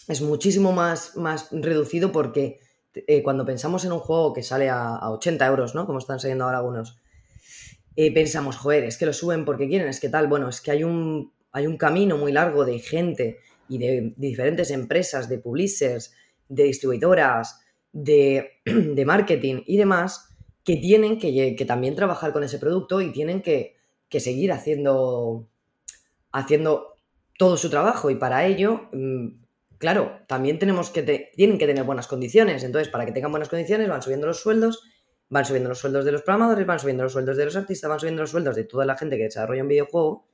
es 0.08 0.22
muchísimo 0.22 0.72
más, 0.72 1.16
más 1.16 1.48
reducido 1.52 2.12
porque 2.12 2.60
eh, 2.94 3.24
cuando 3.24 3.46
pensamos 3.46 3.86
en 3.86 3.92
un 3.94 4.00
juego 4.00 4.34
que 4.34 4.44
sale 4.44 4.70
a, 4.70 4.96
a 4.96 5.12
80 5.12 5.48
euros, 5.48 5.76
¿no? 5.76 5.86
Como 5.86 6.00
están 6.00 6.20
saliendo 6.20 6.46
ahora 6.46 6.60
algunos, 6.60 7.02
eh, 7.96 8.12
pensamos, 8.12 8.58
joder, 8.58 8.84
es 8.86 8.98
que 8.98 9.06
lo 9.06 9.14
suben 9.14 9.46
porque 9.46 9.68
quieren, 9.68 9.88
es 9.88 10.00
que 10.00 10.10
tal, 10.10 10.28
bueno, 10.28 10.50
es 10.50 10.62
que 10.62 10.72
hay 10.72 10.84
un, 10.84 11.32
hay 11.52 11.68
un 11.68 11.78
camino 11.78 12.18
muy 12.18 12.32
largo 12.32 12.66
de 12.66 12.80
gente 12.80 13.38
y 13.70 13.78
de, 13.78 14.14
diferentes 14.18 14.72
empresas, 14.72 15.30
de 15.30 15.38
publishers, 15.38 16.14
de 16.50 16.64
distribuidoras, 16.64 17.60
de, 17.92 18.50
marketing 19.06 19.62
y 19.68 19.78
demás, 19.78 20.33
que 20.64 20.78
tienen 20.78 21.20
que, 21.20 21.66
también 21.68 21.96
trabajar 21.96 22.34
con 22.34 22.44
ese 22.44 22.60
producto 22.60 23.02
y 23.02 23.12
tienen 23.12 23.42
que, 23.42 23.76
seguir 24.10 24.52
haciendo 24.52 25.48
haciendo 26.32 26.94
todo 27.40 27.58
su 27.58 27.72
trabajo 27.72 28.12
y 28.12 28.16
para 28.16 28.46
ello, 28.46 28.90
mm, 28.92 29.28
claro, 29.80 30.20
también 30.28 30.60
tenemos 30.60 30.92
que 30.92 31.02
tienen 31.36 31.58
que 31.58 31.66
tener 31.66 31.84
buenas 31.84 32.08
condiciones. 32.08 32.64
Entonces, 32.64 32.90
para 32.90 33.06
que 33.06 33.12
tengan 33.12 33.32
buenas 33.32 33.50
condiciones, 33.50 33.90
van 33.90 34.04
subiendo 34.04 34.28
los 34.28 34.40
sueldos, 34.40 34.84
van 35.30 35.46
subiendo 35.46 35.70
los 35.70 35.80
sueldos 35.80 36.06
de 36.06 36.12
los 36.12 36.22
programadores, 36.22 36.66
van 36.68 36.80
subiendo 36.80 37.04
los 37.04 37.14
sueldos 37.14 37.38
de 37.38 37.46
los 37.46 37.56
artistas, 37.56 37.90
van 37.90 38.00
subiendo 38.00 38.22
los 38.22 38.30
sueldos 38.30 38.56
de 38.56 38.66
toda 38.66 38.86
la 38.86 38.96
gente 38.96 39.18
que 39.18 39.24
desarrolla 39.24 39.64
un 39.64 39.68
videojuego 39.68 40.28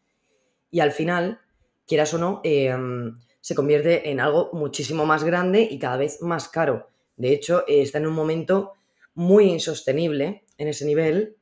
y 0.72 0.82
al 0.82 0.92
final, 0.92 1.40
quieras 1.88 2.14
o 2.14 2.18
no, 2.18 2.42
em, 2.44 3.18
se 3.42 3.56
convierte 3.56 4.10
en 4.10 4.20
algo 4.20 4.50
muchísimo 4.54 5.06
más 5.06 5.24
grande 5.24 5.68
y 5.70 5.80
cada 5.80 5.98
vez 5.98 6.22
más 6.22 6.50
caro. 6.50 6.90
De 7.16 7.34
hecho, 7.34 7.64
está 7.68 7.98
en 7.98 8.08
un 8.08 8.14
momento 8.14 8.74
muy 9.14 9.46
insostenible 9.46 10.46
en 10.58 10.68
ese 10.68 10.86
nivel 10.86 11.38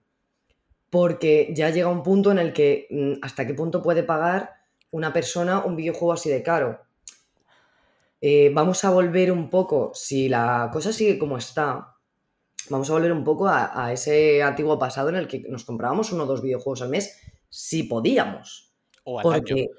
porque 0.89 1.53
ya 1.53 1.69
llega 1.69 1.89
un 1.89 2.03
punto 2.03 2.31
en 2.31 2.39
el 2.39 2.53
que 2.53 2.87
mm, 2.89 3.13
hasta 3.21 3.45
qué 3.45 3.53
punto 3.53 3.81
puede 3.81 4.03
pagar 4.03 4.57
una 4.91 5.13
persona 5.13 5.63
un 5.63 5.75
videojuego 5.75 6.13
así 6.13 6.29
de 6.29 6.43
caro. 6.43 6.79
Eh, 8.21 8.51
vamos 8.53 8.83
a 8.83 8.89
volver 8.89 9.31
un 9.31 9.49
poco, 9.49 9.91
si 9.93 10.27
la 10.27 10.69
cosa 10.73 10.91
sigue 10.91 11.19
como 11.19 11.37
está, 11.37 11.95
vamos 12.69 12.89
a 12.89 12.93
volver 12.93 13.11
un 13.11 13.23
poco 13.23 13.47
a, 13.47 13.91
ese 13.93 14.41
antiguo 14.41 14.79
pasado 14.79 15.09
en 15.09 15.15
el 15.15 15.27
que 15.27 15.39
nos 15.47 15.65
comprábamos 15.65 16.11
uno 16.11 16.23
o 16.23 16.25
dos 16.25 16.41
videojuegos 16.41 16.81
al 16.81 16.89
mes 16.89 17.19
si 17.49 17.83
podíamos. 17.83 18.73
O 19.03 19.19
al 19.19 19.23
porque, 19.23 19.69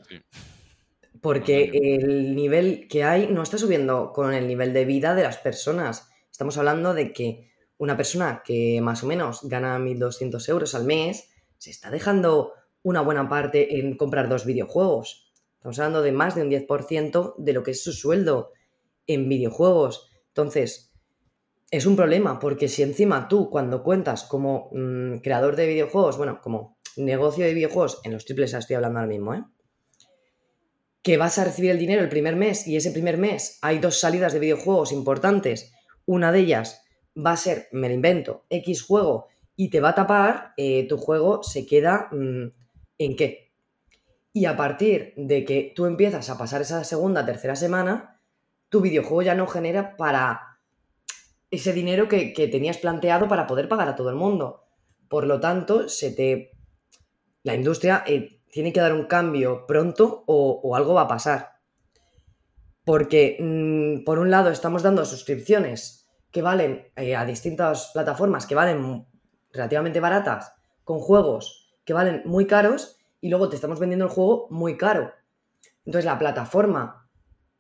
Porque 1.21 1.65
el 1.73 2.37
nivel 2.37 2.87
que 2.89 3.03
hay 3.03 3.27
no 3.27 3.43
está 3.43 3.59
subiendo 3.59 4.13
con 4.13 4.33
el 4.33 4.47
nivel 4.47 4.73
de 4.73 4.85
vida 4.85 5.15
de 5.15 5.25
las 5.25 5.39
personas. 5.39 6.09
Estamos 6.31 6.57
hablando 6.59 6.95
de 6.95 7.13
que 7.13 7.48
una 7.79 7.97
persona 7.97 8.43
que 8.45 8.81
más 8.83 9.03
o 9.03 9.07
menos 9.07 9.41
gana 9.45 9.79
1.200 9.79 10.49
euros 10.49 10.75
al 10.75 10.85
mes 10.85 11.31
se 11.57 11.71
está 11.71 11.91
dejando 11.91 12.53
una 12.83 13.01
buena 13.01 13.29
parte 13.29 13.79
en 13.79 13.97
comprar 13.97 14.29
dos 14.29 14.45
videojuegos. 14.45 15.33
Estamos 15.57 15.79
hablando 15.79 16.03
de 16.03 16.13
más 16.13 16.35
de 16.35 16.43
un 16.43 16.51
10% 16.51 17.35
de 17.37 17.53
lo 17.53 17.63
que 17.63 17.73
es 17.73 17.83
su 17.83 17.93
sueldo 17.93 18.53
en 19.07 19.29
videojuegos. 19.29 20.09
Entonces, 20.29 20.93
es 21.71 21.87
un 21.87 21.97
problema 21.97 22.39
porque 22.39 22.69
si 22.69 22.83
encima 22.83 23.29
tú 23.29 23.51
cuando 23.51 23.83
cuentas 23.83 24.25
como 24.25 24.71
mm, 24.73 25.19
creador 25.19 25.57
de 25.57 25.67
videojuegos, 25.67 26.17
bueno, 26.17 26.41
como 26.43 26.79
negocio 26.97 27.45
de 27.45 27.55
videojuegos, 27.55 28.01
en 28.05 28.13
los 28.13 28.25
triples 28.25 28.55
estoy 28.55 28.77
hablando 28.77 29.01
ahora 29.01 29.09
mismo, 29.09 29.35
¿eh? 29.35 29.45
que 31.03 31.17
vas 31.17 31.39
a 31.39 31.45
recibir 31.45 31.71
el 31.71 31.79
dinero 31.79 32.03
el 32.03 32.09
primer 32.09 32.37
mes 32.37 32.67
y 32.67 32.77
ese 32.77 32.91
primer 32.91 33.19
mes 33.19 33.59
hay 33.63 33.79
dos 33.79 34.01
salidas 34.01 34.33
de 34.33 34.41
videojuegos 34.41 34.93
importantes, 34.93 35.73
una 36.07 36.33
de 36.33 36.41
ellas 36.41 36.83
va 37.17 37.33
a 37.33 37.37
ser, 37.37 37.69
me 37.73 37.89
lo 37.89 37.95
invento, 37.95 38.45
X 38.51 38.83
juego 38.83 39.27
y 39.57 39.71
te 39.71 39.81
va 39.81 39.91
a 39.91 39.95
tapar, 39.95 40.53
eh, 40.57 40.87
tu 40.89 40.97
juego 40.99 41.43
se 41.43 41.67
queda 41.67 42.09
mm, 42.13 42.53
en 42.99 43.17
qué. 43.17 43.53
Y 44.33 44.45
a 44.45 44.57
partir 44.57 45.15
de 45.17 45.45
que 45.45 45.73
tú 45.75 45.87
empiezas 45.87 46.31
a 46.31 46.39
pasar 46.39 46.61
esa 46.61 46.85
segunda, 46.85 47.27
tercera 47.27 47.57
semana, 47.57 48.21
tu 48.69 48.81
videojuego 48.81 49.23
ya 49.23 49.35
no 49.35 49.47
genera 49.47 49.97
para 49.97 50.61
ese 51.51 51.73
dinero 51.73 52.09
que, 52.09 52.33
tenías 52.53 52.79
planteado 52.79 53.27
para 53.27 53.47
poder 53.47 53.69
pagar 53.69 53.89
a 53.89 53.97
todo 53.97 54.11
el 54.11 54.17
mundo. 54.17 54.65
Por 55.09 55.27
lo 55.27 55.41
tanto, 55.41 55.89
se 55.89 56.13
te. 56.13 56.53
La 57.43 57.55
industria 57.55 58.05
eh, 58.07 58.43
tiene 58.51 58.73
que 58.73 58.81
dar 58.81 58.93
un 58.93 59.07
cambio 59.07 59.67
pronto 59.67 60.25
o, 60.27 60.77
algo 60.77 60.95
va 60.95 61.03
a 61.03 61.09
pasar. 61.09 61.53
Porque, 62.85 63.39
mm, 63.41 64.05
por 64.05 64.19
un 64.19 64.31
lado, 64.31 64.51
estamos 64.51 64.83
dando 64.83 65.05
suscripciones 65.05 65.98
que 66.31 66.43
valen 66.43 66.91
eh, 66.97 67.17
a 67.17 67.25
distintas 67.25 67.91
plataformas 67.93 68.47
que 68.47 68.55
valen 68.55 69.07
relativamente 69.53 70.01
baratas, 70.01 70.53
con 70.85 70.99
juegos 70.99 71.77
que 71.85 71.95
valen 71.95 72.23
muy 72.25 72.47
caros, 72.47 72.99
y 73.21 73.31
luego 73.31 73.49
te 73.49 73.57
estamos 73.57 73.81
vendiendo 73.81 74.05
el 74.05 74.11
juego 74.11 74.47
muy 74.51 74.77
caro. 74.77 75.13
Entonces 75.85 76.05
la 76.05 76.19
plataforma 76.19 77.09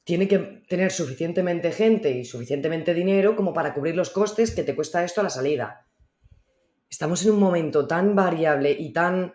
tiene 0.05 0.29
que 0.29 0.39
tener 0.69 0.91
suficientemente 0.91 1.73
gente 1.73 2.11
y 2.11 2.25
suficientemente 2.25 2.95
dinero 2.95 3.37
como 3.37 3.53
para 3.53 3.75
cubrir 3.75 3.97
los 3.97 4.11
costes 4.11 4.55
que 4.55 4.63
te 4.63 4.75
cuesta 4.75 5.05
esto 5.05 5.21
a 5.21 5.25
la 5.25 5.31
salida. 5.31 5.87
Estamos 6.89 7.25
en 7.25 7.33
un 7.33 7.41
momento 7.41 7.87
tan 7.87 8.15
variable 8.15 8.71
y 8.71 8.93
tan 8.93 9.35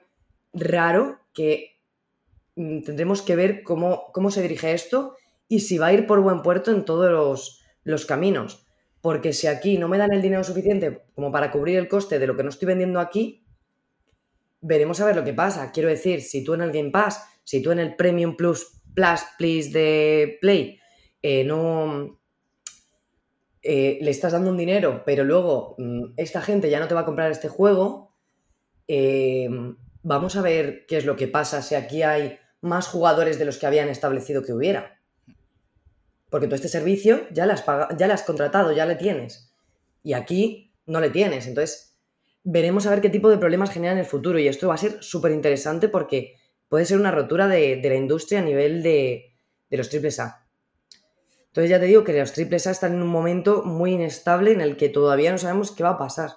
raro 0.54 1.20
que 1.34 1.80
mm, 2.56 2.82
tendremos 2.82 3.22
que 3.22 3.36
ver 3.36 3.64
cómo, 3.64 4.12
cómo 4.14 4.32
se 4.32 4.42
dirige 4.42 4.74
esto 4.74 5.16
y 5.48 5.60
si 5.60 5.78
va 5.78 5.88
a 5.88 5.94
ir 5.94 6.08
por 6.08 6.22
buen 6.22 6.42
puerto 6.42 6.72
en 6.72 6.86
todos 6.86 7.12
los, 7.12 7.64
los 7.84 8.06
caminos. 8.06 8.63
Porque 9.04 9.34
si 9.34 9.48
aquí 9.48 9.78
no 9.78 9.90
me 9.90 9.98
dan 9.98 10.14
el 10.14 10.22
dinero 10.22 10.46
suficiente 10.46 11.04
como 11.14 11.30
para 11.30 11.52
cubrir 11.52 11.78
el 11.78 11.90
coste 11.90 12.20
de 12.20 12.26
lo 12.26 12.38
que 12.38 12.44
no 12.44 12.48
estoy 12.48 12.68
vendiendo 12.68 13.02
aquí, 13.02 13.46
veremos 14.62 15.02
a 15.02 15.06
ver 15.06 15.18
lo 15.18 15.26
que 15.26 15.34
pasa. 15.34 15.74
Quiero 15.74 15.90
decir, 15.90 16.22
si 16.22 16.42
tú 16.42 16.54
en 16.54 16.62
el 16.62 16.72
Game 16.72 16.90
Pass, 16.90 17.22
si 17.44 17.62
tú 17.62 17.72
en 17.72 17.80
el 17.80 17.98
Premium 17.98 18.38
Plus 18.38 18.82
Plus 18.96 19.20
Please 19.38 19.72
de 19.72 20.38
Play 20.40 20.80
eh, 21.22 21.44
no 21.44 22.22
eh, 23.62 24.00
le 24.02 24.10
estás 24.10 24.32
dando 24.32 24.52
un 24.52 24.58
dinero, 24.58 25.04
pero 25.06 25.26
luego 25.26 25.76
mm, 25.78 26.14
esta 26.16 26.42
gente 26.42 26.70
ya 26.70 26.80
no 26.80 26.88
te 26.88 26.94
va 26.94 27.02
a 27.02 27.06
comprar 27.06 27.30
este 27.30 27.50
juego, 27.50 28.16
eh, 28.88 29.50
vamos 30.02 30.38
a 30.38 30.42
ver 30.42 30.86
qué 30.88 30.96
es 30.96 31.06
lo 31.06 31.18
que 31.18 31.28
pasa 31.28 31.62
si 31.62 31.76
aquí 31.76 32.04
hay 32.04 32.38
más 32.62 32.88
jugadores 32.88 33.38
de 33.38 33.44
los 33.44 33.58
que 33.58 33.66
habían 33.66 33.90
establecido 33.90 34.44
que 34.44 34.54
hubiera. 34.54 34.93
Porque 36.34 36.48
tú 36.48 36.56
este 36.56 36.68
servicio 36.68 37.28
ya 37.30 37.46
lo 37.46 37.54
has, 37.54 37.64
ya 37.96 38.12
has 38.12 38.24
contratado, 38.24 38.72
ya 38.72 38.88
le 38.88 38.96
tienes. 38.96 39.54
Y 40.02 40.14
aquí 40.14 40.74
no 40.88 41.00
le 41.00 41.12
tienes. 41.12 41.46
Entonces, 41.46 41.96
veremos 42.44 42.88
a 42.88 42.90
ver 42.90 43.02
qué 43.02 43.12
tipo 43.12 43.30
de 43.30 43.38
problemas 43.38 43.70
generan 43.70 43.98
en 43.98 44.04
el 44.04 44.10
futuro. 44.10 44.40
Y 44.40 44.48
esto 44.48 44.70
va 44.70 44.74
a 44.74 44.80
ser 44.80 45.04
súper 45.04 45.32
interesante 45.32 45.90
porque 45.90 46.38
puede 46.70 46.88
ser 46.88 46.98
una 46.98 47.12
rotura 47.12 47.48
de, 47.48 47.80
la 47.84 47.94
industria 47.94 48.40
a 48.40 48.42
nivel 48.42 48.82
de, 48.82 49.36
los 49.70 49.90
triples 49.90 50.20
A. 50.20 50.48
Entonces 51.50 51.70
ya 51.70 51.80
te 51.80 51.86
digo 51.86 52.04
que 52.04 52.18
los 52.18 52.34
triples 52.34 52.66
A 52.66 52.72
están 52.72 52.96
en 52.96 53.04
un 53.04 53.10
momento 53.10 53.62
muy 53.64 53.92
inestable 53.92 54.54
en 54.54 54.62
el 54.62 54.76
que 54.76 54.90
todavía 54.90 55.32
no 55.32 55.38
sabemos 55.38 55.70
qué 55.70 55.84
va 55.84 55.92
a 55.92 55.98
pasar. 56.00 56.32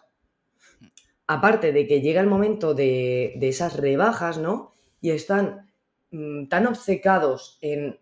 Aparte 1.26 1.72
de 1.72 1.86
que 1.86 2.03
llega 2.03 2.20
el 2.20 2.26
momento 2.26 2.74
de, 2.74 3.32
de 3.36 3.49
esas 3.49 3.78
rebajas, 3.78 4.36
¿no? 4.36 4.74
Y 5.01 5.12
están 5.12 5.70
mm, 6.11 6.49
tan 6.49 6.66
obcecados 6.66 7.57
en 7.62 7.99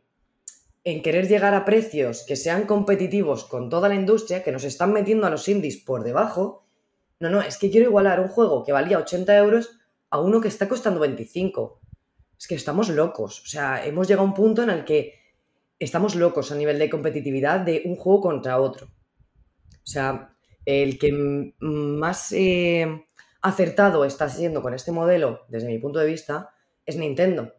en 0.85 1.03
querer 1.03 1.27
llegar 1.29 1.55
a 1.55 1.65
precios 1.65 2.25
que 2.29 2.37
sean 2.37 2.67
competitivos 2.67 3.45
con 3.45 3.71
toda 3.71 3.89
la 3.89 3.95
industria, 3.95 4.43
que 4.43 4.53
nos 4.53 4.65
están 4.65 4.93
metiendo 4.93 5.27
a 5.27 5.31
los 5.31 5.49
indies 5.49 5.79
por 5.79 6.05
debajo. 6.05 6.67
No, 7.21 7.31
no, 7.31 7.41
es 7.41 7.57
que 7.57 7.71
quiero 7.71 7.89
igualar 7.89 8.21
un 8.21 8.29
juego 8.29 8.65
que 8.65 8.73
valía 8.73 8.99
80 8.99 9.37
euros 9.39 9.79
a 10.11 10.21
uno 10.21 10.43
que 10.43 10.49
está 10.49 10.69
costando 10.69 11.01
25. 11.01 11.81
Es 12.39 12.47
que 12.47 12.55
estamos 12.55 12.91
locos. 12.91 13.43
O 13.43 13.47
sea, 13.47 13.85
hemos 13.85 14.07
llegado 14.07 14.27
a 14.27 14.29
un 14.29 14.35
punto 14.35 14.63
en 14.63 14.71
el 14.71 14.85
que 14.85 15.15
estamos 15.79 16.15
locos 16.15 16.53
a 16.53 16.55
nivel 16.55 16.79
de 16.79 16.91
competitividad 16.91 17.61
de 17.61 17.83
un 17.87 17.97
juego 17.97 18.21
contra 18.21 18.61
otro. 18.61 18.87
O 18.87 19.87
sea, 19.87 20.37
el 20.67 20.99
que 20.99 21.13
más 21.61 22.31
eh, 22.33 23.07
acertado 23.41 24.05
está 24.05 24.29
siendo 24.29 24.61
con 24.61 24.75
este 24.75 24.93
modelo, 24.93 25.47
desde 25.49 25.69
mi 25.69 25.79
punto 25.79 25.99
de 25.99 26.07
vista, 26.07 26.51
es 26.85 26.97
Nintendo 26.97 27.55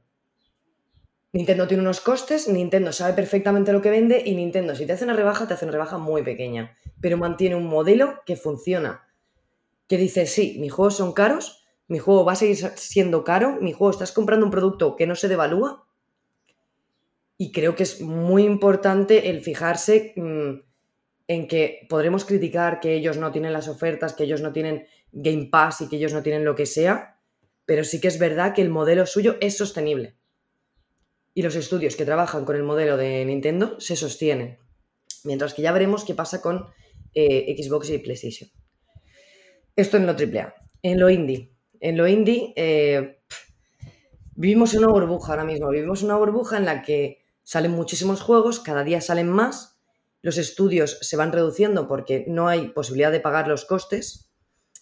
Nintendo 1.36 1.67
tiene 1.67 1.83
unos 1.83 1.99
costes, 1.99 2.47
Nintendo 2.47 2.93
sabe 2.93 3.11
perfectamente 3.11 3.73
lo 3.73 3.81
que 3.81 3.89
vende 3.89 4.23
y 4.25 4.36
Nintendo 4.36 4.73
si 4.73 4.86
te 4.86 4.93
hace 4.93 5.03
una 5.03 5.17
rebaja, 5.17 5.45
te 5.45 5.53
hace 5.53 5.65
una 5.65 5.73
rebaja 5.73 5.97
muy 5.97 6.23
pequeña, 6.23 6.77
pero 7.01 7.17
mantiene 7.17 7.57
un 7.57 7.67
modelo 7.67 8.21
que 8.25 8.38
funciona. 8.38 9.05
Que 9.89 9.97
dice, 9.97 10.27
sí, 10.27 10.55
mis 10.61 10.71
juegos 10.71 10.95
son 10.95 11.11
caros, 11.11 11.65
mi 11.89 11.99
juego 11.99 12.23
va 12.23 12.31
a 12.31 12.38
seguir 12.38 12.55
siendo 12.77 13.25
caro, 13.25 13.57
mi 13.59 13.73
juego 13.73 13.91
estás 13.91 14.13
comprando 14.13 14.45
un 14.45 14.51
producto 14.51 14.95
que 14.95 15.07
no 15.07 15.15
se 15.15 15.27
devalúa. 15.27 15.86
Y 17.38 17.51
creo 17.51 17.75
que 17.75 17.83
es 17.83 17.99
muy 17.99 18.45
importante 18.45 19.29
el 19.29 19.41
fijarse 19.41 20.13
mm, 20.15 20.61
en 21.27 21.47
que 21.49 21.86
podremos 21.89 22.23
criticar 22.23 22.79
que 22.79 22.93
ellos 22.93 23.17
no 23.17 23.33
tienen 23.33 23.51
las 23.51 23.67
ofertas, 23.67 24.13
que 24.13 24.23
ellos 24.23 24.39
no 24.39 24.53
tienen 24.53 24.88
Game 25.11 25.49
Pass 25.51 25.81
y 25.81 25.89
que 25.89 25.97
ellos 25.97 26.13
no 26.13 26.23
tienen 26.23 26.45
lo 26.45 26.55
que 26.55 26.65
sea, 26.65 27.19
pero 27.65 27.83
sí 27.83 27.99
que 27.99 28.07
es 28.07 28.19
verdad 28.19 28.53
que 28.53 28.61
el 28.61 28.69
modelo 28.69 29.05
suyo 29.05 29.36
es 29.41 29.57
sostenible 29.57 30.15
y 31.36 31.41
los 31.41 31.55
estudios 31.55 31.97
que 31.97 32.05
trabajan 32.05 32.45
con 32.45 32.55
el 32.55 32.63
modelo 32.63 32.95
de 32.95 33.23
Nintendo 33.25 33.77
se 33.79 33.97
sostienen. 33.97 34.57
Mientras 35.25 35.53
que 35.53 35.61
ya 35.61 35.73
veremos 35.73 36.05
qué 36.05 36.15
pasa 36.15 36.41
con 36.41 36.67
eh, 37.13 37.53
Xbox 37.61 37.89
y 37.89 37.97
PlayStation. 37.99 38.49
Esto 39.75 39.97
en 39.97 40.05
lo 40.07 40.13
AAA. 40.13 40.55
En 40.81 40.99
lo 40.99 41.09
indie. 41.09 41.51
En 41.81 41.97
lo 41.97 42.07
indie 42.07 42.53
eh, 42.55 43.19
vivimos 44.33 44.73
en 44.73 44.86
una 44.86 44.93
burbuja 44.93 45.33
ahora 45.33 45.43
mismo. 45.43 45.69
Vivimos 45.69 46.01
en 46.01 46.05
una 46.05 46.17
burbuja 46.17 46.55
en 46.55 46.65
la 46.65 46.81
que 46.81 47.25
salen 47.43 47.71
muchísimos 47.71 48.21
juegos, 48.21 48.61
cada 48.61 48.83
día 48.83 49.01
salen 49.01 49.29
más, 49.29 49.77
los 50.21 50.38
estudios 50.38 50.97
se 51.01 51.17
van 51.17 51.33
reduciendo 51.33 51.88
porque 51.88 52.25
no 52.27 52.47
hay 52.47 52.69
posibilidad 52.69 53.11
de 53.11 53.19
pagar 53.19 53.47
los 53.47 53.65
costes, 53.65 54.31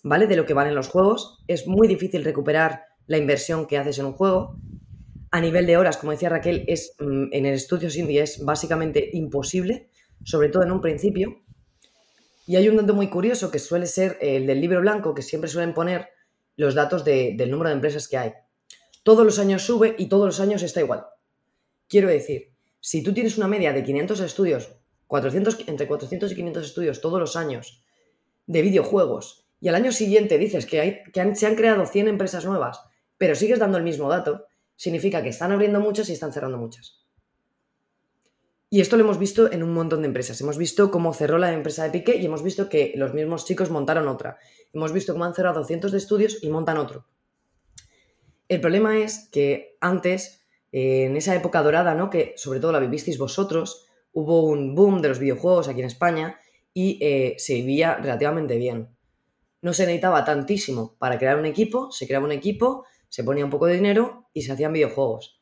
¿vale? 0.04 0.28
De 0.28 0.38
lo 0.38 0.46
que 0.46 0.54
valen 0.54 0.76
los 0.76 0.88
juegos. 0.88 1.44
Es 1.48 1.68
muy 1.68 1.88
difícil 1.88 2.24
recuperar 2.24 2.84
la 3.08 3.18
inversión 3.18 3.66
que 3.66 3.78
haces 3.80 3.98
en 3.98 4.06
un 4.06 4.14
juego 4.14 4.60
a 5.34 5.42
nivel 5.42 5.66
de 5.66 5.78
horas, 5.78 5.98
como 5.98 6.12
decía 6.12 6.30
Raquel, 6.30 6.64
es 6.68 6.96
mm, 7.00 7.34
en 7.34 7.46
el 7.48 7.56
estudio 7.56 7.90
indie 7.92 8.22
es 8.22 8.46
básicamente 8.46 9.10
imposible, 9.14 9.90
sobre 10.24 10.50
todo 10.50 10.62
en 10.62 10.72
un 10.72 10.80
principio. 10.80 11.42
Y 12.46 12.56
hay 12.56 12.70
un 12.70 12.78
dato 12.78 12.94
muy 12.94 13.10
curioso 13.10 13.50
que 13.50 13.58
suele 13.58 13.88
ser 13.88 14.20
el 14.22 14.46
del 14.46 14.62
libro 14.62 14.80
blanco, 14.82 15.16
que 15.16 15.24
siempre 15.24 15.50
suelen 15.50 15.74
poner 15.74 16.10
los 16.56 16.76
datos 16.76 17.04
del 17.04 17.50
número 17.50 17.70
de 17.70 17.76
empresas 17.76 18.08
que 18.08 18.18
hay. 18.18 18.34
todos 19.02 19.26
los 19.26 19.40
años 19.40 19.64
sube 19.64 19.96
y 19.98 20.08
todos 20.08 20.28
los 20.28 20.40
años 20.40 20.62
está 20.62 20.82
igual. 20.82 21.04
Quiero 21.90 22.10
decir, 22.10 22.54
si 22.80 23.02
tú 23.02 23.12
tienes 23.12 23.36
una 23.36 23.48
media 23.48 23.74
de 23.74 23.84
500 23.84 24.20
estudios, 24.20 24.76
400, 25.08 25.68
entre 25.68 25.88
400 25.88 26.32
y 26.32 26.36
500 26.36 26.64
estudios 26.64 27.02
todos 27.02 27.20
los 27.20 27.36
años 27.36 27.84
de 28.46 28.62
videojuegos, 28.62 29.48
y 29.60 29.68
al 29.68 29.76
año 29.76 29.92
siguiente 29.92 30.38
dices 30.38 30.68
que, 30.68 30.80
hay, 30.80 31.04
que 31.12 31.36
se 31.36 31.48
han 31.48 31.56
creado 31.56 31.88
100 31.88 32.08
empresas 32.08 32.46
nuevas, 32.46 32.82
pero 33.18 33.34
sigues 33.34 33.58
dando 33.58 33.80
el 33.80 33.84
mismo 33.84 34.10
dato, 34.10 34.46
significa 34.76 35.22
que 35.22 35.30
están 35.30 35.52
abriendo 35.52 35.80
muchas 35.80 36.10
y 36.10 36.14
están 36.14 36.34
cerrando 36.34 36.58
muchas. 36.58 37.04
Y 38.74 38.82
esto 38.82 38.98
lo 38.98 39.04
hemos 39.04 39.20
visto 39.20 39.52
en 39.52 39.62
un 39.62 39.72
montón 39.72 40.02
de 40.02 40.08
empresas. 40.08 40.42
Hemos 40.42 40.58
visto 40.58 40.90
cómo 40.90 41.14
cerró 41.14 41.38
la 41.38 41.54
empresa 41.54 41.84
de 41.84 41.92
Piqué 41.92 42.16
y 42.16 42.26
hemos 42.26 42.42
visto 42.42 42.70
que 42.70 42.94
los 42.96 43.14
mismos 43.14 43.46
chicos 43.46 43.70
montaron 43.70 44.08
otra. 44.08 44.40
Hemos 44.74 44.92
visto 44.92 45.14
cómo 45.14 45.26
han 45.26 45.36
cerrado 45.36 45.64
cientos 45.64 45.92
de 45.92 46.00
estudios 46.00 46.40
y 46.42 46.50
montan 46.50 46.78
otro. 46.78 47.06
El 48.48 48.62
problema 48.62 48.98
es 48.98 49.30
que 49.32 49.78
antes, 49.80 50.44
eh, 50.72 51.04
en 51.06 51.16
esa 51.18 51.36
época 51.36 51.62
dorada, 51.62 51.94
¿no? 51.94 52.10
que 52.10 52.34
sobre 52.36 52.60
todo 52.60 52.72
la 52.72 52.80
vivisteis 52.80 53.20
vosotros, 53.20 53.86
hubo 54.12 54.44
un 54.48 54.74
boom 54.74 55.04
de 55.04 55.10
los 55.10 55.20
videojuegos 55.20 55.68
aquí 55.68 55.82
en 55.82 55.86
España 55.86 56.40
y 56.74 56.98
eh, 57.00 57.36
se 57.38 57.54
vivía 57.54 57.98
relativamente 57.98 58.58
bien. 58.58 58.90
No 59.62 59.74
se 59.74 59.86
necesitaba 59.86 60.26
tantísimo 60.26 60.96
para 60.98 61.20
crear 61.20 61.38
un 61.38 61.46
equipo, 61.46 61.92
se 61.92 62.08
creaba 62.08 62.26
un 62.26 62.32
equipo, 62.32 62.86
se 63.14 63.24
ponía 63.24 63.46
un 63.46 63.52
poco 63.52 63.68
de 63.68 63.76
dinero 63.76 64.28
y 64.34 64.42
se 64.42 64.52
hacían 64.52 64.74
videojuegos. 64.74 65.40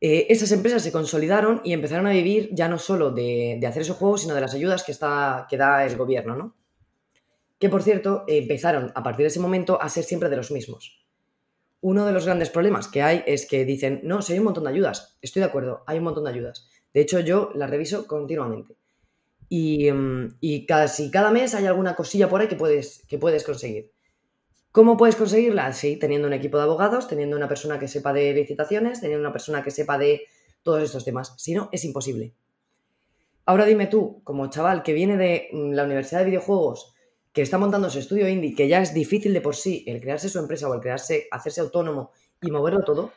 Eh, 0.00 0.26
esas 0.30 0.50
empresas 0.50 0.82
se 0.82 0.90
consolidaron 0.90 1.60
y 1.62 1.72
empezaron 1.72 2.08
a 2.08 2.10
vivir 2.10 2.50
ya 2.52 2.68
no 2.68 2.80
solo 2.80 3.12
de, 3.12 3.60
hacer 3.64 3.82
esos 3.82 3.96
juegos, 3.96 4.22
sino 4.22 4.34
de 4.34 4.40
las 4.40 4.52
ayudas 4.52 4.82
que, 4.82 4.90
está, 4.90 5.46
que 5.48 5.56
da 5.56 5.86
el 5.86 5.96
gobierno, 5.96 6.34
¿no? 6.34 6.56
Que 7.60 7.68
por 7.68 7.84
cierto, 7.84 8.24
empezaron 8.26 8.90
a 8.96 9.02
partir 9.04 9.22
de 9.22 9.28
ese 9.28 9.38
momento 9.38 9.80
a 9.80 9.88
ser 9.88 10.02
siempre 10.02 10.28
de 10.28 10.38
los 10.38 10.50
mismos. 10.50 11.06
Uno 11.82 12.04
de 12.04 12.10
los 12.10 12.24
grandes 12.24 12.50
problemas 12.50 12.88
que 12.88 13.00
hay 13.00 13.22
es 13.28 13.46
que 13.46 13.64
dicen, 13.64 14.00
no, 14.02 14.20
si 14.20 14.32
hay 14.32 14.40
un 14.40 14.46
montón 14.46 14.64
de 14.64 14.70
ayudas. 14.70 15.18
Estoy 15.22 15.42
de 15.42 15.46
acuerdo, 15.46 15.84
hay 15.86 15.98
un 15.98 16.04
montón 16.04 16.24
de 16.24 16.30
ayudas. 16.30 16.68
De 16.92 17.00
hecho, 17.00 17.20
yo 17.20 17.52
las 17.54 17.70
reviso 17.70 18.08
continuamente. 18.08 18.74
Y, 19.48 19.88
mm, 19.92 20.38
y 20.40 20.66
casi 20.66 21.12
cada 21.12 21.30
mes 21.30 21.54
hay 21.54 21.66
alguna 21.66 21.94
cosilla 21.94 22.28
por 22.28 22.40
ahí 22.40 22.48
que 22.48 22.56
puedes, 22.56 23.04
que 23.06 23.18
puedes 23.18 23.44
conseguir. 23.44 23.92
¿Cómo 24.76 24.98
puedes 24.98 25.16
conseguirla? 25.16 25.72
Sí, 25.72 25.96
teniendo 25.96 26.28
un 26.28 26.34
equipo 26.34 26.58
de 26.58 26.64
abogados, 26.64 27.08
teniendo 27.08 27.34
una 27.34 27.48
persona 27.48 27.78
que 27.78 27.88
sepa 27.88 28.12
de 28.12 28.34
licitaciones, 28.34 29.00
teniendo 29.00 29.22
una 29.22 29.32
persona 29.32 29.62
que 29.62 29.70
sepa 29.70 29.96
de 29.96 30.26
todos 30.62 30.82
estos 30.82 31.02
temas. 31.02 31.32
Si 31.38 31.54
no, 31.54 31.70
es 31.72 31.82
imposible. 31.86 32.34
Ahora 33.46 33.64
dime 33.64 33.86
tú, 33.86 34.20
como 34.22 34.50
chaval 34.50 34.82
que 34.82 34.92
viene 34.92 35.16
de 35.16 35.48
mm, 35.50 35.72
la 35.72 35.84
Universidad 35.84 36.20
de 36.20 36.26
Videojuegos, 36.26 36.94
que 37.32 37.40
está 37.40 37.56
montando 37.56 37.88
su 37.88 38.00
estudio 38.00 38.28
indie, 38.28 38.54
que 38.54 38.68
ya 38.68 38.82
es 38.82 38.92
difícil 38.92 39.32
de 39.32 39.40
por 39.40 39.56
sí 39.56 39.82
el 39.86 39.98
crearse 39.98 40.28
su 40.28 40.38
empresa 40.38 40.68
o 40.68 40.74
el 40.74 40.80
crearse, 40.80 41.26
hacerse 41.30 41.62
autónomo 41.62 42.10
y 42.42 42.50
moverlo 42.50 42.84
todo, 42.84 43.12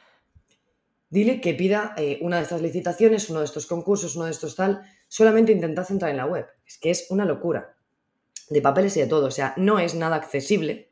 dile 1.10 1.42
que 1.42 1.56
pida 1.56 1.94
eh, 1.98 2.20
una 2.22 2.38
de 2.38 2.44
estas 2.44 2.62
licitaciones, 2.62 3.30
uno 3.30 3.40
de 3.40 3.46
estos 3.46 3.66
concursos, 3.66 4.16
uno 4.16 4.28
de 4.28 4.32
estos 4.32 4.56
tal, 4.56 4.84
solamente 5.10 5.52
intentad 5.52 5.92
entrar 5.92 6.10
en 6.10 6.18
la 6.18 6.26
web. 6.26 6.46
Es 6.66 6.78
que 6.78 6.90
es 6.90 7.08
una 7.10 7.26
locura. 7.26 7.76
De 8.50 8.62
papeles 8.62 8.96
y 8.96 9.02
de 9.02 9.08
todo. 9.08 9.26
O 9.26 9.32
sea, 9.32 9.54
no 9.58 9.78
es 9.78 9.94
nada 9.94 10.16
accesible 10.16 10.89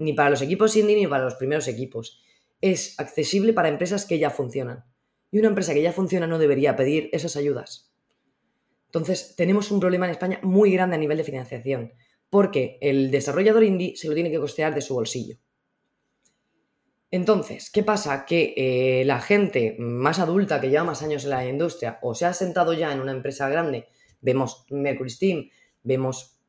ni 0.00 0.14
para 0.14 0.30
los 0.30 0.42
equipos 0.42 0.74
indie 0.74 0.96
ni 0.96 1.06
para 1.06 1.24
los 1.24 1.34
primeros 1.34 1.68
equipos. 1.68 2.20
Es 2.60 2.98
accesible 2.98 3.52
para 3.52 3.68
empresas 3.68 4.06
que 4.06 4.18
ya 4.18 4.30
funcionan. 4.30 4.84
Y 5.30 5.38
una 5.38 5.48
empresa 5.48 5.74
que 5.74 5.82
ya 5.82 5.92
funciona 5.92 6.26
no 6.26 6.38
debería 6.38 6.74
pedir 6.74 7.08
esas 7.12 7.36
ayudas. 7.36 7.92
Entonces, 8.86 9.36
tenemos 9.36 9.70
un 9.70 9.78
problema 9.78 10.06
en 10.06 10.12
España 10.12 10.40
muy 10.42 10.72
grande 10.72 10.96
a 10.96 10.98
nivel 10.98 11.18
de 11.18 11.24
financiación, 11.24 11.92
porque 12.28 12.78
el 12.80 13.12
desarrollador 13.12 13.62
indie 13.62 13.96
se 13.96 14.08
lo 14.08 14.14
tiene 14.14 14.30
que 14.30 14.40
costear 14.40 14.74
de 14.74 14.80
su 14.80 14.94
bolsillo. 14.94 15.36
Entonces, 17.12 17.70
¿qué 17.70 17.82
pasa? 17.82 18.24
Que 18.24 18.54
eh, 18.56 19.04
la 19.04 19.20
gente 19.20 19.76
más 19.78 20.18
adulta 20.18 20.60
que 20.60 20.70
lleva 20.70 20.84
más 20.84 21.02
años 21.02 21.24
en 21.24 21.30
la 21.30 21.46
industria 21.46 21.98
o 22.02 22.14
se 22.14 22.24
ha 22.24 22.32
sentado 22.32 22.72
ya 22.72 22.92
en 22.92 23.00
una 23.00 23.12
empresa 23.12 23.48
grande, 23.48 23.88
vemos 24.20 24.64
Mercury 24.70 25.10
Steam, 25.10 25.50
vemos, 25.82 26.40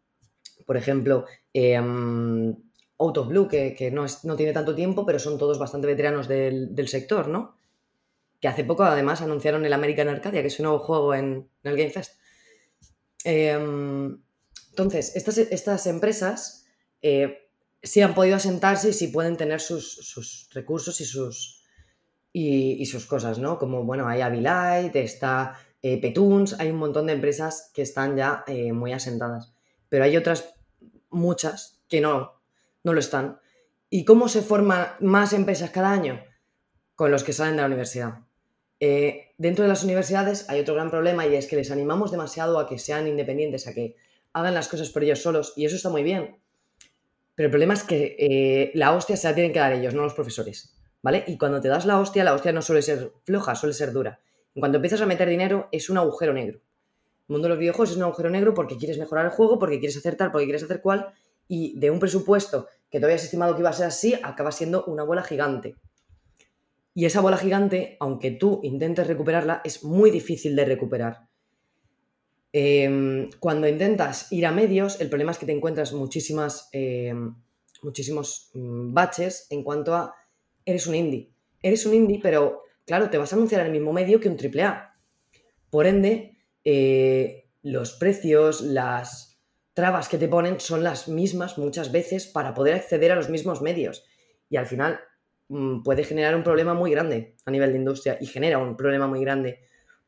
por 0.65 0.77
ejemplo, 0.77 1.25
em, 1.53 2.55
Out 3.01 3.17
of 3.17 3.27
Blue, 3.27 3.47
que, 3.47 3.91
no, 3.91 4.35
tiene 4.35 4.53
tanto 4.53 4.75
tiempo, 4.75 5.05
pero 5.05 5.17
son 5.17 5.37
todos 5.37 5.57
bastante 5.57 5.87
veteranos 5.87 6.27
del, 6.27 6.87
sector, 6.87 7.27
¿no? 7.27 7.55
Que 8.39 8.47
hace 8.47 8.63
poco 8.63 8.83
además 8.83 9.21
anunciaron 9.21 9.65
el 9.65 9.73
American 9.73 10.07
Arcadia, 10.07 10.41
que 10.41 10.47
es 10.47 10.59
un 10.59 10.65
nuevo 10.65 10.79
juego 10.79 11.15
en, 11.15 11.49
el 11.63 11.77
Game 11.77 11.89
Fest. 11.89 12.13
Em, 13.23 14.21
entonces, 14.69 15.15
estas, 15.15 15.37
estas 15.37 15.87
empresas 15.87 16.65
eh, 17.01 17.49
sí 17.81 18.01
han 18.01 18.13
podido 18.13 18.35
asentarse 18.35 18.89
y 18.89 18.93
sí 18.93 19.07
pueden 19.07 19.35
tener 19.35 19.61
sus, 19.61 20.49
recursos 20.53 21.01
y 21.01 21.05
sus, 21.05 21.63
y, 22.31 22.85
sus 22.85 23.05
cosas, 23.05 23.39
¿no? 23.39 23.57
Como, 23.57 23.83
bueno, 23.83 24.07
hay 24.07 24.21
Avilite, 24.21 25.03
está 25.03 25.57
eh, 25.81 25.99
hay 26.59 26.69
un 26.69 26.77
montón 26.77 27.07
de 27.07 27.13
empresas 27.13 27.71
que 27.73 27.81
están 27.81 28.15
ya 28.15 28.43
eh, 28.47 28.73
muy 28.73 28.93
asentadas. 28.93 29.53
Pero 29.89 30.03
hay 30.03 30.15
otras, 30.15 30.53
muchas, 31.09 31.81
que 31.87 32.01
no, 32.01 32.40
no 32.83 32.93
lo 32.93 32.99
están. 32.99 33.39
¿Y 33.89 34.05
cómo 34.05 34.29
se 34.29 34.41
forman 34.41 34.87
más 34.99 35.33
empresas 35.33 35.69
cada 35.71 35.91
año? 35.91 36.23
Con 36.95 37.11
los 37.11 37.23
que 37.23 37.33
salen 37.33 37.55
de 37.55 37.61
la 37.61 37.67
universidad. 37.67 38.19
Eh, 38.79 39.33
dentro 39.37 39.63
de 39.63 39.69
las 39.69 39.83
universidades 39.83 40.49
hay 40.49 40.61
otro 40.61 40.73
gran 40.73 40.89
problema 40.89 41.27
y 41.27 41.35
es 41.35 41.47
que 41.47 41.55
les 41.55 41.71
animamos 41.71 42.11
demasiado 42.11 42.57
a 42.57 42.67
que 42.67 42.79
sean 42.79 43.07
independientes, 43.07 43.67
a 43.67 43.73
que 43.73 43.95
hagan 44.33 44.53
las 44.53 44.67
cosas 44.67 44.89
por 44.89 45.03
ellos 45.03 45.21
solos 45.21 45.53
y 45.55 45.65
eso 45.65 45.75
está 45.75 45.89
muy 45.89 46.03
bien. 46.03 46.37
Pero 47.35 47.47
el 47.47 47.51
problema 47.51 47.73
es 47.73 47.83
que 47.83 48.15
eh, 48.17 48.71
la 48.75 48.93
hostia 48.93 49.17
se 49.17 49.27
la 49.27 49.35
tienen 49.35 49.53
que 49.53 49.59
dar 49.59 49.73
ellos, 49.73 49.93
no 49.93 50.03
los 50.03 50.13
profesores. 50.13 50.75
¿Vale? 51.03 51.23
Y 51.27 51.37
cuando 51.37 51.59
te 51.59 51.67
das 51.67 51.85
la 51.85 51.99
hostia, 51.99 52.23
la 52.23 52.33
hostia 52.33 52.51
no 52.51 52.61
suele 52.61 52.81
ser 52.83 53.11
floja, 53.23 53.55
suele 53.55 53.73
ser 53.73 53.91
dura. 53.91 54.19
En 54.53 54.59
cuanto 54.59 54.77
empiezas 54.77 55.01
a 55.01 55.05
meter 55.05 55.27
dinero, 55.27 55.67
es 55.71 55.89
un 55.89 55.97
agujero 55.97 56.33
negro. 56.33 56.59
El 57.27 57.33
mundo 57.33 57.47
de 57.47 57.49
los 57.49 57.59
videojuegos 57.59 57.91
es 57.91 57.97
un 57.97 58.03
agujero 58.03 58.29
negro 58.29 58.53
porque 58.53 58.77
quieres 58.77 58.99
mejorar 58.99 59.25
el 59.25 59.31
juego, 59.31 59.57
porque 59.57 59.79
quieres 59.79 59.97
hacer 59.97 60.15
tal, 60.15 60.31
porque 60.31 60.45
quieres 60.45 60.63
hacer 60.63 60.81
cual, 60.81 61.13
y 61.47 61.79
de 61.79 61.91
un 61.91 61.99
presupuesto 61.99 62.67
que 62.89 62.99
tú 62.99 63.05
habías 63.05 63.23
estimado 63.23 63.55
que 63.55 63.61
iba 63.61 63.69
a 63.69 63.73
ser 63.73 63.87
así, 63.87 64.13
acaba 64.21 64.51
siendo 64.51 64.83
una 64.85 65.03
bola 65.03 65.23
gigante. 65.23 65.75
Y 66.93 67.05
esa 67.05 67.21
bola 67.21 67.37
gigante, 67.37 67.95
aunque 67.99 68.31
tú 68.31 68.59
intentes 68.63 69.07
recuperarla, 69.07 69.61
es 69.63 69.83
muy 69.83 70.11
difícil 70.11 70.55
de 70.55 70.65
recuperar. 70.65 71.29
Em, 72.53 73.29
cuando 73.39 73.67
intentas 73.67 74.29
ir 74.31 74.45
a 74.45 74.51
medios, 74.51 74.99
el 74.99 75.07
problema 75.07 75.31
es 75.31 75.37
que 75.37 75.45
te 75.45 75.53
encuentras 75.53 75.93
muchísimas, 75.93 76.67
em, 76.73 77.33
muchísimos 77.81 78.51
mm, 78.53 78.93
baches 78.93 79.47
en 79.49 79.63
cuanto 79.63 79.95
a 79.95 80.13
eres 80.65 80.85
un 80.85 80.95
indie. 80.95 81.31
Eres 81.61 81.85
un 81.85 81.93
indie, 81.93 82.19
pero 82.21 82.63
claro, 82.85 83.09
te 83.09 83.17
vas 83.17 83.31
a 83.31 83.35
anunciar 83.37 83.61
en 83.61 83.67
el 83.67 83.73
mismo 83.73 83.93
medio 83.93 84.19
que 84.19 84.27
un 84.27 84.37
AAA. 84.37 84.93
Por 85.69 85.87
ende, 85.87 86.37
eh, 86.65 87.49
los 87.61 87.93
precios, 87.93 88.61
las, 88.61 89.30
trabas 89.73 90.09
que 90.09 90.17
te 90.17 90.27
ponen 90.27 90.59
son 90.59 90.83
las 90.83 91.07
mismas 91.07 91.57
muchas 91.57 91.91
veces 91.91 92.27
para 92.27 92.53
poder 92.53 92.75
acceder 92.75 93.11
a 93.11 93.15
los 93.15 93.29
mismos 93.29 93.61
medios. 93.61 94.05
Y 94.49 94.57
al 94.57 94.65
final 94.65 94.99
mm, 95.49 95.83
puede 95.83 96.03
generar 96.03 96.35
un 96.35 96.43
problema 96.43 96.73
muy 96.73 96.91
grande 96.91 97.35
a 97.45 97.51
nivel 97.51 97.71
de 97.71 97.77
industria 97.77 98.17
y 98.19 98.25
genera 98.25 98.57
un 98.57 98.75
problema 98.75 99.07
muy 99.07 99.21
grande 99.21 99.59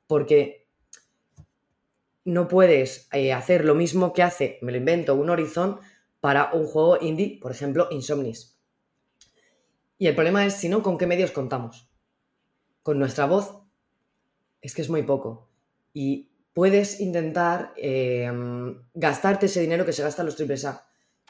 porque 0.08 0.68
no 2.26 2.48
puedes 2.48 3.10
eh, 3.12 3.34
hacer 3.34 3.66
lo 3.66 3.76
mismo 3.76 4.14
que 4.14 4.24
hace, 4.24 4.60
me 4.62 4.72
lo 4.72 4.78
invento, 4.78 5.16
un 5.16 5.30
Horizon 5.30 5.80
para 6.22 6.54
un 6.54 6.66
juego 6.66 6.98
indie, 7.02 7.38
por 7.42 7.52
ejemplo, 7.52 7.88
Insomnis. 7.92 8.58
Y 9.98 10.08
el 10.08 10.16
problema 10.16 10.46
es, 10.46 10.54
si 10.54 10.70
no, 10.70 10.82
¿con 10.82 10.98
qué 10.98 11.06
medios 11.06 11.32
contamos? 11.32 11.90
Con 12.82 12.98
nuestra 13.00 13.26
voz 13.26 13.62
es 14.62 14.74
que 14.74 14.82
es 14.82 14.90
muy 14.90 15.04
poco. 15.04 15.50
Y 15.94 16.33
puedes 16.54 17.00
intentar 17.00 17.74
em, 17.78 18.78
gastarte 18.94 19.48
ese 19.48 19.62
dinero 19.62 19.86
que 19.86 19.94
se 19.94 20.04
gasta 20.04 20.24
los 20.24 20.36
triples 20.36 20.66
A. 20.66 20.86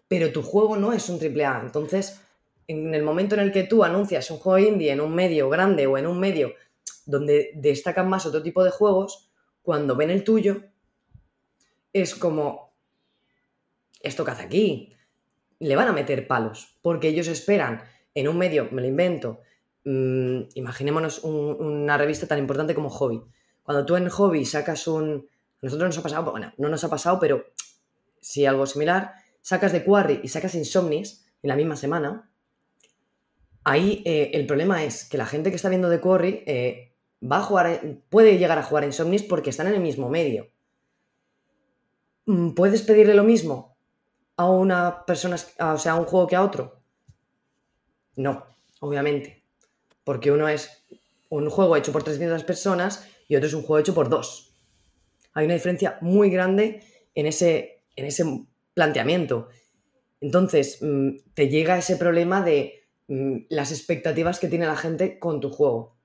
Pero 0.08 0.32
tu 0.32 0.44
juego 0.44 0.76
no 0.78 0.94
es 0.94 1.10
un 1.10 1.18
triple 1.18 1.46
A. 1.46 1.62
Entonces, 1.64 2.20
en 2.68 2.94
el 2.94 3.04
momento 3.04 3.36
en 3.36 3.42
el 3.42 3.52
que 3.52 3.64
tú 3.64 3.84
anuncias 3.84 4.30
un 4.32 4.38
juego 4.38 4.68
indie 4.68 4.92
en 4.92 5.02
un 5.02 5.16
medio 5.16 5.50
grande 5.50 5.88
o 5.88 5.98
en 5.98 6.08
un 6.08 6.20
medio 6.20 6.54
donde 7.06 7.52
destacan 7.56 8.10
más 8.10 8.26
otro 8.26 8.44
tipo 8.44 8.64
de 8.64 8.72
juegos, 8.72 9.30
cuando 9.62 9.96
ven 9.96 10.10
el 10.10 10.24
tuyo, 10.24 10.62
es 11.94 12.16
como, 12.16 12.74
¿esto 14.02 14.26
qué 14.26 14.32
hace 14.32 14.44
aquí? 14.44 14.94
Le 15.60 15.76
van 15.76 15.88
a 15.88 15.94
meter 15.94 16.28
palos, 16.28 16.78
porque 16.82 17.08
ellos 17.08 17.28
esperan 17.28 17.84
en 18.14 18.28
un 18.28 18.38
medio, 18.38 18.68
me 18.72 18.82
lo 18.82 18.88
invento, 18.88 19.42
mm, 19.86 20.42
imaginémonos 20.56 21.24
una 21.24 21.98
revista 21.98 22.28
tan 22.28 22.40
importante 22.40 22.76
como 22.76 22.90
Hobby 22.90 23.24
cuando 23.64 23.86
tú 23.86 23.96
en 23.96 24.10
hobby 24.10 24.46
sacas 24.46 24.88
un... 24.88 25.28
Nosotros 25.62 25.90
nos 25.90 25.98
ha 25.98 26.04
pasado, 26.04 26.32
bueno, 26.32 26.54
no 26.58 26.70
nos 26.70 26.84
ha 26.84 26.90
pasado, 26.90 27.20
pero 27.20 27.46
sí 28.20 28.46
algo 28.46 28.66
similar, 28.66 29.14
sacas 29.42 29.72
de 29.72 29.84
Quarry 29.84 30.22
y 30.24 30.28
sacas 30.28 30.56
Insomnis 30.56 31.26
en 31.42 31.50
la 31.50 31.56
misma 31.56 31.76
semana, 31.76 32.30
ahí 33.64 34.02
eh, 34.06 34.32
el 34.34 34.46
problema 34.46 34.84
es 34.84 35.06
que 35.06 35.18
la 35.18 35.26
gente 35.26 35.50
que 35.50 35.56
está 35.56 35.70
viendo 35.70 35.90
de 35.90 36.00
Quarry 36.00 36.44
eh, 36.46 36.96
va 37.22 37.38
a 37.38 37.44
jugar, 37.44 37.82
puede 38.10 38.38
llegar 38.38 38.58
a 38.58 38.64
jugar 38.64 38.84
Insomnis 38.84 39.24
porque 39.24 39.50
están 39.50 39.68
en 39.68 39.76
el 39.76 39.82
mismo 39.82 40.10
medio. 40.10 40.48
Mm, 42.26 42.52
¿Puedes 42.52 42.82
pedirle 42.82 43.14
lo 43.14 43.24
mismo 43.24 43.78
a 44.38 44.50
una 44.50 45.06
persona, 45.06 45.36
o 45.60 45.78
sea, 45.78 45.94
a 45.94 45.96
un 45.96 46.06
juego 46.06 46.28
que 46.28 46.36
a 46.36 46.44
otro? 46.44 46.82
No, 48.16 48.46
obviamente. 48.80 49.44
porque 50.04 50.32
uno 50.32 50.50
es 50.50 50.86
un 51.30 51.50
juego 51.50 51.78
hecho 51.78 51.92
por 51.92 52.04
300 52.04 52.44
personas 52.44 53.08
y 53.34 53.36
otro 53.36 53.48
es 53.48 53.56
un 53.56 53.64
juego 53.64 53.80
hecho 53.80 53.96
por 53.96 54.10
dos. 54.10 54.54
Hay 55.34 55.46
una 55.46 55.56
diferencia 55.56 55.98
muy 56.02 56.30
grande 56.30 56.84
en 57.16 57.26
ese, 57.26 57.84
en 57.96 58.06
ese 58.06 58.26
planteamiento. 58.76 59.48
Entonces, 60.22 60.78
mm, 60.82 61.32
te 61.34 61.50
llega 61.50 61.80
ese 61.80 61.98
problema 61.98 62.44
de 62.44 62.84
mm, 63.08 63.46
las 63.50 63.72
expectativas 63.72 64.38
que 64.38 64.50
tiene 64.50 64.68
la 64.68 64.76
gente 64.76 65.18
con 65.18 65.40
tu 65.40 65.50
juego. 65.50 65.98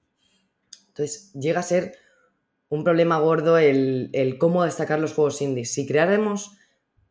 Entonces, 0.86 1.30
llega 1.34 1.60
a 1.60 1.64
ser 1.64 1.96
un 2.70 2.82
problema 2.82 3.18
gordo 3.18 3.58
el, 3.58 4.08
el 4.14 4.38
cómo 4.38 4.64
destacar 4.64 4.98
los 4.98 5.12
juegos 5.12 5.42
indies. 5.42 5.70
Si 5.70 5.86
creáramos, 5.86 6.52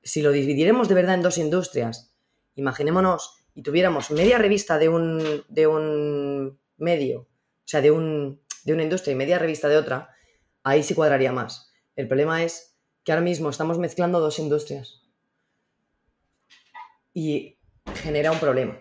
si 0.01 0.23
lo 0.23 0.31
dividiéramos 0.31 0.89
de 0.89 0.95
verdad 0.95 1.13
en 1.13 1.21
dos 1.21 1.37
industrias, 1.37 2.11
imaginémonos 2.55 3.45
y 3.53 3.61
tuviéramos 3.61 4.09
media 4.09 4.39
revista 4.39 4.79
de 4.79 4.89
un, 4.89 5.43
de 5.47 5.67
un 5.67 6.59
medio, 6.77 7.19
o 7.19 7.27
sea, 7.65 7.81
de, 7.81 7.91
un, 7.91 8.41
de 8.67 8.73
una 8.73 8.83
industria 8.83 9.13
y 9.13 9.15
media 9.15 9.39
revista 9.39 9.69
de 9.69 9.77
otra, 9.77 10.13
ahí 10.61 10.83
sí 10.83 10.93
cuadraría 10.93 11.31
más. 11.31 11.71
El 11.95 12.09
problema 12.09 12.43
es 12.43 12.77
que 13.05 13.13
ahora 13.13 13.23
mismo 13.23 13.49
estamos 13.49 13.79
mezclando 13.79 14.19
dos 14.19 14.39
industrias 14.39 15.03
y 17.13 17.57
genera 18.03 18.29
un 18.29 18.39
problema. 18.39 18.77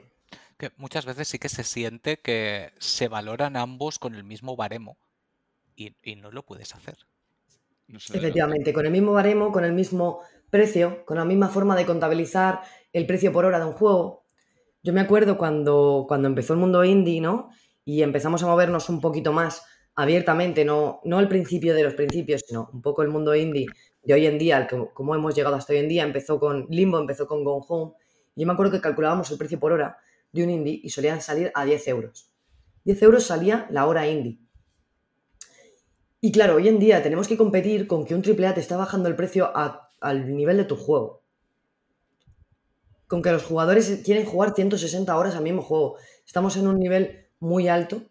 Que 0.59 0.73
muchas 0.77 1.07
veces 1.07 1.29
sí 1.29 1.39
que 1.39 1.49
se 1.49 1.63
siente 1.63 2.19
que 2.19 2.73
se 2.81 3.07
valoran 3.07 3.57
ambos 3.57 4.01
con 4.01 4.17
el 4.17 4.25
mismo 4.25 4.57
baremo 4.57 4.99
y, 5.77 5.95
y 6.03 6.17
no 6.17 6.33
lo 6.33 6.45
puedes 6.45 6.75
hacer. 6.75 6.97
No 7.87 8.01
sé, 8.01 8.17
Efectivamente, 8.19 8.73
con 8.73 8.87
el 8.87 8.91
mismo 8.91 9.13
baremo, 9.13 9.53
con 9.53 9.65
el 9.65 9.73
mismo 9.73 10.21
precio, 10.51 11.05
con 11.07 11.19
la 11.19 11.25
misma 11.25 11.49
forma 11.49 11.77
de 11.77 11.87
contabilizar 11.87 12.63
el 12.93 13.07
precio 13.07 13.33
por 13.33 13.45
hora 13.45 13.61
de 13.61 13.67
un 13.67 13.73
juego. 13.75 14.25
Yo 14.83 14.93
me 14.93 15.01
acuerdo 15.01 15.39
cuando, 15.39 16.07
cuando 16.09 16.27
empezó 16.27 16.55
el 16.55 16.59
mundo 16.59 16.83
indie, 16.83 17.21
¿no? 17.21 17.51
Y 17.85 18.03
empezamos 18.03 18.43
a 18.43 18.47
movernos 18.47 18.89
un 18.89 19.01
poquito 19.01 19.33
más 19.33 19.63
abiertamente, 19.97 20.65
no, 20.65 21.01
no 21.05 21.19
el 21.21 21.29
principio 21.29 21.75
de 21.75 21.83
los 21.83 21.95
principios, 21.95 22.43
sino 22.47 22.71
un 22.73 22.83
poco 22.83 23.03
el 23.03 23.09
mundo 23.09 23.35
indie 23.35 23.67
de 24.03 24.15
hoy 24.15 24.27
en 24.27 24.39
día, 24.39 24.69
como 24.95 25.15
hemos 25.15 25.35
llegado 25.35 25.57
hasta 25.57 25.73
hoy 25.73 25.81
en 25.81 25.89
día, 25.89 26.05
empezó 26.05 26.39
con 26.39 26.67
Limbo, 26.71 26.99
empezó 26.99 27.27
con 27.27 27.43
Gone 27.43 27.65
Home. 27.69 27.93
Y 28.37 28.43
yo 28.43 28.47
me 28.47 28.53
acuerdo 28.53 28.73
que 28.73 28.81
calculábamos 28.81 29.31
el 29.31 29.39
precio 29.39 29.59
por 29.59 29.73
hora 29.73 29.99
de 30.33 30.45
un 30.45 30.51
indie 30.51 30.81
y 30.83 30.91
solían 30.91 31.21
salir 31.21 31.51
a 31.55 31.65
10 31.65 31.89
euros. 31.89 32.31
10 32.85 33.03
euros 33.03 33.25
salía 33.25 33.67
la 33.71 33.87
hora 33.87 34.07
indie. 34.07 34.39
Y 36.21 36.31
claro, 36.33 36.57
hoy 36.57 36.69
en 36.69 36.79
día 36.79 37.03
tenemos 37.03 37.27
que 37.29 37.37
competir 37.37 37.87
con 37.87 38.05
que 38.05 38.15
un 38.15 38.23
AAA 38.23 38.55
te 38.55 38.61
está 38.61 38.77
bajando 38.77 39.09
el 39.09 39.17
precio 39.17 39.51
a- 39.55 39.89
al 40.01 40.35
nivel 40.37 40.57
de 40.59 40.65
tu 40.65 40.77
juego. 40.77 41.23
Con 43.07 43.23
que 43.23 43.31
los 43.33 43.45
jugadores 43.45 44.03
quieren 44.05 44.25
jugar 44.27 44.55
160 44.55 45.17
horas 45.17 45.37
al 45.37 45.45
mismo 45.45 45.63
juego. 45.63 45.97
Estamos 46.27 46.57
en 46.57 46.67
un 46.67 46.79
nivel 46.79 47.27
muy 47.39 47.69
alto 47.69 48.03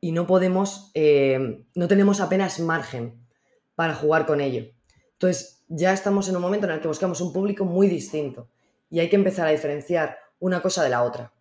y 0.00 0.12
no 0.12 0.26
podemos, 0.26 0.90
eh, 0.94 1.64
no 1.74 1.88
tenemos 1.88 2.20
apenas 2.20 2.60
margen 2.60 3.26
para 3.74 3.94
jugar 3.94 4.26
con 4.26 4.40
ello. 4.40 4.66
Entonces, 5.12 5.64
ya 5.68 5.92
estamos 5.92 6.28
en 6.28 6.36
un 6.36 6.42
momento 6.42 6.66
en 6.66 6.74
el 6.74 6.80
que 6.80 6.88
buscamos 6.88 7.20
un 7.20 7.32
público 7.32 7.64
muy 7.64 7.88
distinto 7.88 8.48
y 8.90 9.00
hay 9.00 9.08
que 9.08 9.16
empezar 9.16 9.46
a 9.46 9.50
diferenciar 9.50 10.18
una 10.38 10.62
cosa 10.62 10.82
de 10.82 10.90
la 10.90 11.02
otra. 11.02 11.32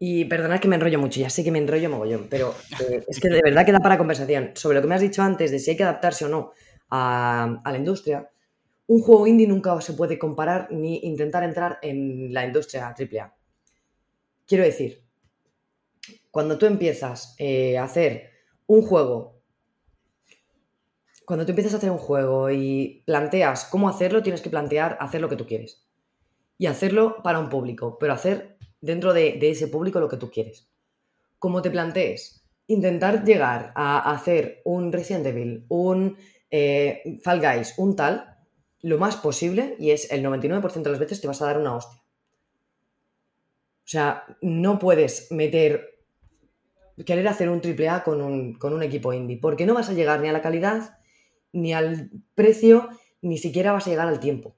Y 0.00 0.26
perdonad 0.26 0.60
que 0.60 0.68
me 0.68 0.76
enrollo 0.76 0.98
mucho, 0.98 1.18
ya 1.18 1.30
sé 1.30 1.42
que 1.42 1.50
me 1.50 1.58
enrollo 1.58 1.90
mogollón, 1.90 2.28
pero 2.30 2.54
eh, 2.80 3.04
es 3.08 3.18
que 3.18 3.28
de 3.28 3.40
verdad 3.42 3.66
queda 3.66 3.80
para 3.80 3.98
conversación. 3.98 4.52
Sobre 4.54 4.76
lo 4.76 4.82
que 4.82 4.88
me 4.88 4.94
has 4.94 5.00
dicho 5.00 5.22
antes 5.22 5.50
de 5.50 5.58
si 5.58 5.70
hay 5.70 5.76
que 5.76 5.82
adaptarse 5.82 6.24
o 6.24 6.28
no 6.28 6.52
a, 6.90 7.60
a 7.64 7.72
la 7.72 7.78
industria, 7.78 8.30
un 8.86 9.02
juego 9.02 9.26
indie 9.26 9.46
nunca 9.46 9.80
se 9.80 9.94
puede 9.94 10.18
comparar 10.18 10.68
ni 10.70 11.00
intentar 11.02 11.42
entrar 11.42 11.78
en 11.82 12.32
la 12.32 12.44
industria 12.44 12.94
AAA. 12.96 13.34
Quiero 14.46 14.64
decir, 14.64 15.07
cuando 16.30 16.58
tú 16.58 16.66
empiezas 16.66 17.34
eh, 17.38 17.78
a 17.78 17.84
hacer 17.84 18.30
un 18.66 18.82
juego, 18.82 19.40
cuando 21.24 21.44
tú 21.44 21.52
empiezas 21.52 21.74
a 21.74 21.76
hacer 21.78 21.90
un 21.90 21.98
juego 21.98 22.50
y 22.50 23.02
planteas 23.06 23.64
cómo 23.64 23.88
hacerlo, 23.88 24.22
tienes 24.22 24.40
que 24.40 24.50
plantear 24.50 24.96
hacer 25.00 25.20
lo 25.20 25.28
que 25.28 25.36
tú 25.36 25.46
quieres. 25.46 25.86
Y 26.56 26.66
hacerlo 26.66 27.22
para 27.22 27.38
un 27.38 27.48
público, 27.48 27.98
pero 27.98 28.12
hacer 28.12 28.58
dentro 28.80 29.12
de, 29.12 29.38
ese 29.42 29.68
público 29.68 30.00
lo 30.00 30.08
que 30.08 30.16
tú 30.16 30.30
quieres. 30.30 30.68
Como 31.38 31.62
te 31.62 31.70
plantees, 31.70 32.44
intentar 32.66 33.24
llegar 33.24 33.72
a 33.74 34.10
hacer 34.10 34.62
un 34.64 34.92
Resident 34.92 35.26
Evil, 35.26 35.66
un 35.68 36.16
eh, 36.50 37.18
Fall 37.22 37.40
Guys, 37.40 37.74
un 37.76 37.94
tal, 37.94 38.38
lo 38.80 38.98
más 38.98 39.16
posible, 39.16 39.76
y 39.78 39.90
es 39.90 40.10
el 40.10 40.24
99% 40.24 40.82
de 40.82 40.90
las 40.90 40.98
veces 40.98 41.20
te 41.20 41.28
vas 41.28 41.42
a 41.42 41.46
dar 41.46 41.58
una 41.58 41.76
hostia. 41.76 42.00
O 43.88 43.90
sea, 43.90 44.24
no 44.42 44.78
puedes 44.78 45.32
meter, 45.32 45.97
querer 47.04 47.28
hacer 47.28 47.48
un 47.48 47.60
con 48.04 48.20
un, 48.20 48.54
con 48.54 48.72
un 48.72 48.82
equipo 48.82 49.12
indie, 49.12 49.38
porque 49.38 49.66
no 49.66 49.74
vas 49.74 49.88
a 49.88 49.92
llegar 49.92 50.20
ni 50.20 50.28
a 50.28 50.32
la 50.32 50.42
calidad, 50.42 50.98
ni 51.52 51.72
al 51.72 52.10
precio, 52.34 52.88
ni 53.22 53.38
siquiera 53.38 53.72
vas 53.72 53.86
a 53.86 53.90
llegar 53.90 54.08
al 54.08 54.20
tiempo. 54.20 54.56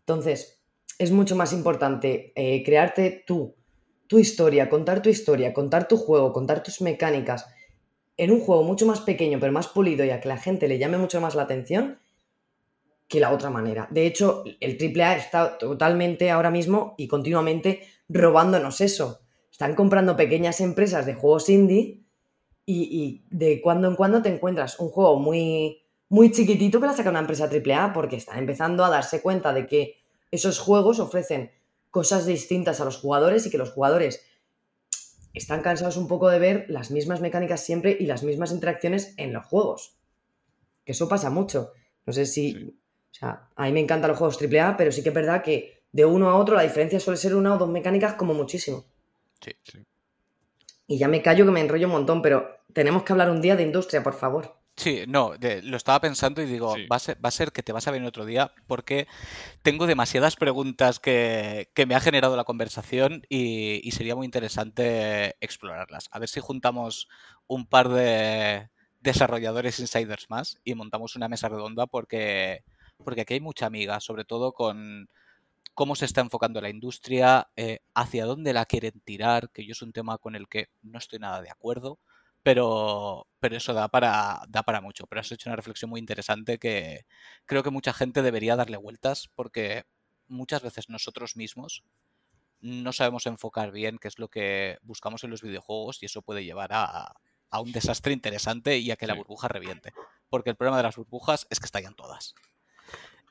Entonces, 0.00 0.62
es 0.98 1.10
mucho 1.10 1.36
más 1.36 1.52
importante 1.52 2.32
eh, 2.36 2.62
crearte 2.64 3.24
tú, 3.26 3.56
tu 4.06 4.18
historia, 4.18 4.68
contar 4.68 5.02
tu 5.02 5.08
historia, 5.08 5.52
contar 5.52 5.88
tu 5.88 5.96
juego, 5.96 6.32
contar 6.32 6.62
tus 6.62 6.80
mecánicas 6.80 7.46
en 8.16 8.30
un 8.30 8.40
juego 8.40 8.62
mucho 8.62 8.86
más 8.86 9.00
pequeño, 9.00 9.40
pero 9.40 9.52
más 9.52 9.68
pulido 9.68 10.04
y 10.04 10.10
a 10.10 10.20
que 10.20 10.28
la 10.28 10.36
gente 10.36 10.68
le 10.68 10.78
llame 10.78 10.98
mucho 10.98 11.20
más 11.20 11.34
la 11.34 11.42
atención 11.42 11.98
que 13.08 13.20
la 13.20 13.32
otra 13.32 13.50
manera. 13.50 13.88
De 13.90 14.06
hecho, 14.06 14.44
el 14.60 14.78
AAA 14.80 15.16
está 15.16 15.58
totalmente 15.58 16.30
ahora 16.30 16.50
mismo 16.50 16.94
y 16.96 17.08
continuamente 17.08 17.82
robándonos 18.08 18.80
eso. 18.80 19.23
Están 19.54 19.76
comprando 19.76 20.16
pequeñas 20.16 20.60
empresas 20.60 21.06
de 21.06 21.14
juegos 21.14 21.48
indie 21.48 22.02
y, 22.66 22.82
y 22.90 23.24
de 23.30 23.62
cuando 23.62 23.86
en 23.86 23.94
cuando 23.94 24.20
te 24.20 24.28
encuentras 24.28 24.80
un 24.80 24.88
juego 24.88 25.20
muy, 25.20 25.80
muy 26.08 26.32
chiquitito 26.32 26.80
que 26.80 26.88
la 26.88 26.92
saca 26.92 27.10
una 27.10 27.20
empresa 27.20 27.48
AAA 27.48 27.92
porque 27.92 28.16
están 28.16 28.38
empezando 28.38 28.84
a 28.84 28.90
darse 28.90 29.22
cuenta 29.22 29.52
de 29.52 29.68
que 29.68 30.02
esos 30.32 30.58
juegos 30.58 30.98
ofrecen 30.98 31.52
cosas 31.92 32.26
distintas 32.26 32.80
a 32.80 32.84
los 32.84 32.96
jugadores 32.96 33.46
y 33.46 33.50
que 33.50 33.58
los 33.58 33.70
jugadores 33.70 34.26
están 35.34 35.62
cansados 35.62 35.98
un 35.98 36.08
poco 36.08 36.30
de 36.30 36.40
ver 36.40 36.66
las 36.66 36.90
mismas 36.90 37.20
mecánicas 37.20 37.60
siempre 37.60 37.96
y 38.00 38.06
las 38.06 38.24
mismas 38.24 38.50
interacciones 38.50 39.14
en 39.18 39.32
los 39.32 39.46
juegos. 39.46 40.00
Que 40.84 40.90
eso 40.90 41.08
pasa 41.08 41.30
mucho. 41.30 41.70
No 42.06 42.12
sé 42.12 42.26
si. 42.26 42.54
Sí. 42.54 42.80
O 43.12 43.14
sea, 43.16 43.50
a 43.54 43.66
mí 43.66 43.70
me 43.70 43.78
encantan 43.78 44.10
los 44.10 44.18
juegos 44.18 44.36
AAA, 44.42 44.76
pero 44.76 44.90
sí 44.90 45.04
que 45.04 45.10
es 45.10 45.14
verdad 45.14 45.44
que 45.44 45.84
de 45.92 46.04
uno 46.04 46.28
a 46.28 46.34
otro 46.34 46.56
la 46.56 46.64
diferencia 46.64 46.98
suele 46.98 47.18
ser 47.18 47.36
una 47.36 47.54
o 47.54 47.58
dos 47.58 47.68
mecánicas 47.68 48.14
como 48.14 48.34
muchísimo. 48.34 48.84
Sí. 49.44 49.52
Sí. 49.64 49.78
Y 50.86 50.98
ya 50.98 51.08
me 51.08 51.22
callo 51.22 51.44
que 51.44 51.50
me 51.50 51.60
enrollo 51.60 51.86
un 51.86 51.92
montón, 51.92 52.22
pero 52.22 52.60
tenemos 52.72 53.02
que 53.02 53.12
hablar 53.12 53.30
un 53.30 53.40
día 53.40 53.56
de 53.56 53.62
industria, 53.62 54.02
por 54.02 54.14
favor. 54.14 54.56
Sí, 54.76 55.04
no, 55.06 55.36
de- 55.38 55.62
lo 55.62 55.76
estaba 55.76 56.00
pensando 56.00 56.42
y 56.42 56.46
digo, 56.46 56.74
Sí. 56.74 56.86
va 56.88 56.96
a 56.96 56.98
ser, 56.98 57.24
va 57.24 57.28
a 57.28 57.32
ser 57.32 57.52
que 57.52 57.62
te 57.62 57.72
vas 57.72 57.86
a 57.86 57.92
venir 57.92 58.08
otro 58.08 58.24
día 58.26 58.52
porque 58.66 59.06
tengo 59.62 59.86
demasiadas 59.86 60.34
preguntas 60.34 60.98
que, 60.98 61.70
que 61.74 61.86
me 61.86 61.94
ha 61.94 62.00
generado 62.00 62.36
la 62.36 62.42
conversación 62.44 63.22
y, 63.28 63.80
y 63.86 63.92
sería 63.92 64.16
muy 64.16 64.24
interesante 64.24 65.36
explorarlas. 65.40 66.08
A 66.10 66.18
ver 66.18 66.28
si 66.28 66.40
juntamos 66.40 67.08
un 67.46 67.66
par 67.66 67.88
de 67.88 68.68
desarrolladores 69.00 69.78
insiders 69.78 70.28
más 70.28 70.58
y 70.64 70.74
montamos 70.74 71.14
una 71.14 71.28
mesa 71.28 71.48
redonda 71.48 71.86
porque, 71.86 72.64
porque 73.04 73.20
aquí 73.20 73.34
hay 73.34 73.40
mucha 73.40 73.66
amiga, 73.66 74.00
sobre 74.00 74.24
todo 74.24 74.52
con 74.52 75.08
cómo 75.74 75.96
se 75.96 76.04
está 76.04 76.20
enfocando 76.20 76.60
la 76.60 76.70
industria, 76.70 77.48
eh, 77.56 77.80
hacia 77.94 78.24
dónde 78.26 78.52
la 78.52 78.64
quieren 78.66 79.00
tirar, 79.00 79.50
que 79.50 79.66
yo 79.66 79.72
es 79.72 79.82
un 79.82 79.92
tema 79.92 80.18
con 80.18 80.34
el 80.34 80.48
que 80.48 80.68
no 80.82 80.98
estoy 80.98 81.18
nada 81.18 81.42
de 81.42 81.50
acuerdo 81.50 81.98
pero, 82.44 83.26
pero 83.40 83.56
eso 83.56 83.72
da 83.72 83.88
para, 83.88 84.42
da 84.48 84.62
para 84.62 84.82
mucho. 84.82 85.06
Pero 85.06 85.20
has 85.20 85.32
hecho 85.32 85.48
una 85.48 85.56
reflexión 85.56 85.90
muy 85.90 85.98
interesante 85.98 86.58
que 86.58 87.06
creo 87.46 87.62
que 87.62 87.70
mucha 87.70 87.94
gente 87.94 88.22
debería 88.22 88.54
darle 88.54 88.76
vueltas 88.76 89.30
porque 89.34 89.84
muchas 90.28 90.62
veces 90.62 90.90
nosotros 90.90 91.36
mismos 91.36 91.82
no 92.60 92.92
sabemos 92.92 93.26
enfocar 93.26 93.72
bien 93.72 93.98
qué 93.98 94.08
es 94.08 94.18
lo 94.18 94.28
que 94.28 94.78
buscamos 94.82 95.24
en 95.24 95.30
los 95.30 95.40
videojuegos 95.40 96.02
y 96.02 96.06
eso 96.06 96.20
puede 96.20 96.44
llevar 96.44 96.72
a, 96.72 97.14
a 97.50 97.60
un 97.60 97.72
desastre 97.72 98.12
interesante 98.12 98.76
y 98.76 98.90
a 98.90 98.96
que 98.96 99.06
la 99.06 99.14
burbuja 99.14 99.48
reviente. 99.48 99.94
Porque 100.28 100.50
el 100.50 100.56
problema 100.56 100.76
de 100.76 100.82
las 100.82 100.96
burbujas 100.96 101.46
es 101.48 101.60
que 101.60 101.66
estallan 101.66 101.94
todas. 101.94 102.34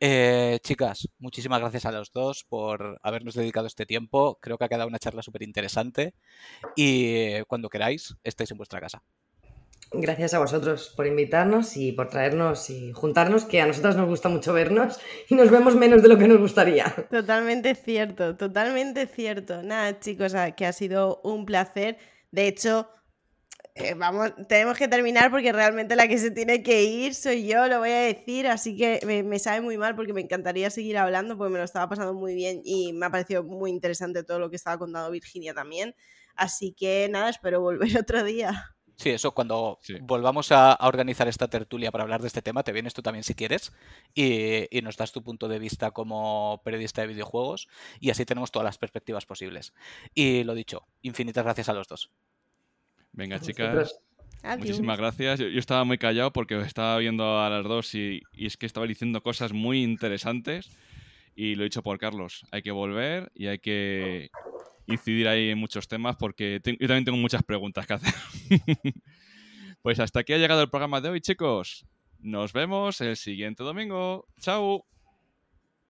Eh, 0.06 0.60
chicas, 0.64 1.08
muchísimas 1.18 1.62
gracias 1.62 1.86
a 1.86 1.92
los 1.94 2.12
dos 2.12 2.44
por 2.44 3.00
habernos 3.04 3.36
dedicado 3.36 3.68
este 3.68 3.86
tiempo. 3.86 4.38
Creo 4.42 4.58
que 4.58 4.66
ha 4.66 4.68
quedado 4.68 4.90
una 4.90 5.00
charla 5.00 5.22
súper 5.22 5.44
interesante 5.44 6.14
y 6.76 7.42
cuando 7.44 7.70
queráis 7.70 8.14
estáis 8.22 8.52
en 8.52 8.58
vuestra 8.58 8.82
casa. 8.82 9.02
Gracias 9.94 10.34
a 10.34 10.40
vosotros 10.40 10.92
por 10.94 11.08
invitarnos 11.08 11.78
y 11.78 11.94
por 11.94 12.10
traernos 12.10 12.70
y 12.70 12.92
juntarnos, 12.92 13.46
que 13.46 13.62
a 13.62 13.66
nosotras 13.66 13.96
nos 13.96 14.10
gusta 14.10 14.28
mucho 14.28 14.52
vernos 14.52 15.00
y 15.30 15.36
nos 15.36 15.50
vemos 15.50 15.78
menos 15.78 16.04
de 16.04 16.10
lo 16.10 16.18
que 16.18 16.28
nos 16.28 16.40
gustaría. 16.40 16.94
Totalmente 17.10 17.74
cierto, 17.74 18.36
totalmente 18.36 19.08
cierto. 19.08 19.64
Nada, 19.64 20.02
chicos, 20.02 20.34
que 20.58 20.66
ha 20.66 20.74
sido 20.74 21.22
un 21.24 21.46
placer. 21.46 21.98
De 22.30 22.50
hecho, 22.50 22.90
eh, 23.76 23.96
vamos, 23.96 24.32
tenemos 24.48 24.78
que 24.78 24.88
terminar 24.88 25.32
porque 25.32 25.52
realmente 25.52 25.96
la 25.96 26.08
que 26.08 26.18
se 26.20 26.30
tiene 26.32 26.62
que 26.62 26.84
ir 26.84 27.16
soy 27.16 27.48
yo, 27.48 27.68
lo 27.68 27.80
voy 27.80 27.90
a 27.90 28.02
decir, 28.02 28.48
así 28.48 28.76
que 28.78 29.00
me, 29.06 29.24
me 29.24 29.40
sabe 29.40 29.62
muy 29.62 29.78
mal 29.78 29.96
porque 29.96 30.14
me 30.14 30.22
encantaría 30.22 30.70
seguir 30.70 30.98
hablando 30.98 31.38
porque 31.38 31.54
me 31.54 31.58
lo 31.60 31.66
estaba 31.66 31.90
pasando 31.90 32.14
muy 32.14 32.36
bien 32.36 32.62
y 32.64 32.94
me 32.94 33.08
ha 33.08 33.10
parecido 33.10 33.44
muy 33.44 33.72
interesante 33.72 34.24
todo 34.24 34.40
lo 34.40 34.50
que 34.52 34.58
estaba 34.58 34.78
contando 34.78 35.10
Virginia 35.12 35.54
también. 35.56 35.96
Así 36.36 36.74
que 36.74 37.08
nada, 37.10 37.30
espero 37.30 37.62
volver 37.62 37.90
otro 38.00 38.24
día. 38.24 38.76
Sí, 38.96 39.10
eso 39.10 39.34
cuando 39.34 39.80
Sí. 39.82 39.96
volvamos 39.98 40.52
a, 40.52 40.72
a 40.72 40.88
organizar 40.88 41.28
esta 41.28 41.48
tertulia 41.50 41.92
para 41.92 42.04
hablar 42.04 42.22
de 42.22 42.28
este 42.28 42.42
tema, 42.44 42.64
te 42.64 42.72
vienes 42.72 42.94
tú 42.94 43.02
también 43.02 43.24
si 43.24 43.34
quieres 43.34 43.72
y, 44.14 44.68
y 44.78 44.82
nos 44.82 44.98
das 44.98 45.12
tu 45.12 45.24
punto 45.24 45.48
de 45.48 45.60
vista 45.60 45.92
como 45.92 46.62
periodista 46.64 47.02
de 47.02 47.08
videojuegos 47.08 47.68
y 48.00 48.12
así 48.12 48.26
tenemos 48.26 48.52
todas 48.52 48.66
las 48.66 48.78
perspectivas 48.78 49.26
posibles. 49.26 49.74
Y 50.14 50.44
lo 50.44 50.54
dicho, 50.54 50.88
infinitas 51.02 51.44
gracias 51.44 51.70
a 51.70 51.74
los 51.74 51.88
dos. 51.88 52.12
Venga, 53.14 53.40
chicas. 53.40 54.00
Adiós. 54.44 54.60
Muchísimas 54.60 54.98
gracias. 54.98 55.40
Yo, 55.40 55.48
yo 55.48 55.60
estaba 55.60 55.84
muy 55.86 55.98
callado 55.98 56.34
porque 56.34 56.60
estaba 56.62 56.98
viendo 56.98 57.40
a 57.40 57.50
las 57.50 57.64
dos 57.64 57.96
y, 57.96 58.22
y 58.34 58.46
es 58.46 58.58
que 58.58 58.66
estaba 58.66 58.86
diciendo 58.86 59.24
cosas 59.24 59.54
muy 59.54 59.82
interesantes. 59.84 60.70
Y 61.36 61.56
lo 61.56 61.64
he 61.64 61.66
dicho 61.66 61.82
por 61.82 61.98
Carlos. 61.98 62.46
Hay 62.52 62.62
que 62.62 62.72
volver 62.72 63.32
y 63.34 63.48
hay 63.48 63.60
que 63.60 64.30
incidir 64.86 65.28
ahí 65.30 65.50
en 65.50 65.58
muchos 65.58 65.88
temas 65.88 66.16
porque 66.18 66.60
te- 66.62 66.74
yo 66.80 66.88
también 66.88 67.06
tengo 67.06 67.18
muchas 67.18 67.42
preguntas 67.44 67.88
que 67.88 67.94
hacer. 67.94 68.14
pues 69.82 70.00
hasta 70.00 70.20
aquí 70.20 70.34
ha 70.34 70.38
llegado 70.38 70.62
el 70.62 70.70
programa 70.70 71.02
de 71.02 71.10
hoy, 71.10 71.22
chicos. 71.22 71.86
Nos 72.20 72.54
vemos 72.54 73.00
el 73.02 73.16
siguiente 73.18 73.64
domingo. 73.64 74.28
¡Chao! 74.40 74.86